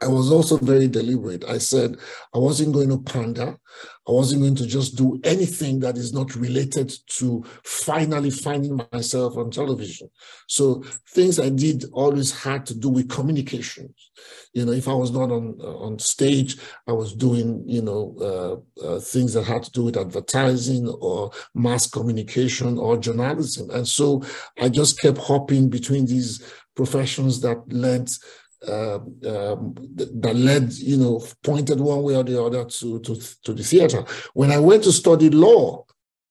I 0.00 0.06
was 0.06 0.30
also 0.30 0.56
very 0.58 0.86
deliberate. 0.86 1.44
I 1.44 1.58
said 1.58 1.96
I 2.32 2.38
wasn't 2.38 2.72
going 2.72 2.88
to 2.90 2.98
pander. 2.98 3.58
I 4.08 4.12
wasn't 4.12 4.42
going 4.42 4.54
to 4.56 4.66
just 4.66 4.96
do 4.96 5.20
anything 5.24 5.80
that 5.80 5.96
is 5.96 6.12
not 6.12 6.36
related 6.36 6.92
to 7.18 7.44
finally 7.64 8.30
finding 8.30 8.80
myself 8.92 9.36
on 9.36 9.50
television. 9.50 10.08
So 10.46 10.84
things 11.08 11.40
I 11.40 11.48
did 11.48 11.84
always 11.92 12.30
had 12.42 12.64
to 12.66 12.74
do 12.74 12.88
with 12.88 13.08
communications. 13.08 14.10
You 14.52 14.64
know, 14.64 14.72
if 14.72 14.86
I 14.86 14.94
was 14.94 15.10
not 15.10 15.32
on 15.32 15.60
on 15.60 15.98
stage, 15.98 16.58
I 16.86 16.92
was 16.92 17.12
doing 17.12 17.64
you 17.66 17.82
know 17.82 18.62
uh, 18.80 18.86
uh, 18.86 19.00
things 19.00 19.32
that 19.32 19.44
had 19.44 19.64
to 19.64 19.70
do 19.72 19.84
with 19.84 19.96
advertising 19.96 20.88
or 20.88 21.32
mass 21.54 21.90
communication 21.90 22.78
or 22.78 22.98
journalism. 22.98 23.68
And 23.70 23.86
so 23.86 24.22
I 24.60 24.68
just 24.68 25.00
kept 25.00 25.18
hopping 25.18 25.68
between 25.68 26.06
these 26.06 26.40
professions 26.76 27.40
that 27.40 27.60
lent 27.72 28.16
uh, 28.66 28.96
um, 28.96 29.74
that 29.94 30.34
led, 30.34 30.72
you 30.72 30.96
know, 30.96 31.24
pointed 31.42 31.80
one 31.80 32.02
way 32.02 32.16
or 32.16 32.24
the 32.24 32.42
other 32.42 32.64
to, 32.64 33.00
to, 33.00 33.16
to 33.44 33.52
the 33.52 33.62
theater. 33.62 34.04
When 34.34 34.50
I 34.50 34.58
went 34.58 34.84
to 34.84 34.92
study 34.92 35.30
law, 35.30 35.84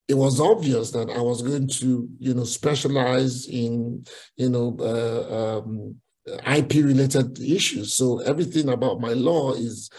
it 0.08 0.16
was 0.16 0.40
obvious 0.40 0.92
that 0.92 1.10
I 1.10 1.22
was 1.22 1.42
going 1.42 1.68
to, 1.68 2.10
you 2.20 2.34
know, 2.34 2.46
specialize 2.46 3.48
in, 3.48 4.06
you 4.36 4.50
know, 4.50 4.78
uh, 4.80 5.60
um, 5.60 5.96
IP 6.46 6.76
related 6.76 7.40
issues. 7.40 7.94
So 7.94 8.20
everything 8.20 8.70
about 8.70 9.02
my 9.02 9.14
law 9.14 9.54
is 9.54 9.90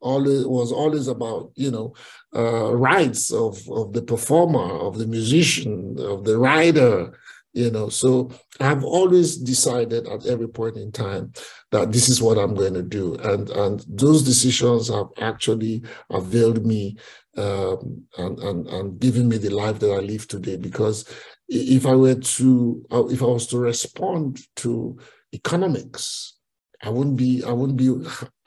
always 0.00 0.46
was 0.46 0.72
always 0.72 1.08
about, 1.08 1.52
you 1.54 1.70
know, 1.70 1.94
uh, 2.34 2.74
rights 2.74 3.32
of, 3.32 3.60
of 3.70 3.92
the 3.92 4.02
performer, 4.02 4.78
of 4.78 4.98
the 4.98 5.06
musician, 5.06 5.96
of 5.98 6.24
the 6.24 6.38
writer, 6.38 7.18
you 7.58 7.70
know. 7.70 7.88
So 7.88 8.30
i've 8.60 8.84
always 8.84 9.36
decided 9.36 10.06
at 10.08 10.26
every 10.26 10.48
point 10.48 10.76
in 10.76 10.90
time 10.90 11.32
that 11.70 11.92
this 11.92 12.08
is 12.08 12.22
what 12.22 12.38
i'm 12.38 12.54
going 12.54 12.74
to 12.74 12.82
do. 12.82 13.16
And 13.16 13.50
and 13.50 13.84
those 13.88 14.22
decisions 14.22 14.88
have 14.88 15.08
actually 15.20 15.82
availed 16.10 16.64
me 16.64 16.96
um, 17.36 18.04
and, 18.16 18.38
and 18.38 18.66
and 18.68 19.00
given 19.00 19.28
me 19.28 19.38
the 19.38 19.50
life 19.50 19.78
that 19.80 19.92
i 19.92 19.98
live 19.98 20.28
today. 20.28 20.56
Because 20.56 21.04
if 21.48 21.86
i 21.86 21.94
were 21.94 22.14
to 22.14 22.84
uh, 22.92 23.06
if 23.06 23.22
i 23.22 23.26
was 23.26 23.46
to 23.48 23.58
respond 23.58 24.40
to 24.56 24.98
economics 25.32 26.34
i 26.82 26.88
wouldn't 26.88 27.16
be 27.16 27.42
i 27.44 27.52
wouldn't 27.52 27.78
be 27.78 27.90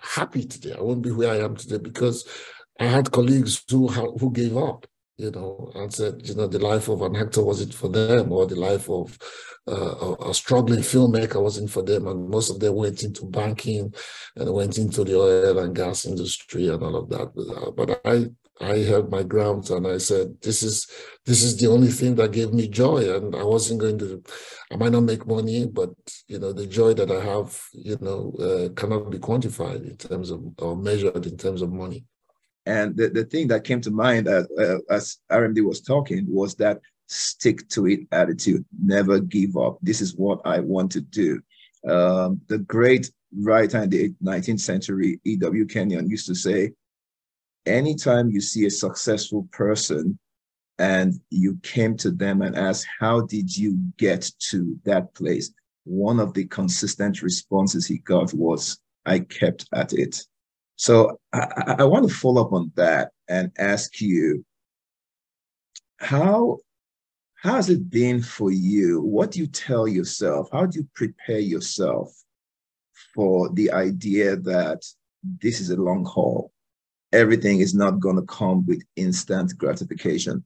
happy 0.02 0.44
today. 0.44 0.74
I 0.78 0.82
wouldn't 0.82 1.04
be 1.04 1.12
where 1.12 1.32
i 1.32 1.44
am 1.46 1.56
today 1.56 1.78
because 1.78 2.28
i 2.80 2.86
had 2.86 3.12
colleagues 3.12 3.64
who 3.70 3.88
who 3.88 4.32
gave 4.32 4.58
up 4.58 4.88
you 5.22 5.30
know, 5.32 5.72
and 5.76 5.94
said, 5.94 6.28
you 6.28 6.34
know, 6.34 6.48
the 6.48 6.58
life 6.58 6.88
of 6.90 7.04
an 7.04 7.16
actor 7.16 7.44
wasn't 7.44 7.74
for 7.74 7.90
them, 7.90 8.32
or 8.32 8.48
the 8.48 8.56
life 8.56 8.90
of 8.90 9.18
uh, 9.68 10.16
a 10.32 10.34
struggling 10.34 10.80
filmmaker 10.80 11.40
wasn't 11.42 11.70
for 11.70 11.84
them. 11.84 12.08
And 12.08 12.28
most 12.28 12.50
of 12.50 12.60
them 12.60 12.76
went 12.76 13.04
into 13.04 13.26
banking 13.26 13.94
and 14.36 14.54
went 14.54 14.80
into 14.80 15.04
the 15.04 15.20
oil 15.20 15.60
and 15.60 15.76
gas 15.76 16.06
industry 16.06 16.70
and 16.70 16.82
all 16.82 16.96
of 16.96 17.10
that. 17.10 17.30
But 17.78 18.02
I, 18.04 18.32
I 18.60 18.80
held 18.80 19.12
my 19.12 19.22
ground 19.22 19.70
and 19.70 19.86
I 19.86 20.00
said, 20.00 20.42
this 20.42 20.64
is 20.64 20.88
this 21.26 21.44
is 21.44 21.58
the 21.58 21.68
only 21.68 21.90
thing 21.90 22.16
that 22.16 22.32
gave 22.32 22.52
me 22.52 22.68
joy. 22.68 23.16
And 23.16 23.36
I 23.36 23.44
wasn't 23.44 23.82
going 23.82 24.00
to, 24.00 24.24
I 24.72 24.76
might 24.76 24.92
not 24.92 25.04
make 25.04 25.28
money, 25.28 25.68
but 25.68 25.92
you 26.28 26.40
know, 26.40 26.52
the 26.52 26.66
joy 26.66 26.96
that 26.96 27.12
I 27.12 27.24
have, 27.24 27.62
you 27.74 27.98
know, 28.02 28.34
uh, 28.40 28.74
cannot 28.74 29.12
be 29.12 29.20
quantified 29.20 29.88
in 29.88 29.98
terms 29.98 30.32
of 30.32 30.42
or 30.58 30.76
measured 30.76 31.28
in 31.28 31.38
terms 31.38 31.62
of 31.62 31.72
money. 31.72 32.06
And 32.66 32.96
the, 32.96 33.10
the 33.10 33.26
thing 33.26 33.48
that 33.48 33.64
came 33.64 33.82
to 33.82 33.92
mind 33.92 34.28
uh, 34.28 34.44
uh, 34.60 34.78
as 34.90 35.18
RMD 35.32 35.66
was 35.66 35.82
talking 35.82 36.26
was 36.28 36.56
that 36.56 36.80
stick 37.08 37.68
to 37.70 37.88
it 37.88 38.02
attitude, 38.12 38.64
never 38.84 39.20
give 39.20 39.58
up. 39.58 39.78
This 39.82 40.02
is 40.02 40.16
what 40.16 40.40
I 40.46 40.60
want 40.60 40.92
to 40.94 41.02
do. 41.02 41.42
Um, 41.88 42.42
the 42.48 42.60
great 42.60 43.12
writer 43.36 43.84
in 43.84 43.90
the 43.90 44.14
19th 44.24 44.60
century, 44.60 45.20
E.W. 45.26 45.66
Kenyon, 45.66 46.10
used 46.10 46.28
to 46.28 46.36
say, 46.36 46.72
anytime 47.66 48.30
you 48.30 48.40
see 48.40 48.66
a 48.66 48.72
successful 48.72 49.48
person 49.52 50.20
and 50.78 51.20
you 51.30 51.58
came 51.64 51.98
to 51.98 52.12
them 52.12 52.42
and 52.42 52.56
asked, 52.56 52.86
how 53.00 53.22
did 53.22 53.56
you 53.56 53.78
get 53.98 54.30
to 54.50 54.80
that 54.86 55.14
place? 55.16 55.52
one 55.84 56.20
of 56.20 56.34
the 56.34 56.46
consistent 56.46 57.22
responses 57.22 57.88
he 57.88 57.98
got 58.00 58.34
was, 58.34 58.80
I 59.06 59.20
kept 59.20 59.68
at 59.74 59.94
it. 59.94 60.22
So 60.82 61.20
I, 61.32 61.76
I 61.78 61.84
want 61.84 62.10
to 62.10 62.14
follow 62.16 62.44
up 62.44 62.54
on 62.54 62.72
that 62.74 63.12
and 63.30 63.52
ask 63.60 64.02
you, 64.02 64.44
how 65.98 66.58
how 67.36 67.54
has 67.54 67.70
it 67.70 67.88
been 67.88 68.20
for 68.24 68.52
you? 68.52 69.00
What 69.00 69.30
do 69.30 69.42
you 69.42 69.46
tell 69.46 69.88
yourself? 69.88 70.50
How 70.52 70.66
do 70.66 70.80
you 70.80 70.88
prepare 70.96 71.38
yourself 71.38 72.12
for 73.14 73.50
the 73.50 73.72
idea 73.72 74.38
that 74.38 74.84
this 75.40 75.60
is 75.60 75.70
a 75.70 75.76
long 75.76 76.04
haul? 76.04 76.52
Everything 77.14 77.60
is 77.60 77.76
not 77.76 78.00
going 78.00 78.16
to 78.16 78.24
come 78.24 78.66
with 78.66 78.82
instant 78.96 79.56
gratification. 79.60 80.44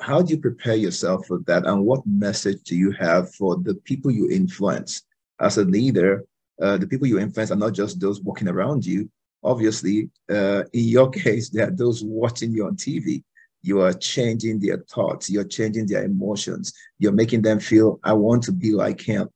How 0.00 0.22
do 0.22 0.32
you 0.32 0.40
prepare 0.40 0.76
yourself 0.76 1.26
for 1.26 1.40
that? 1.48 1.66
And 1.66 1.84
what 1.84 2.06
message 2.06 2.62
do 2.62 2.76
you 2.76 2.92
have 2.92 3.34
for 3.34 3.56
the 3.56 3.74
people 3.74 4.12
you 4.12 4.30
influence? 4.30 5.02
As 5.40 5.58
a 5.58 5.64
leader, 5.64 6.24
uh, 6.60 6.76
the 6.76 6.86
people 6.86 7.08
you 7.08 7.18
influence 7.18 7.50
are 7.50 7.56
not 7.56 7.72
just 7.72 7.98
those 7.98 8.20
walking 8.20 8.46
around 8.46 8.86
you. 8.86 9.10
Obviously, 9.44 10.10
uh, 10.30 10.64
in 10.72 10.84
your 10.84 11.10
case, 11.24 11.50
there 11.50 11.68
are 11.68 11.76
those 11.76 12.02
watching 12.04 12.52
you 12.52 12.66
on 12.66 12.76
TV 12.76 13.22
you 13.62 13.80
are 13.80 13.92
changing 13.92 14.58
their 14.58 14.78
thoughts, 14.78 15.30
you're 15.30 15.44
changing 15.44 15.86
their 15.86 16.04
emotions, 16.04 16.72
you're 16.98 17.12
making 17.12 17.42
them 17.42 17.60
feel, 17.60 18.00
I 18.02 18.12
want 18.12 18.42
to 18.44 18.52
be 18.52 18.72
like 18.72 19.00
him. 19.00 19.28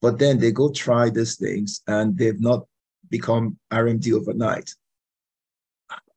But 0.00 0.18
then 0.18 0.38
they 0.38 0.50
go 0.50 0.70
try 0.72 1.10
these 1.10 1.36
things 1.36 1.80
and 1.86 2.18
they've 2.18 2.40
not 2.40 2.66
become 3.08 3.56
RMD 3.72 4.12
overnight. 4.14 4.74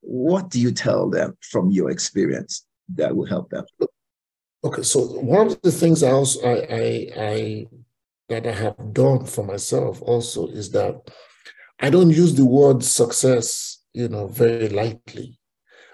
What 0.02 0.50
do 0.50 0.60
you 0.60 0.72
tell 0.72 1.10
them 1.10 1.38
from 1.42 1.70
your 1.70 1.92
experience 1.92 2.66
that 2.96 3.16
will 3.16 3.26
help 3.26 3.52
them? 3.52 3.66
Okay, 4.64 4.82
so 4.82 5.02
one 5.02 5.48
of 5.48 5.62
the 5.62 5.72
things 5.72 6.02
I 6.02 6.12
also 6.12 6.42
I, 6.42 6.68
I, 6.70 7.10
I 7.18 7.68
that 8.30 8.48
I 8.48 8.52
have 8.52 8.94
done 8.94 9.26
for 9.26 9.44
myself 9.44 10.02
also 10.02 10.48
is 10.48 10.72
that 10.72 11.00
I 11.80 11.90
don't 11.90 12.10
use 12.10 12.36
the 12.36 12.46
word 12.46 12.84
success, 12.84 13.80
you 13.94 14.08
know, 14.08 14.28
very 14.28 14.70
lightly. 14.70 15.40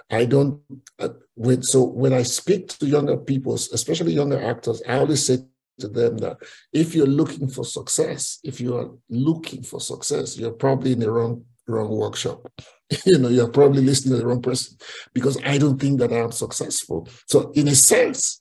I 0.09 0.25
don't, 0.25 0.61
uh, 0.99 1.09
when, 1.35 1.63
so 1.63 1.83
when 1.83 2.13
I 2.13 2.23
speak 2.23 2.67
to 2.79 2.85
younger 2.85 3.17
people, 3.17 3.55
especially 3.55 4.13
younger 4.13 4.41
actors, 4.43 4.81
I 4.87 4.97
always 4.97 5.25
say 5.25 5.39
to 5.79 5.87
them 5.87 6.17
that 6.19 6.37
if 6.73 6.93
you're 6.93 7.07
looking 7.07 7.47
for 7.47 7.65
success, 7.65 8.39
if 8.43 8.59
you 8.61 8.75
are 8.77 8.91
looking 9.09 9.63
for 9.63 9.79
success, 9.79 10.37
you're 10.37 10.51
probably 10.51 10.93
in 10.93 10.99
the 10.99 11.11
wrong 11.11 11.45
wrong 11.67 11.89
workshop. 11.89 12.51
you 13.05 13.17
know, 13.17 13.29
you're 13.29 13.47
probably 13.47 13.81
listening 13.81 14.13
to 14.13 14.19
the 14.19 14.27
wrong 14.27 14.41
person 14.41 14.77
because 15.13 15.37
I 15.43 15.57
don't 15.57 15.79
think 15.79 15.99
that 15.99 16.11
I'm 16.11 16.31
successful. 16.31 17.07
So 17.27 17.51
in 17.51 17.67
a 17.67 17.75
sense, 17.75 18.39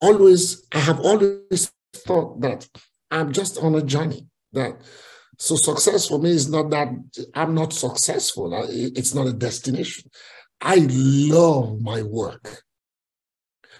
always 0.00 0.66
I 0.72 0.78
have 0.78 1.00
always 1.00 1.72
thought 1.94 2.40
that 2.40 2.68
I'm 3.10 3.32
just 3.32 3.58
on 3.58 3.74
a 3.74 3.82
journey. 3.82 4.26
That 4.52 4.80
so 5.38 5.56
success 5.56 6.08
for 6.08 6.18
me 6.18 6.30
is 6.30 6.48
not 6.48 6.70
that 6.70 6.88
I'm 7.34 7.54
not 7.54 7.72
successful. 7.72 8.52
It's 8.68 9.14
not 9.14 9.26
a 9.26 9.32
destination. 9.32 10.10
I 10.60 10.86
love 10.88 11.80
my 11.80 12.02
work. 12.02 12.62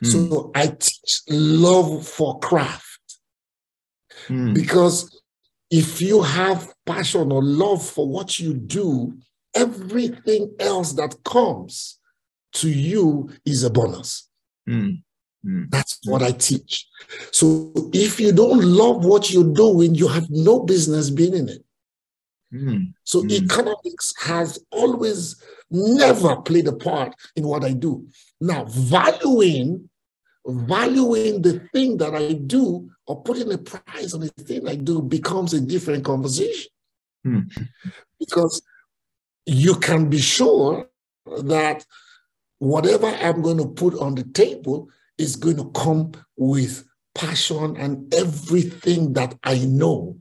Mm. 0.03 0.13
So 0.13 0.51
I 0.55 0.69
teach 0.69 1.23
love 1.29 2.07
for 2.07 2.39
craft. 2.41 2.99
Mm. 4.29 4.55
Because 4.55 5.21
if 5.71 6.03
you 6.03 6.23
have 6.23 6.73
passion 6.85 7.33
or 7.33 7.43
love 7.43 7.87
for 7.87 8.09
what 8.09 8.39
you 8.39 8.55
do, 8.55 9.17
everything 9.55 10.55
else 10.59 10.93
that 10.95 11.23
comes 11.25 11.99
to 12.55 12.69
you 12.69 13.31
is 13.45 13.63
a 13.65 13.71
bonus. 13.71 14.29
Mm. 14.69 15.03
That's 15.71 15.99
what 16.05 16.23
I 16.23 16.33
teach. 16.33 16.87
So 17.33 17.73
if 17.93 18.21
you 18.21 18.33
don't 18.33 18.63
love 18.63 19.05
what 19.05 19.31
you're 19.31 19.53
doing, 19.53 19.95
you 19.95 20.09
have 20.09 20.29
no 20.31 20.61
business 20.61 21.11
being 21.11 21.35
in 21.35 21.49
it. 21.49 21.65
Mm. 22.53 22.93
So 23.05 23.23
mm. 23.23 23.31
economics 23.31 24.15
has 24.21 24.59
always 24.71 25.43
never 25.71 26.37
played 26.43 26.69
a 26.69 26.73
part 26.73 27.15
in 27.35 27.47
what 27.47 27.65
I 27.65 27.73
do. 27.73 28.07
Now, 28.41 28.67
valuing, 28.67 29.89
valuing 30.47 31.43
the 31.43 31.67
thing 31.73 31.97
that 31.97 32.15
I 32.15 32.35
do 32.35 32.91
or 33.07 33.23
putting 33.23 33.53
a 33.53 33.59
price 33.59 34.15
on 34.15 34.21
the 34.21 34.29
thing 34.29 34.69
I 34.69 34.77
do 34.77 35.03
becomes 35.03 35.55
a 35.55 35.61
different 35.61 36.05
conversation. 36.05 36.71
Mm. 37.27 37.69
Because 38.19 38.63
you 39.47 39.75
can 39.77 40.09
be 40.09 40.19
sure 40.19 40.89
that 41.43 41.85
whatever 42.59 43.07
I'm 43.07 43.43
going 43.43 43.59
to 43.59 43.67
put 43.67 43.99
on 43.99 44.15
the 44.15 44.25
table 44.25 44.89
is 45.19 45.37
going 45.37 45.57
to 45.57 45.71
come 45.73 46.13
with 46.37 46.85
passion 47.15 47.77
and 47.77 48.13
everything 48.15 49.13
that 49.15 49.37
I 49.45 49.59
know 49.59 50.19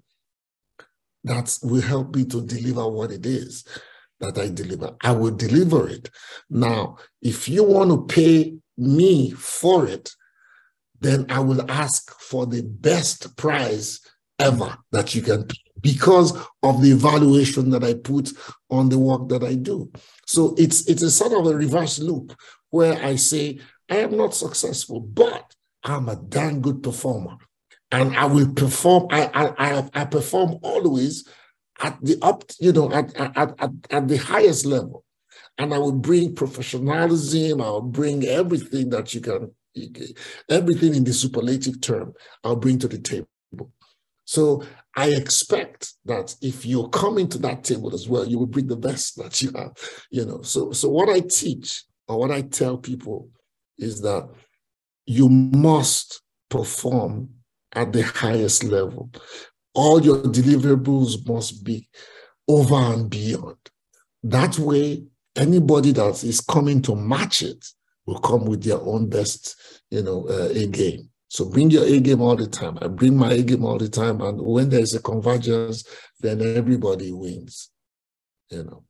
that 1.23 1.57
will 1.63 1.81
help 1.81 2.15
me 2.15 2.25
to 2.25 2.45
deliver 2.45 2.87
what 2.87 3.11
it 3.11 3.25
is 3.25 3.65
that 4.19 4.37
I 4.37 4.49
deliver. 4.49 4.95
I 5.01 5.11
will 5.11 5.31
deliver 5.31 5.87
it. 5.87 6.09
Now, 6.49 6.97
if 7.21 7.49
you 7.49 7.63
want 7.63 7.89
to 7.89 8.13
pay 8.13 8.55
me 8.77 9.31
for 9.31 9.87
it, 9.87 10.11
then 10.99 11.25
I 11.29 11.39
will 11.39 11.69
ask 11.69 12.11
for 12.19 12.45
the 12.45 12.61
best 12.61 13.35
price 13.35 13.99
ever 14.39 14.77
that 14.91 15.13
you 15.15 15.21
can 15.21 15.47
because 15.81 16.37
of 16.61 16.81
the 16.81 16.91
evaluation 16.91 17.71
that 17.71 17.83
I 17.83 17.95
put 17.95 18.31
on 18.69 18.89
the 18.89 18.99
work 18.99 19.29
that 19.29 19.43
I 19.43 19.55
do. 19.55 19.91
So 20.27 20.55
it's 20.57 20.87
it's 20.87 21.01
a 21.01 21.11
sort 21.11 21.33
of 21.33 21.51
a 21.51 21.57
reverse 21.57 21.99
loop 21.99 22.35
where 22.69 23.03
I 23.03 23.15
say, 23.15 23.59
I 23.91 23.97
am 23.97 24.17
not 24.17 24.33
successful, 24.33 25.01
but 25.01 25.53
I'm 25.83 26.09
a 26.09 26.15
damn 26.15 26.61
good 26.61 26.81
performer 26.81 27.37
and 27.91 28.15
I 28.15 28.25
will 28.25 28.53
perform. 28.53 29.07
I 29.11 29.29
I 29.33 29.53
I, 29.57 29.89
I 29.93 30.05
perform 30.05 30.57
always 30.63 31.27
at 31.81 31.97
the 32.01 32.17
up, 32.21 32.43
you 32.59 32.71
know, 32.71 32.91
at, 32.91 33.13
at, 33.15 33.55
at, 33.59 33.71
at 33.89 34.07
the 34.07 34.17
highest 34.17 34.65
level, 34.65 35.03
and 35.57 35.73
I 35.73 35.77
will 35.77 35.91
bring 35.91 36.35
professionalism. 36.35 37.61
I'll 37.61 37.81
bring 37.81 38.25
everything 38.25 38.89
that 38.91 39.13
you 39.13 39.21
can, 39.21 39.51
everything 40.49 40.95
in 40.95 41.03
the 41.03 41.13
superlative 41.13 41.81
term. 41.81 42.13
I'll 42.43 42.55
bring 42.55 42.79
to 42.79 42.87
the 42.87 42.99
table. 42.99 43.27
So 44.25 44.63
I 44.95 45.09
expect 45.09 45.93
that 46.05 46.35
if 46.41 46.65
you're 46.65 46.89
coming 46.89 47.27
to 47.29 47.37
that 47.39 47.63
table 47.63 47.93
as 47.93 48.07
well, 48.07 48.25
you 48.25 48.39
will 48.39 48.45
bring 48.45 48.67
the 48.67 48.77
best 48.77 49.17
that 49.17 49.41
you 49.41 49.51
have. 49.55 49.73
You 50.11 50.25
know, 50.25 50.41
so 50.43 50.71
so 50.71 50.87
what 50.87 51.09
I 51.09 51.19
teach 51.19 51.83
or 52.07 52.19
what 52.19 52.31
I 52.31 52.41
tell 52.41 52.77
people 52.77 53.29
is 53.81 54.01
that 54.01 54.29
you 55.05 55.27
must 55.29 56.21
perform 56.49 57.29
at 57.73 57.91
the 57.93 58.03
highest 58.03 58.63
level. 58.63 59.09
All 59.73 60.01
your 60.01 60.23
deliverables 60.23 61.27
must 61.27 61.63
be 61.63 61.89
over 62.47 62.75
and 62.75 63.09
beyond. 63.09 63.57
That 64.23 64.59
way, 64.59 65.03
anybody 65.35 65.91
that 65.93 66.23
is 66.23 66.41
coming 66.41 66.81
to 66.83 66.95
match 66.95 67.41
it 67.41 67.65
will 68.05 68.19
come 68.19 68.45
with 68.45 68.63
their 68.63 68.79
own 68.79 69.09
best, 69.09 69.55
you 69.89 70.03
know, 70.03 70.27
uh, 70.29 70.49
A 70.53 70.67
game. 70.67 71.09
So 71.29 71.45
bring 71.45 71.71
your 71.71 71.85
A 71.85 71.99
game 71.99 72.21
all 72.21 72.35
the 72.35 72.47
time. 72.47 72.77
I 72.81 72.87
bring 72.87 73.15
my 73.15 73.31
A 73.31 73.41
game 73.41 73.63
all 73.63 73.77
the 73.77 73.87
time. 73.87 74.21
And 74.21 74.41
when 74.41 74.69
there's 74.69 74.93
a 74.93 75.01
convergence, 75.01 75.85
then 76.19 76.41
everybody 76.41 77.11
wins, 77.13 77.71
you 78.49 78.63
know. 78.63 78.83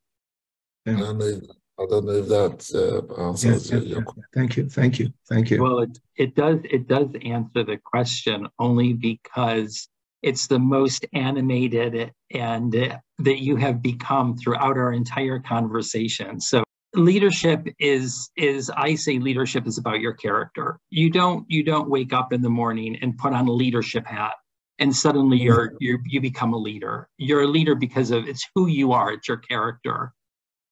Yeah. 0.85 0.95
Know 0.95 1.21
if, 1.21 1.43
I 1.81 1.85
don't 1.87 2.05
know 2.05 2.11
if 2.11 2.27
that 2.27 3.07
uh, 3.17 3.21
answers 3.27 3.71
yeah, 3.71 3.79
yeah, 3.79 3.83
your 3.83 4.01
question. 4.03 4.23
Thank 4.33 4.57
you. 4.57 4.69
Thank 4.69 4.99
you. 4.99 5.13
Thank 5.27 5.49
you. 5.49 5.63
Well, 5.63 5.79
it, 5.79 5.99
it 6.15 6.35
does 6.35 6.59
it 6.63 6.87
does 6.87 7.07
answer 7.23 7.63
the 7.63 7.77
question 7.83 8.47
only 8.59 8.93
because 8.93 9.87
it's 10.21 10.47
the 10.47 10.59
most 10.59 11.05
animated 11.13 12.13
and 12.31 12.75
uh, 12.75 12.97
that 13.19 13.39
you 13.41 13.55
have 13.55 13.81
become 13.81 14.37
throughout 14.37 14.77
our 14.77 14.93
entire 14.93 15.39
conversation. 15.39 16.39
So 16.39 16.63
leadership 16.93 17.67
is 17.79 18.29
is 18.37 18.69
I 18.69 18.95
say 18.95 19.17
leadership 19.17 19.65
is 19.65 19.79
about 19.79 20.01
your 20.01 20.13
character. 20.13 20.77
You 20.91 21.09
don't 21.09 21.49
you 21.49 21.63
don't 21.63 21.89
wake 21.89 22.13
up 22.13 22.31
in 22.31 22.41
the 22.41 22.49
morning 22.49 22.97
and 23.01 23.17
put 23.17 23.33
on 23.33 23.47
a 23.47 23.51
leadership 23.51 24.05
hat 24.05 24.35
and 24.81 24.95
suddenly 24.95 25.37
you're 25.37 25.73
you're 25.79 25.99
you 26.05 26.19
become 26.19 26.53
a 26.53 26.57
leader. 26.57 27.07
You're 27.17 27.43
a 27.43 27.47
leader 27.47 27.75
because 27.75 28.11
of 28.11 28.27
it's 28.27 28.45
who 28.55 28.67
you 28.67 28.91
are, 28.91 29.13
it's 29.13 29.27
your 29.27 29.37
character. 29.37 30.13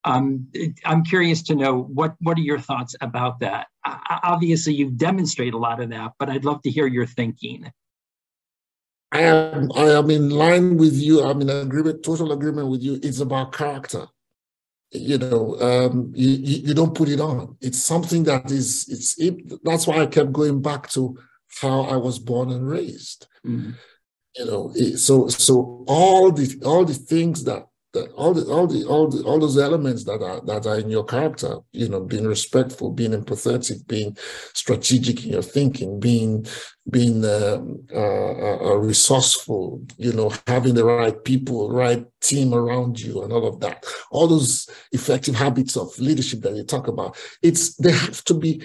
Um, 0.04 0.48
I'm 0.86 1.04
curious 1.04 1.44
to 1.44 1.56
know 1.56 1.82
what 1.82 2.16
what 2.22 2.38
are 2.38 2.42
your 2.42 2.60
thoughts 2.60 2.96
about 3.02 3.40
that? 3.40 3.68
Obviously, 3.86 4.74
you 4.74 4.92
demonstrate 4.92 5.54
a 5.54 5.58
lot 5.58 5.82
of 5.82 5.90
that, 5.90 6.14
but 6.18 6.30
I'd 6.30 6.46
love 6.46 6.62
to 6.64 6.72
hear 6.72 6.88
your 6.88 7.06
thinking. 7.06 7.72
I 9.12 9.22
am 9.22 9.72
I 9.76 9.90
am 9.90 10.10
in 10.10 10.30
line 10.30 10.78
with 10.78 10.94
you. 10.94 11.24
I'm 11.24 11.42
in 11.42 11.50
agreement, 11.50 12.04
total 12.04 12.32
agreement 12.32 12.70
with 12.70 12.82
you. 12.82 13.00
It's 13.02 13.20
about 13.20 13.54
character. 13.54 14.08
You 14.92 15.20
know, 15.20 15.60
um, 15.62 16.14
you, 16.16 16.62
you 16.68 16.74
don't 16.74 16.96
put 16.96 17.10
it 17.10 17.20
on. 17.20 17.58
It's 17.62 17.80
something 17.80 18.24
that 18.24 18.50
is. 18.50 18.88
It's 18.88 19.20
it, 19.20 19.64
that's 19.64 19.86
why 19.86 20.00
I 20.00 20.06
kept 20.08 20.32
going 20.32 20.62
back 20.62 20.90
to 20.92 21.18
how 21.62 21.82
I 21.82 21.96
was 21.98 22.20
born 22.20 22.52
and 22.52 22.68
raised. 22.68 23.28
Mm-hmm. 23.46 23.72
You 24.36 24.46
know, 24.46 24.74
so 24.96 25.28
so 25.28 25.84
all 25.88 26.32
the 26.32 26.62
all 26.64 26.86
the 26.86 26.94
things 26.94 27.44
that 27.44 27.69
all 28.16 28.34
the 28.34 28.46
all 28.46 28.68
the 28.68 28.86
all 28.86 29.08
the 29.08 29.24
all 29.24 29.40
those 29.40 29.58
elements 29.58 30.04
that 30.04 30.22
are 30.22 30.42
that 30.42 30.68
are 30.68 30.80
in 30.80 30.90
your 30.90 31.04
character 31.04 31.58
you 31.72 31.90
know 31.90 32.02
being 32.02 32.28
respectful 32.28 32.92
being 32.92 33.12
empathetic 33.12 33.88
being 33.88 34.16
strategic 34.54 35.26
in 35.26 35.32
your 35.32 35.42
thinking 35.42 36.00
being 36.00 36.46
being 36.90 37.26
um, 37.26 37.84
uh, 37.92 38.70
uh, 38.70 38.76
resourceful 38.76 39.82
you 39.98 40.14
know 40.14 40.32
having 40.46 40.76
the 40.76 40.86
right 40.86 41.24
people 41.24 41.72
right 41.72 42.06
team 42.22 42.54
around 42.54 43.00
you 43.00 43.24
and 43.24 43.34
all 43.34 43.48
of 43.48 43.60
that. 43.60 43.86
All 44.12 44.28
those 44.28 44.70
effective 44.92 45.36
habits 45.36 45.78
of 45.78 45.98
leadership 46.00 46.42
that 46.42 46.56
you 46.56 46.64
talk 46.64 46.88
about 46.88 47.18
it's 47.42 47.76
they 47.78 47.92
have 47.92 48.24
to 48.26 48.34
be 48.34 48.62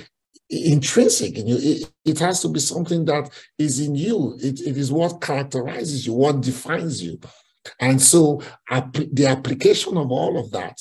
intrinsic 0.50 1.38
in 1.38 1.46
you. 1.46 1.56
It, 1.58 1.90
it 2.04 2.18
has 2.18 2.42
to 2.42 2.48
be 2.48 2.60
something 2.60 3.06
that 3.06 3.30
is 3.58 3.80
in 3.80 3.94
you. 3.94 4.36
It, 4.40 4.60
it 4.60 4.76
is 4.76 4.92
what 4.92 5.20
characterizes 5.20 6.06
you 6.06 6.12
what 6.12 6.42
defines 6.42 7.02
you 7.02 7.18
and 7.80 8.00
so 8.00 8.42
the 8.70 9.26
application 9.26 9.96
of 9.96 10.10
all 10.10 10.38
of 10.38 10.50
that, 10.52 10.80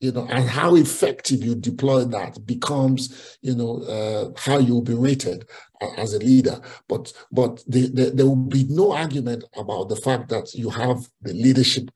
you 0.00 0.12
know, 0.12 0.26
and 0.30 0.48
how 0.48 0.76
effective 0.76 1.42
you 1.42 1.54
deploy 1.54 2.04
that 2.04 2.46
becomes, 2.46 3.38
you 3.42 3.54
know, 3.54 3.82
uh, 3.82 4.30
how 4.38 4.58
you'll 4.58 4.82
be 4.82 4.94
rated 4.94 5.48
as 5.96 6.14
a 6.14 6.18
leader. 6.18 6.60
But 6.88 7.12
but 7.32 7.62
the, 7.66 7.88
the, 7.88 8.10
there 8.10 8.26
will 8.26 8.36
be 8.36 8.64
no 8.68 8.92
argument 8.92 9.44
about 9.56 9.88
the 9.88 9.96
fact 9.96 10.28
that 10.28 10.54
you 10.54 10.70
have 10.70 11.08
the 11.22 11.32
leadership, 11.32 11.90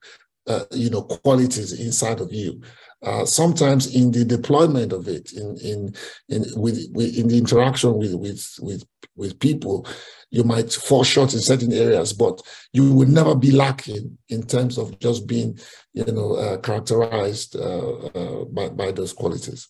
uh, 0.47 0.65
you 0.71 0.89
know, 0.89 1.03
qualities 1.03 1.79
inside 1.79 2.19
of 2.19 2.33
you. 2.33 2.61
Uh, 3.01 3.25
sometimes 3.25 3.93
in 3.93 4.11
the 4.11 4.23
deployment 4.23 4.93
of 4.93 5.07
it, 5.07 5.33
in 5.33 5.57
in 5.57 5.93
in 6.29 6.45
with, 6.55 6.87
with 6.93 7.17
in 7.17 7.27
the 7.27 7.37
interaction 7.37 7.97
with 7.97 8.13
with 8.15 8.55
with 8.61 8.85
with 9.15 9.39
people, 9.39 9.85
you 10.33 10.43
might 10.43 10.73
fall 10.73 11.03
short 11.03 11.31
in 11.35 11.39
certain 11.39 11.71
areas, 11.71 12.11
but 12.11 12.41
you 12.73 12.91
will 12.91 13.07
never 13.07 13.35
be 13.35 13.51
lacking 13.51 14.17
in 14.29 14.41
terms 14.41 14.79
of 14.79 14.97
just 14.97 15.27
being, 15.27 15.59
you 15.93 16.05
know, 16.05 16.33
uh, 16.33 16.57
characterized 16.57 17.55
uh, 17.55 17.91
uh 18.19 18.45
by 18.45 18.67
by 18.69 18.91
those 18.91 19.13
qualities. 19.13 19.69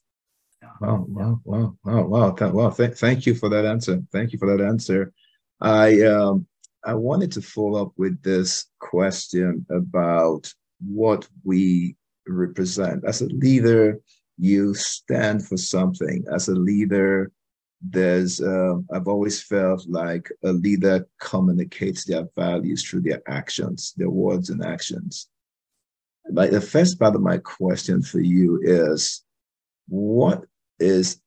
Wow! 0.80 1.06
Wow! 1.10 1.42
Wow! 1.44 1.78
Wow! 1.84 2.06
Wow! 2.06 2.52
Wow! 2.52 2.70
Th- 2.70 2.94
thank 2.94 3.26
you 3.26 3.36
for 3.36 3.50
that 3.50 3.66
answer. 3.66 4.02
Thank 4.14 4.32
you 4.32 4.40
for 4.40 4.48
that 4.56 4.64
answer. 4.64 5.12
I 5.60 6.02
um 6.04 6.48
I 6.86 6.94
wanted 6.94 7.34
to 7.34 7.42
follow 7.42 7.82
up 7.84 7.92
with 7.98 8.24
this 8.24 8.66
question 8.80 9.66
about 9.70 10.52
what 10.80 11.28
we 11.44 11.98
represent. 12.26 13.04
As 13.06 13.22
a 13.22 13.28
leader, 13.28 14.00
you 14.38 14.74
stand 14.76 15.46
for 15.46 15.58
something. 15.58 16.24
As 16.34 16.48
a 16.48 16.56
leader, 16.56 17.32
there's 17.84 18.42
uh, 18.42 18.76
I've 18.94 19.08
always 19.08 19.42
felt 19.42 19.86
like 19.88 20.32
a 20.44 20.54
leader 20.54 21.08
communicates 21.20 22.06
their 22.06 22.28
values 22.36 22.84
through 22.84 23.02
their 23.02 23.22
actions, 23.28 23.94
their 23.98 24.10
words 24.10 24.50
and 24.50 24.64
actions. 24.64 25.28
Like 26.30 26.52
the 26.52 26.62
first 26.62 26.98
part 26.98 27.16
of 27.16 27.22
my 27.22 27.38
question 27.40 28.02
for 28.02 28.22
you 28.22 28.60
is, 28.64 29.24
what 29.90 30.44
is 30.80 31.20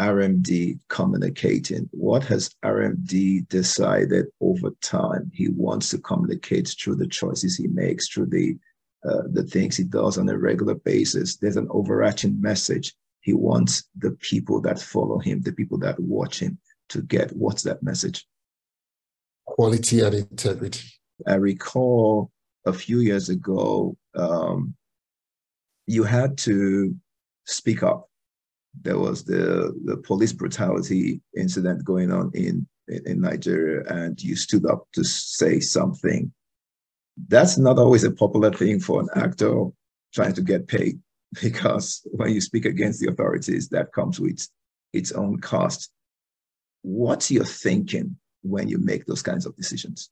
RMD 0.00 0.78
communicating? 0.88 1.90
What 1.92 2.24
has 2.24 2.54
RMD 2.64 3.46
decided 3.48 4.26
over 4.40 4.70
time 4.80 5.30
he 5.34 5.50
wants 5.50 5.90
to 5.90 5.98
communicate 5.98 6.74
through 6.80 6.96
the 6.96 7.06
choices 7.06 7.56
he 7.56 7.66
makes, 7.68 8.08
through 8.08 8.26
the 8.26 8.56
uh, 9.02 9.22
the 9.32 9.42
things 9.42 9.78
he 9.78 9.84
does 9.84 10.18
on 10.18 10.28
a 10.28 10.36
regular 10.36 10.74
basis. 10.74 11.36
There's 11.36 11.56
an 11.56 11.68
overarching 11.70 12.38
message 12.38 12.94
he 13.20 13.32
wants 13.32 13.84
the 13.98 14.12
people 14.12 14.60
that 14.62 14.80
follow 14.80 15.18
him, 15.18 15.42
the 15.42 15.52
people 15.52 15.78
that 15.78 15.98
watch 16.00 16.40
him, 16.40 16.58
to 16.90 17.02
get. 17.02 17.30
What's 17.36 17.62
that 17.64 17.82
message? 17.82 18.26
Quality 19.46 20.00
and 20.00 20.14
integrity. 20.14 20.88
I 21.26 21.34
recall 21.34 22.30
a 22.66 22.72
few 22.72 23.00
years 23.00 23.28
ago, 23.28 23.96
um, 24.14 24.74
you 25.86 26.04
had 26.04 26.38
to 26.38 26.94
speak 27.46 27.82
up. 27.82 28.08
There 28.82 28.98
was 28.98 29.24
the, 29.24 29.74
the 29.84 29.96
police 29.96 30.32
brutality 30.32 31.20
incident 31.36 31.84
going 31.84 32.12
on 32.12 32.30
in, 32.34 32.66
in 32.88 33.20
Nigeria, 33.20 33.82
and 33.88 34.20
you 34.22 34.36
stood 34.36 34.64
up 34.66 34.86
to 34.94 35.04
say 35.04 35.60
something 35.60 36.32
that's 37.28 37.58
not 37.58 37.78
always 37.78 38.04
a 38.04 38.10
popular 38.10 38.52
thing 38.52 38.80
for 38.80 39.00
an 39.00 39.08
actor 39.14 39.66
trying 40.14 40.32
to 40.34 40.42
get 40.42 40.66
paid 40.66 40.98
because 41.42 42.00
when 42.04 42.32
you 42.32 42.40
speak 42.40 42.64
against 42.64 43.00
the 43.00 43.08
authorities, 43.08 43.68
that 43.68 43.92
comes 43.92 44.20
with 44.20 44.46
its 44.92 45.12
own 45.12 45.40
cost. 45.40 45.90
What's 46.82 47.30
your 47.30 47.44
thinking 47.44 48.16
when 48.42 48.68
you 48.68 48.78
make 48.78 49.06
those 49.06 49.22
kinds 49.22 49.46
of 49.46 49.56
decisions? 49.56 50.10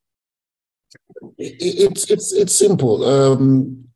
It's 1.39 2.11
it's 2.11 2.33
it's 2.33 2.55
simple. 2.55 3.05
Um, 3.05 3.89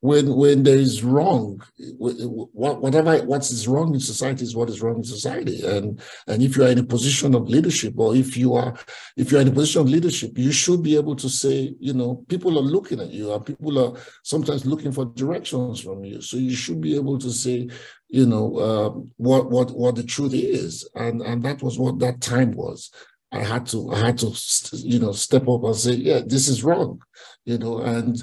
when 0.00 0.34
when 0.34 0.62
there 0.62 0.76
is 0.76 1.02
wrong 1.02 1.62
whatever 1.98 3.18
what 3.24 3.42
is 3.42 3.66
wrong 3.66 3.94
in 3.94 4.00
society 4.00 4.44
is 4.44 4.54
what 4.54 4.68
is 4.68 4.82
wrong 4.82 4.96
in 4.96 5.04
society. 5.04 5.64
And 5.66 6.00
and 6.26 6.42
if 6.42 6.56
you 6.56 6.64
are 6.64 6.68
in 6.68 6.78
a 6.78 6.84
position 6.84 7.34
of 7.34 7.48
leadership 7.48 7.94
or 7.96 8.14
if 8.14 8.36
you 8.36 8.54
are 8.54 8.76
if 9.16 9.30
you're 9.30 9.40
in 9.40 9.48
a 9.48 9.52
position 9.52 9.80
of 9.80 9.88
leadership 9.88 10.36
you 10.36 10.52
should 10.52 10.82
be 10.82 10.96
able 10.96 11.16
to 11.16 11.28
say 11.28 11.74
you 11.80 11.94
know 11.94 12.24
people 12.28 12.58
are 12.58 12.62
looking 12.62 13.00
at 13.00 13.10
you 13.10 13.32
and 13.32 13.46
people 13.46 13.78
are 13.78 13.98
sometimes 14.22 14.66
looking 14.66 14.92
for 14.92 15.06
directions 15.06 15.80
from 15.80 16.04
you. 16.04 16.20
So 16.20 16.36
you 16.36 16.54
should 16.54 16.80
be 16.80 16.96
able 16.96 17.18
to 17.18 17.30
say 17.30 17.68
you 18.08 18.26
know 18.26 18.56
uh, 18.58 18.90
what 19.16 19.50
what 19.50 19.70
what 19.70 19.94
the 19.94 20.04
truth 20.04 20.34
is. 20.34 20.88
And 20.94 21.22
and 21.22 21.42
that 21.44 21.62
was 21.62 21.78
what 21.78 21.98
that 22.00 22.20
time 22.20 22.52
was 22.52 22.90
I 23.34 23.42
had 23.42 23.66
to 23.66 23.92
I 23.92 23.98
had 24.06 24.18
to 24.18 24.32
you 24.72 24.98
know 24.98 25.12
step 25.12 25.48
up 25.48 25.64
and 25.64 25.76
say 25.76 25.94
yeah 25.94 26.20
this 26.24 26.48
is 26.48 26.64
wrong 26.64 27.02
you 27.44 27.58
know 27.58 27.78
and 27.78 28.22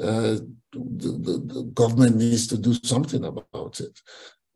uh, 0.00 0.36
the, 0.72 1.42
the, 1.46 1.70
government 1.74 2.16
needs 2.16 2.46
to 2.48 2.56
do 2.56 2.74
something 2.82 3.24
about 3.24 3.80
it. 3.80 4.00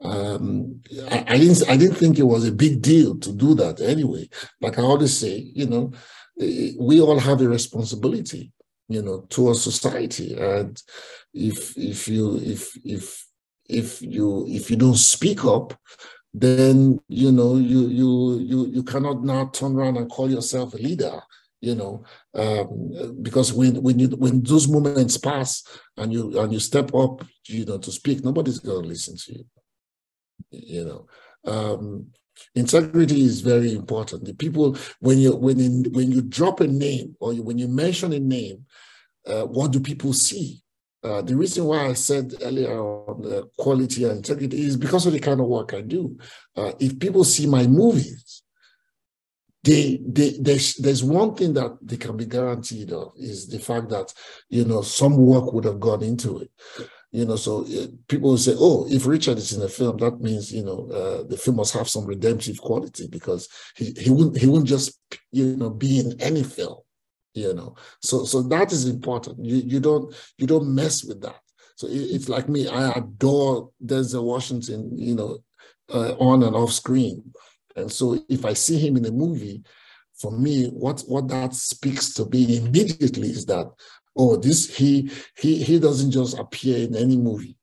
Um, 0.03 0.81
I, 1.11 1.25
I, 1.29 1.39
didn't 1.39 1.69
I 1.69 1.77
didn't 1.77 1.97
think 1.97 2.19
it 2.19 2.25
was 2.25 2.47
a 2.47 2.53
big 2.53 2.83
deal 2.83 3.19
to 3.19 3.33
do 3.33 3.55
that 3.55 3.81
anyway. 3.81 4.29
Like 4.61 4.79
I 4.79 4.83
always 4.83 5.17
say, 5.17 5.37
you 5.55 5.67
know, 5.67 5.93
we 6.39 7.01
all 7.01 7.19
have 7.19 7.41
a 7.41 7.49
responsibility, 7.49 8.53
you 8.89 9.03
know, 9.03 9.27
towards 9.29 9.63
society. 9.63 10.35
And 10.39 10.81
if 11.33 11.77
if 11.77 12.09
you 12.09 12.39
if 12.43 12.77
if 12.85 13.27
if 13.69 14.03
you 14.03 14.47
if 14.49 14.71
you 14.71 14.77
don't 14.77 14.97
speak 14.97 15.45
up, 15.45 15.75
then 16.41 17.01
you 17.09 17.33
know 17.33 17.57
you 17.57 17.89
you 17.89 18.39
you 18.39 18.67
you 18.67 18.83
cannot 18.83 19.25
now 19.25 19.47
turn 19.47 19.77
around 19.77 19.97
and 19.97 20.11
call 20.11 20.31
yourself 20.31 20.75
a 20.75 20.77
leader 20.77 21.21
you 21.61 21.75
know, 21.75 22.05
um, 22.35 23.23
because 23.23 23.53
when 23.53 23.83
when 23.83 23.99
you 23.99 24.09
when 24.09 24.43
those 24.43 24.69
moments 24.69 25.17
pass 25.17 25.65
and 25.97 26.13
you 26.13 26.39
and 26.39 26.53
you 26.53 26.61
step 26.61 26.95
up, 26.95 27.25
you 27.47 27.65
know, 27.65 27.79
to 27.79 27.91
speak, 27.91 28.25
nobody's 28.25 28.59
going 28.59 28.83
to 28.83 28.89
listen 28.89 29.17
to 29.17 29.33
you. 29.33 29.45
You 30.51 30.85
know, 30.85 31.07
um, 31.51 32.07
integrity 32.55 33.23
is 33.23 33.41
very 33.41 33.73
important. 33.75 34.27
The 34.27 34.35
people 34.35 34.77
when 35.01 35.19
you 35.19 35.35
when 35.35 35.59
in, 35.59 35.85
when 35.93 36.13
you 36.13 36.21
drop 36.21 36.61
a 36.61 36.67
name 36.67 37.17
or 37.21 37.33
you, 37.33 37.43
when 37.43 37.59
you 37.59 37.69
mention 37.69 38.13
a 38.13 38.21
name, 38.21 38.67
uh, 39.27 39.45
what 39.45 39.73
do 39.73 39.81
people 39.81 40.13
see? 40.13 40.63
Uh, 41.05 41.23
the 41.23 41.37
reason 41.37 41.65
why 41.65 41.87
I 41.87 41.93
said 41.93 42.35
earlier 42.43 42.81
on 42.81 43.23
the 43.23 43.49
quality 43.59 44.05
and 44.05 44.17
integrity 44.17 44.63
is 44.63 44.77
because 44.77 45.07
of 45.07 45.13
the 45.13 45.21
kind 45.21 45.41
of 45.41 45.47
work 45.47 45.73
I 45.73 45.83
do. 45.83 46.19
Uh, 46.57 46.73
if 46.81 46.99
people 46.99 47.23
see 47.23 47.47
my 47.47 47.67
movies, 47.67 48.43
they, 49.63 50.01
they, 50.07 50.37
there's, 50.41 50.75
there's 50.77 51.05
one 51.05 51.35
thing 51.35 51.53
that 51.55 51.77
they 51.83 51.97
can 51.97 52.17
be 52.17 52.25
guaranteed 52.25 52.93
of 52.93 53.13
is 53.17 53.49
the 53.49 53.59
fact 53.59 53.89
that, 53.91 54.13
you 54.49 54.65
know, 54.65 54.83
some 54.83 55.17
work 55.17 55.53
would 55.53 55.65
have 55.65 55.81
gone 55.81 56.03
into 56.03 56.39
it. 56.39 56.51
You 57.13 57.25
know, 57.25 57.37
so 57.37 57.65
uh, 57.65 57.87
people 58.09 58.31
will 58.31 58.39
say, 58.39 58.55
oh, 58.59 58.87
if 58.91 59.07
Richard 59.07 59.39
is 59.39 59.53
in 59.53 59.63
a 59.63 59.69
film, 59.69 59.97
that 59.99 60.21
means, 60.21 60.53
you 60.53 60.65
know, 60.65 60.89
uh, 60.91 61.23
the 61.27 61.37
film 61.37 61.57
must 61.57 61.73
have 61.75 61.89
some 61.89 62.05
redemptive 62.05 62.61
quality 62.61 63.07
because 63.09 63.49
he, 63.77 63.93
he 63.99 64.11
wouldn't, 64.11 64.39
he 64.39 64.47
wouldn't 64.47 64.69
just, 64.69 65.01
you 65.33 65.57
know, 65.57 65.71
be 65.71 65.99
in 66.01 66.21
any 66.21 66.43
film, 66.43 66.79
you 67.37 67.55
know. 67.55 67.77
So, 68.03 68.25
so 68.25 68.43
that 68.43 68.73
is 68.73 68.89
important. 68.89 69.45
You, 69.45 69.57
you 69.57 69.81
don't, 69.81 70.15
you 70.39 70.47
don't 70.47 70.75
mess 70.75 71.05
with 71.05 71.21
that. 71.23 71.41
So 71.77 71.87
it, 71.87 71.93
it's 71.93 72.29
like 72.29 72.49
me, 72.49 72.69
I 72.69 72.91
adore 72.93 73.71
Denzel 73.85 74.25
Washington, 74.25 74.97
you 74.97 75.15
know, 75.15 75.39
uh, 75.93 76.15
on 76.19 76.43
and 76.43 76.57
off 76.57 76.73
screen. 76.73 77.23
And 77.77 77.93
so 77.93 78.19
if 78.29 78.45
I 78.45 78.55
see 78.55 78.79
him 78.79 78.97
in 78.97 79.05
a 79.05 79.13
movie, 79.13 79.63
for 80.15 80.33
me, 80.33 80.69
what, 80.69 81.03
what 81.07 81.29
that 81.29 81.55
speaks 81.55 82.15
to 82.15 82.25
me 82.31 82.57
immediately 82.57 83.29
is 83.29 83.45
that, 83.47 83.71
oh, 84.17 84.37
this 84.37 84.75
he 84.75 85.11
he 85.37 85.63
he 85.63 85.79
doesn't 85.79 86.11
just 86.11 86.39
appear 86.39 86.79
in 86.79 86.97
any 86.97 87.19
movie. 87.19 87.55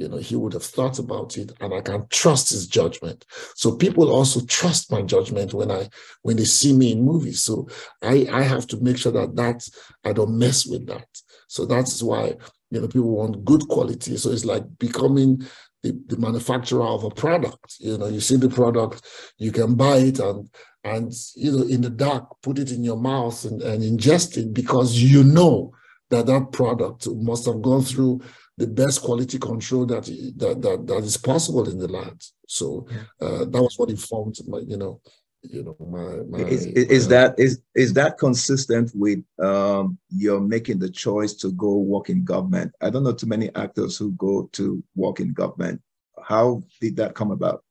You 0.00 0.08
know, 0.08 0.16
he 0.16 0.34
would 0.34 0.54
have 0.54 0.64
thought 0.64 0.98
about 0.98 1.36
it 1.36 1.52
and 1.60 1.74
I 1.74 1.82
can 1.82 2.06
trust 2.08 2.48
his 2.48 2.66
judgment. 2.66 3.26
So 3.54 3.76
people 3.76 4.10
also 4.10 4.40
trust 4.46 4.90
my 4.90 5.02
judgment 5.02 5.52
when 5.52 5.70
I 5.70 5.90
when 6.22 6.38
they 6.38 6.46
see 6.46 6.72
me 6.72 6.92
in 6.92 7.04
movies. 7.04 7.42
So 7.42 7.68
I, 8.00 8.26
I 8.32 8.40
have 8.40 8.66
to 8.68 8.80
make 8.80 8.96
sure 8.96 9.12
that 9.12 9.36
that 9.36 9.68
I 10.02 10.14
don't 10.14 10.38
mess 10.38 10.64
with 10.64 10.86
that. 10.86 11.06
So 11.48 11.66
that's 11.66 12.02
why 12.02 12.36
you 12.70 12.80
know 12.80 12.88
people 12.88 13.14
want 13.14 13.44
good 13.44 13.68
quality. 13.68 14.16
So 14.16 14.30
it's 14.30 14.46
like 14.46 14.64
becoming 14.78 15.46
the, 15.82 15.92
the 16.06 16.16
manufacturer 16.16 16.86
of 16.86 17.04
a 17.04 17.10
product. 17.10 17.76
You 17.78 17.98
know, 17.98 18.06
you 18.06 18.20
see 18.20 18.36
the 18.36 18.48
product, 18.48 19.06
you 19.36 19.52
can 19.52 19.74
buy 19.74 19.98
it 19.98 20.18
and 20.18 20.48
and 20.82 21.12
you 21.36 21.52
know 21.52 21.64
in 21.64 21.82
the 21.82 21.90
dark 21.90 22.24
put 22.42 22.58
it 22.58 22.72
in 22.72 22.82
your 22.82 22.96
mouth 22.96 23.44
and, 23.44 23.60
and 23.60 23.82
ingest 23.82 24.38
it 24.38 24.54
because 24.54 24.94
you 24.94 25.22
know 25.22 25.74
that 26.08 26.24
that 26.24 26.52
product 26.52 27.06
must 27.08 27.44
have 27.44 27.60
gone 27.60 27.82
through 27.82 28.20
the 28.58 28.66
best 28.66 29.02
quality 29.02 29.38
control 29.38 29.86
that 29.86 30.04
that 30.36 30.60
that, 30.62 30.86
that 30.86 31.04
is 31.04 31.16
possible 31.16 31.68
in 31.68 31.78
the 31.78 31.88
land. 31.88 32.22
So 32.46 32.86
uh, 33.20 33.44
that 33.46 33.62
was 33.62 33.78
what 33.78 33.90
informed 33.90 34.36
my, 34.46 34.58
you 34.58 34.76
know, 34.76 35.00
you 35.42 35.62
know, 35.62 35.76
my, 35.80 36.38
my 36.38 36.44
is, 36.46 36.66
is 36.66 37.08
that 37.08 37.34
is 37.38 37.62
is 37.74 37.94
that 37.94 38.18
consistent 38.18 38.92
with 38.94 39.24
um, 39.42 39.98
you're 40.10 40.40
making 40.40 40.78
the 40.78 40.90
choice 40.90 41.34
to 41.34 41.52
go 41.52 41.76
work 41.78 42.10
in 42.10 42.24
government? 42.24 42.72
I 42.80 42.90
don't 42.90 43.04
know 43.04 43.14
too 43.14 43.26
many 43.26 43.54
actors 43.54 43.96
who 43.96 44.12
go 44.12 44.50
to 44.52 44.82
work 44.94 45.20
in 45.20 45.32
government. 45.32 45.80
How 46.22 46.62
did 46.80 46.96
that 46.96 47.14
come 47.14 47.30
about? 47.30 47.64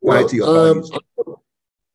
Well, 0.00 0.28
to 0.28 0.36
your 0.36 0.70
um, 0.70 0.84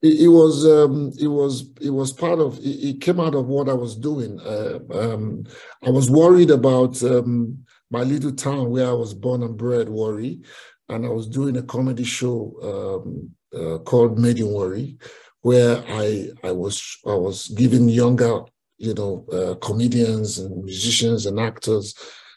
it, 0.02 0.22
it, 0.22 0.28
was 0.28 0.66
um, 0.66 1.12
it 1.20 1.28
was 1.28 1.72
it 1.80 1.92
was 1.92 2.12
part 2.12 2.40
of 2.40 2.58
it, 2.60 2.64
it, 2.64 3.02
came 3.02 3.20
out 3.20 3.36
of 3.36 3.48
what 3.48 3.70
I 3.70 3.74
was 3.74 3.96
doing. 3.96 4.40
Uh, 4.40 4.80
um, 4.94 5.46
I 5.86 5.90
was 5.90 6.10
worried 6.10 6.50
about 6.50 7.02
um, 7.04 7.66
my 7.90 8.04
little 8.04 8.32
town 8.32 8.70
where 8.70 8.88
I 8.88 8.94
was 8.94 9.14
born 9.14 9.44
and 9.44 9.58
bred, 9.58 9.90
Warri, 9.90 10.42
and 10.90 11.06
I 11.06 11.10
was 11.10 11.28
doing 11.28 11.58
a 11.58 11.64
comedy 11.64 12.04
show 12.04 13.04
um, 13.06 13.30
uh, 13.54 13.78
called 13.80 14.18
Made 14.18 14.40
in 14.40 14.48
Warri, 14.48 14.98
where 15.42 15.84
I 15.88 16.30
I 16.44 16.52
was 16.52 16.98
I 17.06 17.14
was 17.14 17.48
giving 17.50 17.88
younger 17.88 18.42
you 18.78 18.94
know 18.96 19.26
uh, 19.32 19.56
comedians 19.66 20.40
and 20.40 20.64
musicians 20.64 21.26
and 21.28 21.40
actors 21.40 21.94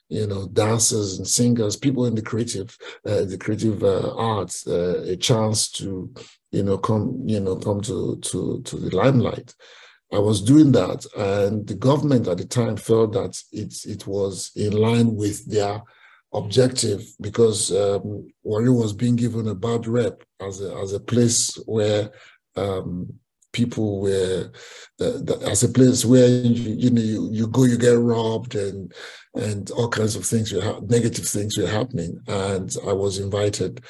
you 0.08 0.26
know, 0.26 0.46
dancers 0.48 1.18
and 1.18 1.26
singers, 1.26 1.76
people 1.76 2.06
in 2.06 2.14
the 2.14 2.22
creative, 2.22 2.76
uh, 3.06 3.24
the 3.24 3.38
creative 3.38 3.82
uh, 3.82 4.14
arts, 4.14 4.66
uh, 4.66 5.02
a 5.08 5.16
chance 5.16 5.70
to, 5.70 6.12
you 6.54 6.62
know, 6.62 6.78
come, 6.78 7.22
you 7.26 7.40
know, 7.40 7.56
come 7.56 7.80
to 7.82 8.16
to 8.16 8.62
to 8.62 8.76
the 8.76 8.94
limelight. 8.94 9.54
I 10.12 10.18
was 10.18 10.40
doing 10.42 10.72
that, 10.72 11.04
and 11.16 11.66
the 11.66 11.74
government 11.74 12.28
at 12.28 12.38
the 12.38 12.44
time 12.44 12.76
felt 12.76 13.12
that 13.12 13.42
it 13.52 13.74
it 13.84 14.06
was 14.06 14.52
in 14.54 14.72
line 14.72 15.16
with 15.16 15.44
their 15.50 15.82
objective 16.32 17.02
because 17.20 17.72
um, 17.72 18.28
was 18.42 18.92
being 18.92 19.16
given 19.16 19.48
a 19.48 19.54
bad 19.54 19.86
rep 19.86 20.22
as 20.40 20.60
a 20.60 20.74
as 20.76 20.92
a 20.92 21.00
place 21.00 21.56
where 21.66 22.10
um, 22.56 23.12
people 23.52 24.00
were 24.00 24.50
uh, 25.00 25.48
as 25.50 25.62
a 25.62 25.68
place 25.68 26.04
where 26.04 26.28
you, 26.28 26.74
you 26.74 26.90
know 26.90 27.00
you, 27.00 27.28
you, 27.32 27.46
go 27.46 27.64
you 27.64 27.78
get 27.78 27.96
robbed 27.98 28.54
and 28.56 28.92
and 29.34 29.70
all 29.70 29.88
kinds 29.88 30.16
of 30.16 30.26
things 30.26 30.52
negative 30.82 31.26
things 31.26 31.56
were 31.56 31.66
happening 31.68 32.18
and 32.26 32.76
i 32.86 32.92
was 32.92 33.18
invited 33.18 33.82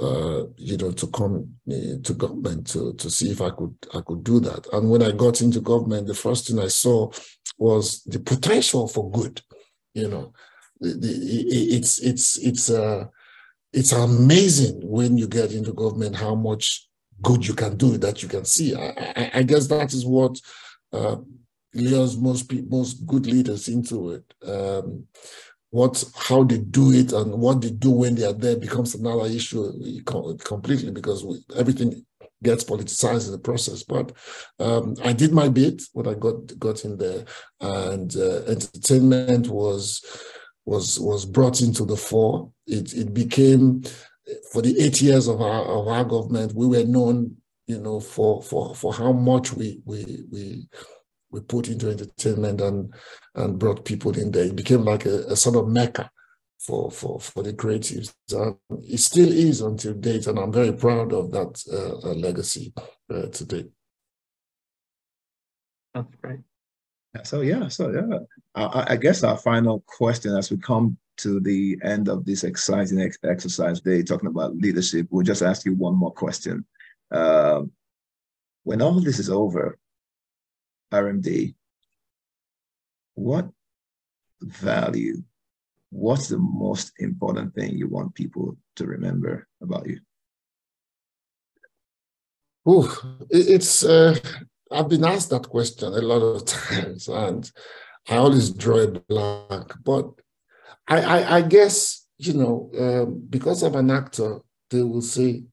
uh, 0.00 0.44
you 0.56 0.76
know 0.76 0.92
to 0.92 1.06
come 1.08 1.48
uh, 1.70 1.98
to 2.02 2.14
government 2.14 2.66
to 2.66 2.92
to 2.94 3.10
see 3.10 3.30
if 3.30 3.40
i 3.40 3.50
could 3.50 3.74
i 3.94 4.00
could 4.00 4.22
do 4.22 4.38
that 4.40 4.66
and 4.72 4.90
when 4.90 5.02
i 5.02 5.10
got 5.10 5.40
into 5.40 5.60
government 5.60 6.06
the 6.06 6.14
first 6.14 6.46
thing 6.46 6.58
i 6.58 6.68
saw 6.68 7.10
was 7.58 8.02
the 8.04 8.20
potential 8.20 8.86
for 8.86 9.10
good 9.10 9.40
you 9.94 10.08
know 10.08 10.32
it's 10.80 11.98
it's 11.98 12.38
it's 12.38 12.70
uh 12.70 13.04
it's 13.72 13.92
amazing 13.92 14.80
when 14.82 15.18
you 15.18 15.26
get 15.26 15.52
into 15.52 15.72
government 15.72 16.14
how 16.16 16.34
much 16.34 16.88
good 17.22 17.46
you 17.46 17.54
can 17.54 17.76
do 17.76 17.98
that 17.98 18.22
you 18.22 18.28
can 18.28 18.44
see. 18.44 18.74
I, 18.74 18.88
I, 19.16 19.30
I 19.34 19.42
guess 19.42 19.66
that 19.68 19.92
is 19.92 20.06
what 20.06 20.40
uh, 20.92 21.16
most 21.74 22.52
most 22.70 23.06
good 23.06 23.26
leaders 23.26 23.68
into 23.68 24.10
it. 24.10 24.34
Um, 24.46 25.04
what 25.70 26.02
how 26.16 26.44
they 26.44 26.58
do 26.58 26.92
it 26.92 27.12
and 27.12 27.32
what 27.32 27.60
they 27.60 27.70
do 27.70 27.90
when 27.90 28.14
they 28.14 28.24
are 28.24 28.32
there 28.32 28.56
becomes 28.56 28.94
another 28.94 29.26
issue 29.26 29.70
completely 30.04 30.90
because 30.90 31.24
we, 31.24 31.38
everything 31.56 32.04
gets 32.42 32.64
politicized 32.64 33.26
in 33.26 33.32
the 33.32 33.38
process. 33.38 33.82
But 33.82 34.12
um, 34.58 34.94
I 35.04 35.12
did 35.12 35.32
my 35.32 35.48
bit 35.48 35.82
when 35.92 36.06
I 36.06 36.14
got 36.14 36.58
got 36.58 36.84
in 36.84 36.96
there, 36.96 37.24
and 37.60 38.14
uh, 38.16 38.42
entertainment 38.46 39.48
was 39.48 40.02
was 40.64 40.98
was 41.00 41.26
brought 41.26 41.60
into 41.60 41.84
the 41.84 41.96
fore. 41.96 42.50
It 42.66 42.94
it 42.94 43.12
became 43.12 43.82
for 44.52 44.62
the 44.62 44.78
eight 44.80 45.00
years 45.00 45.28
of 45.28 45.40
our 45.40 45.64
of 45.64 45.88
our 45.88 46.04
government, 46.04 46.54
we 46.54 46.66
were 46.66 46.84
known, 46.84 47.36
you 47.66 47.78
know, 47.78 48.00
for 48.00 48.42
for 48.42 48.74
for 48.74 48.92
how 48.92 49.12
much 49.12 49.52
we 49.54 49.80
we 49.84 50.24
we 50.30 50.68
we 51.30 51.40
put 51.40 51.68
into 51.68 51.90
entertainment 51.90 52.60
and 52.60 52.94
and 53.34 53.58
brought 53.58 53.84
people 53.84 54.16
in 54.16 54.30
there. 54.30 54.44
It 54.44 54.56
became 54.56 54.82
like 54.82 55.06
a, 55.06 55.24
a 55.26 55.36
sort 55.36 55.56
of 55.56 55.68
mecca 55.68 56.10
for 56.58 56.90
for 56.90 57.20
for 57.20 57.42
the 57.42 57.52
creatives. 57.52 58.12
And 58.32 58.56
it 58.84 58.98
still 58.98 59.30
is 59.30 59.60
until 59.60 59.94
date, 59.94 60.26
and 60.26 60.38
I'm 60.38 60.52
very 60.52 60.72
proud 60.72 61.12
of 61.12 61.30
that 61.32 61.62
uh, 61.72 62.08
uh 62.08 62.14
legacy 62.14 62.72
uh, 63.10 63.26
today. 63.26 63.66
That's 65.94 66.14
great. 66.22 66.40
So 67.24 67.40
yeah, 67.40 67.68
so 67.68 67.90
yeah, 67.90 68.18
I, 68.54 68.92
I 68.92 68.96
guess 68.96 69.24
our 69.24 69.36
final 69.36 69.82
question 69.86 70.36
as 70.36 70.50
we 70.50 70.58
come 70.58 70.98
to 71.18 71.40
the 71.40 71.76
end 71.82 72.08
of 72.08 72.24
this 72.24 72.44
exciting 72.44 73.00
ex- 73.00 73.18
exercise 73.24 73.80
day, 73.80 74.02
talking 74.02 74.28
about 74.28 74.56
leadership, 74.56 75.08
we'll 75.10 75.24
just 75.24 75.42
ask 75.42 75.64
you 75.66 75.74
one 75.74 75.96
more 75.96 76.12
question. 76.12 76.64
Uh, 77.10 77.62
when 78.62 78.82
all 78.82 79.00
this 79.00 79.18
is 79.18 79.30
over, 79.30 79.78
RMD, 80.92 81.54
what 83.14 83.48
value, 84.40 85.22
what's 85.90 86.28
the 86.28 86.38
most 86.38 86.92
important 86.98 87.54
thing 87.54 87.76
you 87.76 87.88
want 87.88 88.14
people 88.14 88.56
to 88.76 88.86
remember 88.86 89.46
about 89.62 89.86
you? 89.86 90.00
Oh, 92.66 93.26
it's, 93.30 93.84
uh, 93.84 94.14
I've 94.70 94.88
been 94.88 95.04
asked 95.04 95.30
that 95.30 95.48
question 95.48 95.88
a 95.88 96.02
lot 96.02 96.20
of 96.20 96.44
times, 96.46 97.08
and 97.08 97.50
I 98.08 98.16
always 98.16 98.50
draw 98.50 98.80
a 98.80 98.88
blank. 98.88 99.72
But 99.82 100.10
I, 100.86 101.00
I, 101.00 101.36
I 101.36 101.42
guess, 101.42 102.06
you 102.18 102.34
know, 102.34 102.70
um, 102.78 103.26
because 103.28 103.62
I'm 103.62 103.74
an 103.74 103.90
actor, 103.90 104.40
they 104.70 104.82
will 104.82 105.02
say 105.02 105.44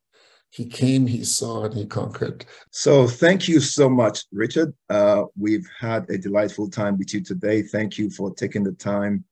he 0.56 0.66
came, 0.66 1.06
he 1.06 1.22
saw, 1.26 1.66
and 1.66 1.74
he 1.74 1.86
conquered. 1.86 2.46
So 2.72 3.08
thank 3.08 3.46
you 3.46 3.60
so 3.60 3.90
much, 3.90 4.24
Richard. 4.32 4.74
Uh, 4.90 5.24
we've 5.38 5.68
had 5.78 6.10
a 6.10 6.18
delightful 6.18 6.70
time 6.70 6.98
with 6.98 7.14
you 7.14 7.20
today. 7.20 7.62
Thank 7.62 7.98
you 7.98 8.10
for 8.10 8.34
taking 8.34 8.64
the 8.64 8.72
time 8.72 9.26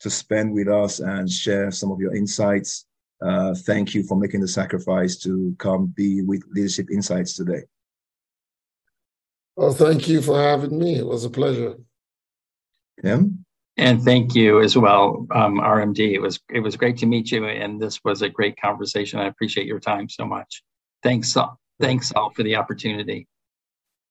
to 0.00 0.08
spend 0.08 0.54
with 0.54 0.68
us 0.68 1.00
and 1.00 1.30
share 1.30 1.70
some 1.70 1.92
of 1.92 2.00
your 2.00 2.16
insights. 2.16 2.86
Uh, 3.20 3.54
thank 3.54 3.94
you 3.94 4.04
for 4.04 4.16
making 4.16 4.40
the 4.40 4.48
sacrifice 4.48 5.18
to 5.18 5.54
come 5.58 5.88
be 5.88 6.22
with 6.22 6.42
Leadership 6.50 6.90
Insights 6.90 7.36
today. 7.36 7.64
Well, 9.56 9.74
thank 9.74 10.08
you 10.08 10.22
for 10.22 10.40
having 10.40 10.78
me. 10.78 10.94
It 10.94 11.06
was 11.06 11.26
a 11.26 11.30
pleasure. 11.30 11.74
Tim? 13.02 13.44
And 13.76 14.02
thank 14.02 14.34
you 14.34 14.60
as 14.62 14.78
well, 14.78 15.26
um, 15.30 15.58
RMD. 15.60 16.14
It 16.14 16.20
was 16.20 16.40
it 16.48 16.60
was 16.60 16.76
great 16.76 16.96
to 16.98 17.06
meet 17.06 17.30
you, 17.30 17.44
and 17.44 17.78
this 17.78 18.00
was 18.02 18.22
a 18.22 18.30
great 18.30 18.58
conversation. 18.58 19.20
I 19.20 19.26
appreciate 19.26 19.66
your 19.66 19.80
time 19.80 20.08
so 20.08 20.24
much. 20.24 20.62
Thanks, 21.02 21.36
all, 21.36 21.58
thanks 21.80 22.12
all 22.12 22.30
for 22.30 22.42
the 22.42 22.56
opportunity. 22.56 23.26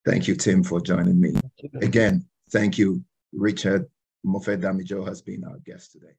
Thank 0.05 0.27
you, 0.27 0.35
Tim, 0.35 0.63
for 0.63 0.81
joining 0.81 1.19
me. 1.19 1.33
Again, 1.81 2.25
thank 2.49 2.77
you, 2.77 3.03
Richard. 3.33 3.87
Mofe 4.25 4.59
Damijo 4.59 5.07
has 5.07 5.21
been 5.21 5.43
our 5.43 5.59
guest 5.59 5.93
today. 5.93 6.15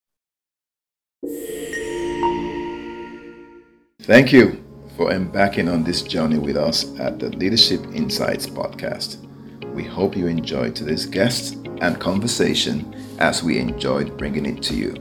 Thank 4.02 4.32
you 4.32 4.64
for 4.96 5.12
embarking 5.12 5.68
on 5.68 5.84
this 5.84 6.02
journey 6.02 6.38
with 6.38 6.56
us 6.56 6.98
at 6.98 7.18
the 7.18 7.30
Leadership 7.30 7.82
Insights 7.94 8.46
podcast. 8.46 9.18
We 9.74 9.84
hope 9.84 10.16
you 10.16 10.26
enjoyed 10.26 10.74
today's 10.74 11.06
guest 11.06 11.54
and 11.80 11.98
conversation 12.00 12.94
as 13.18 13.42
we 13.42 13.58
enjoyed 13.58 14.16
bringing 14.16 14.46
it 14.46 14.62
to 14.64 14.74
you. 14.74 14.94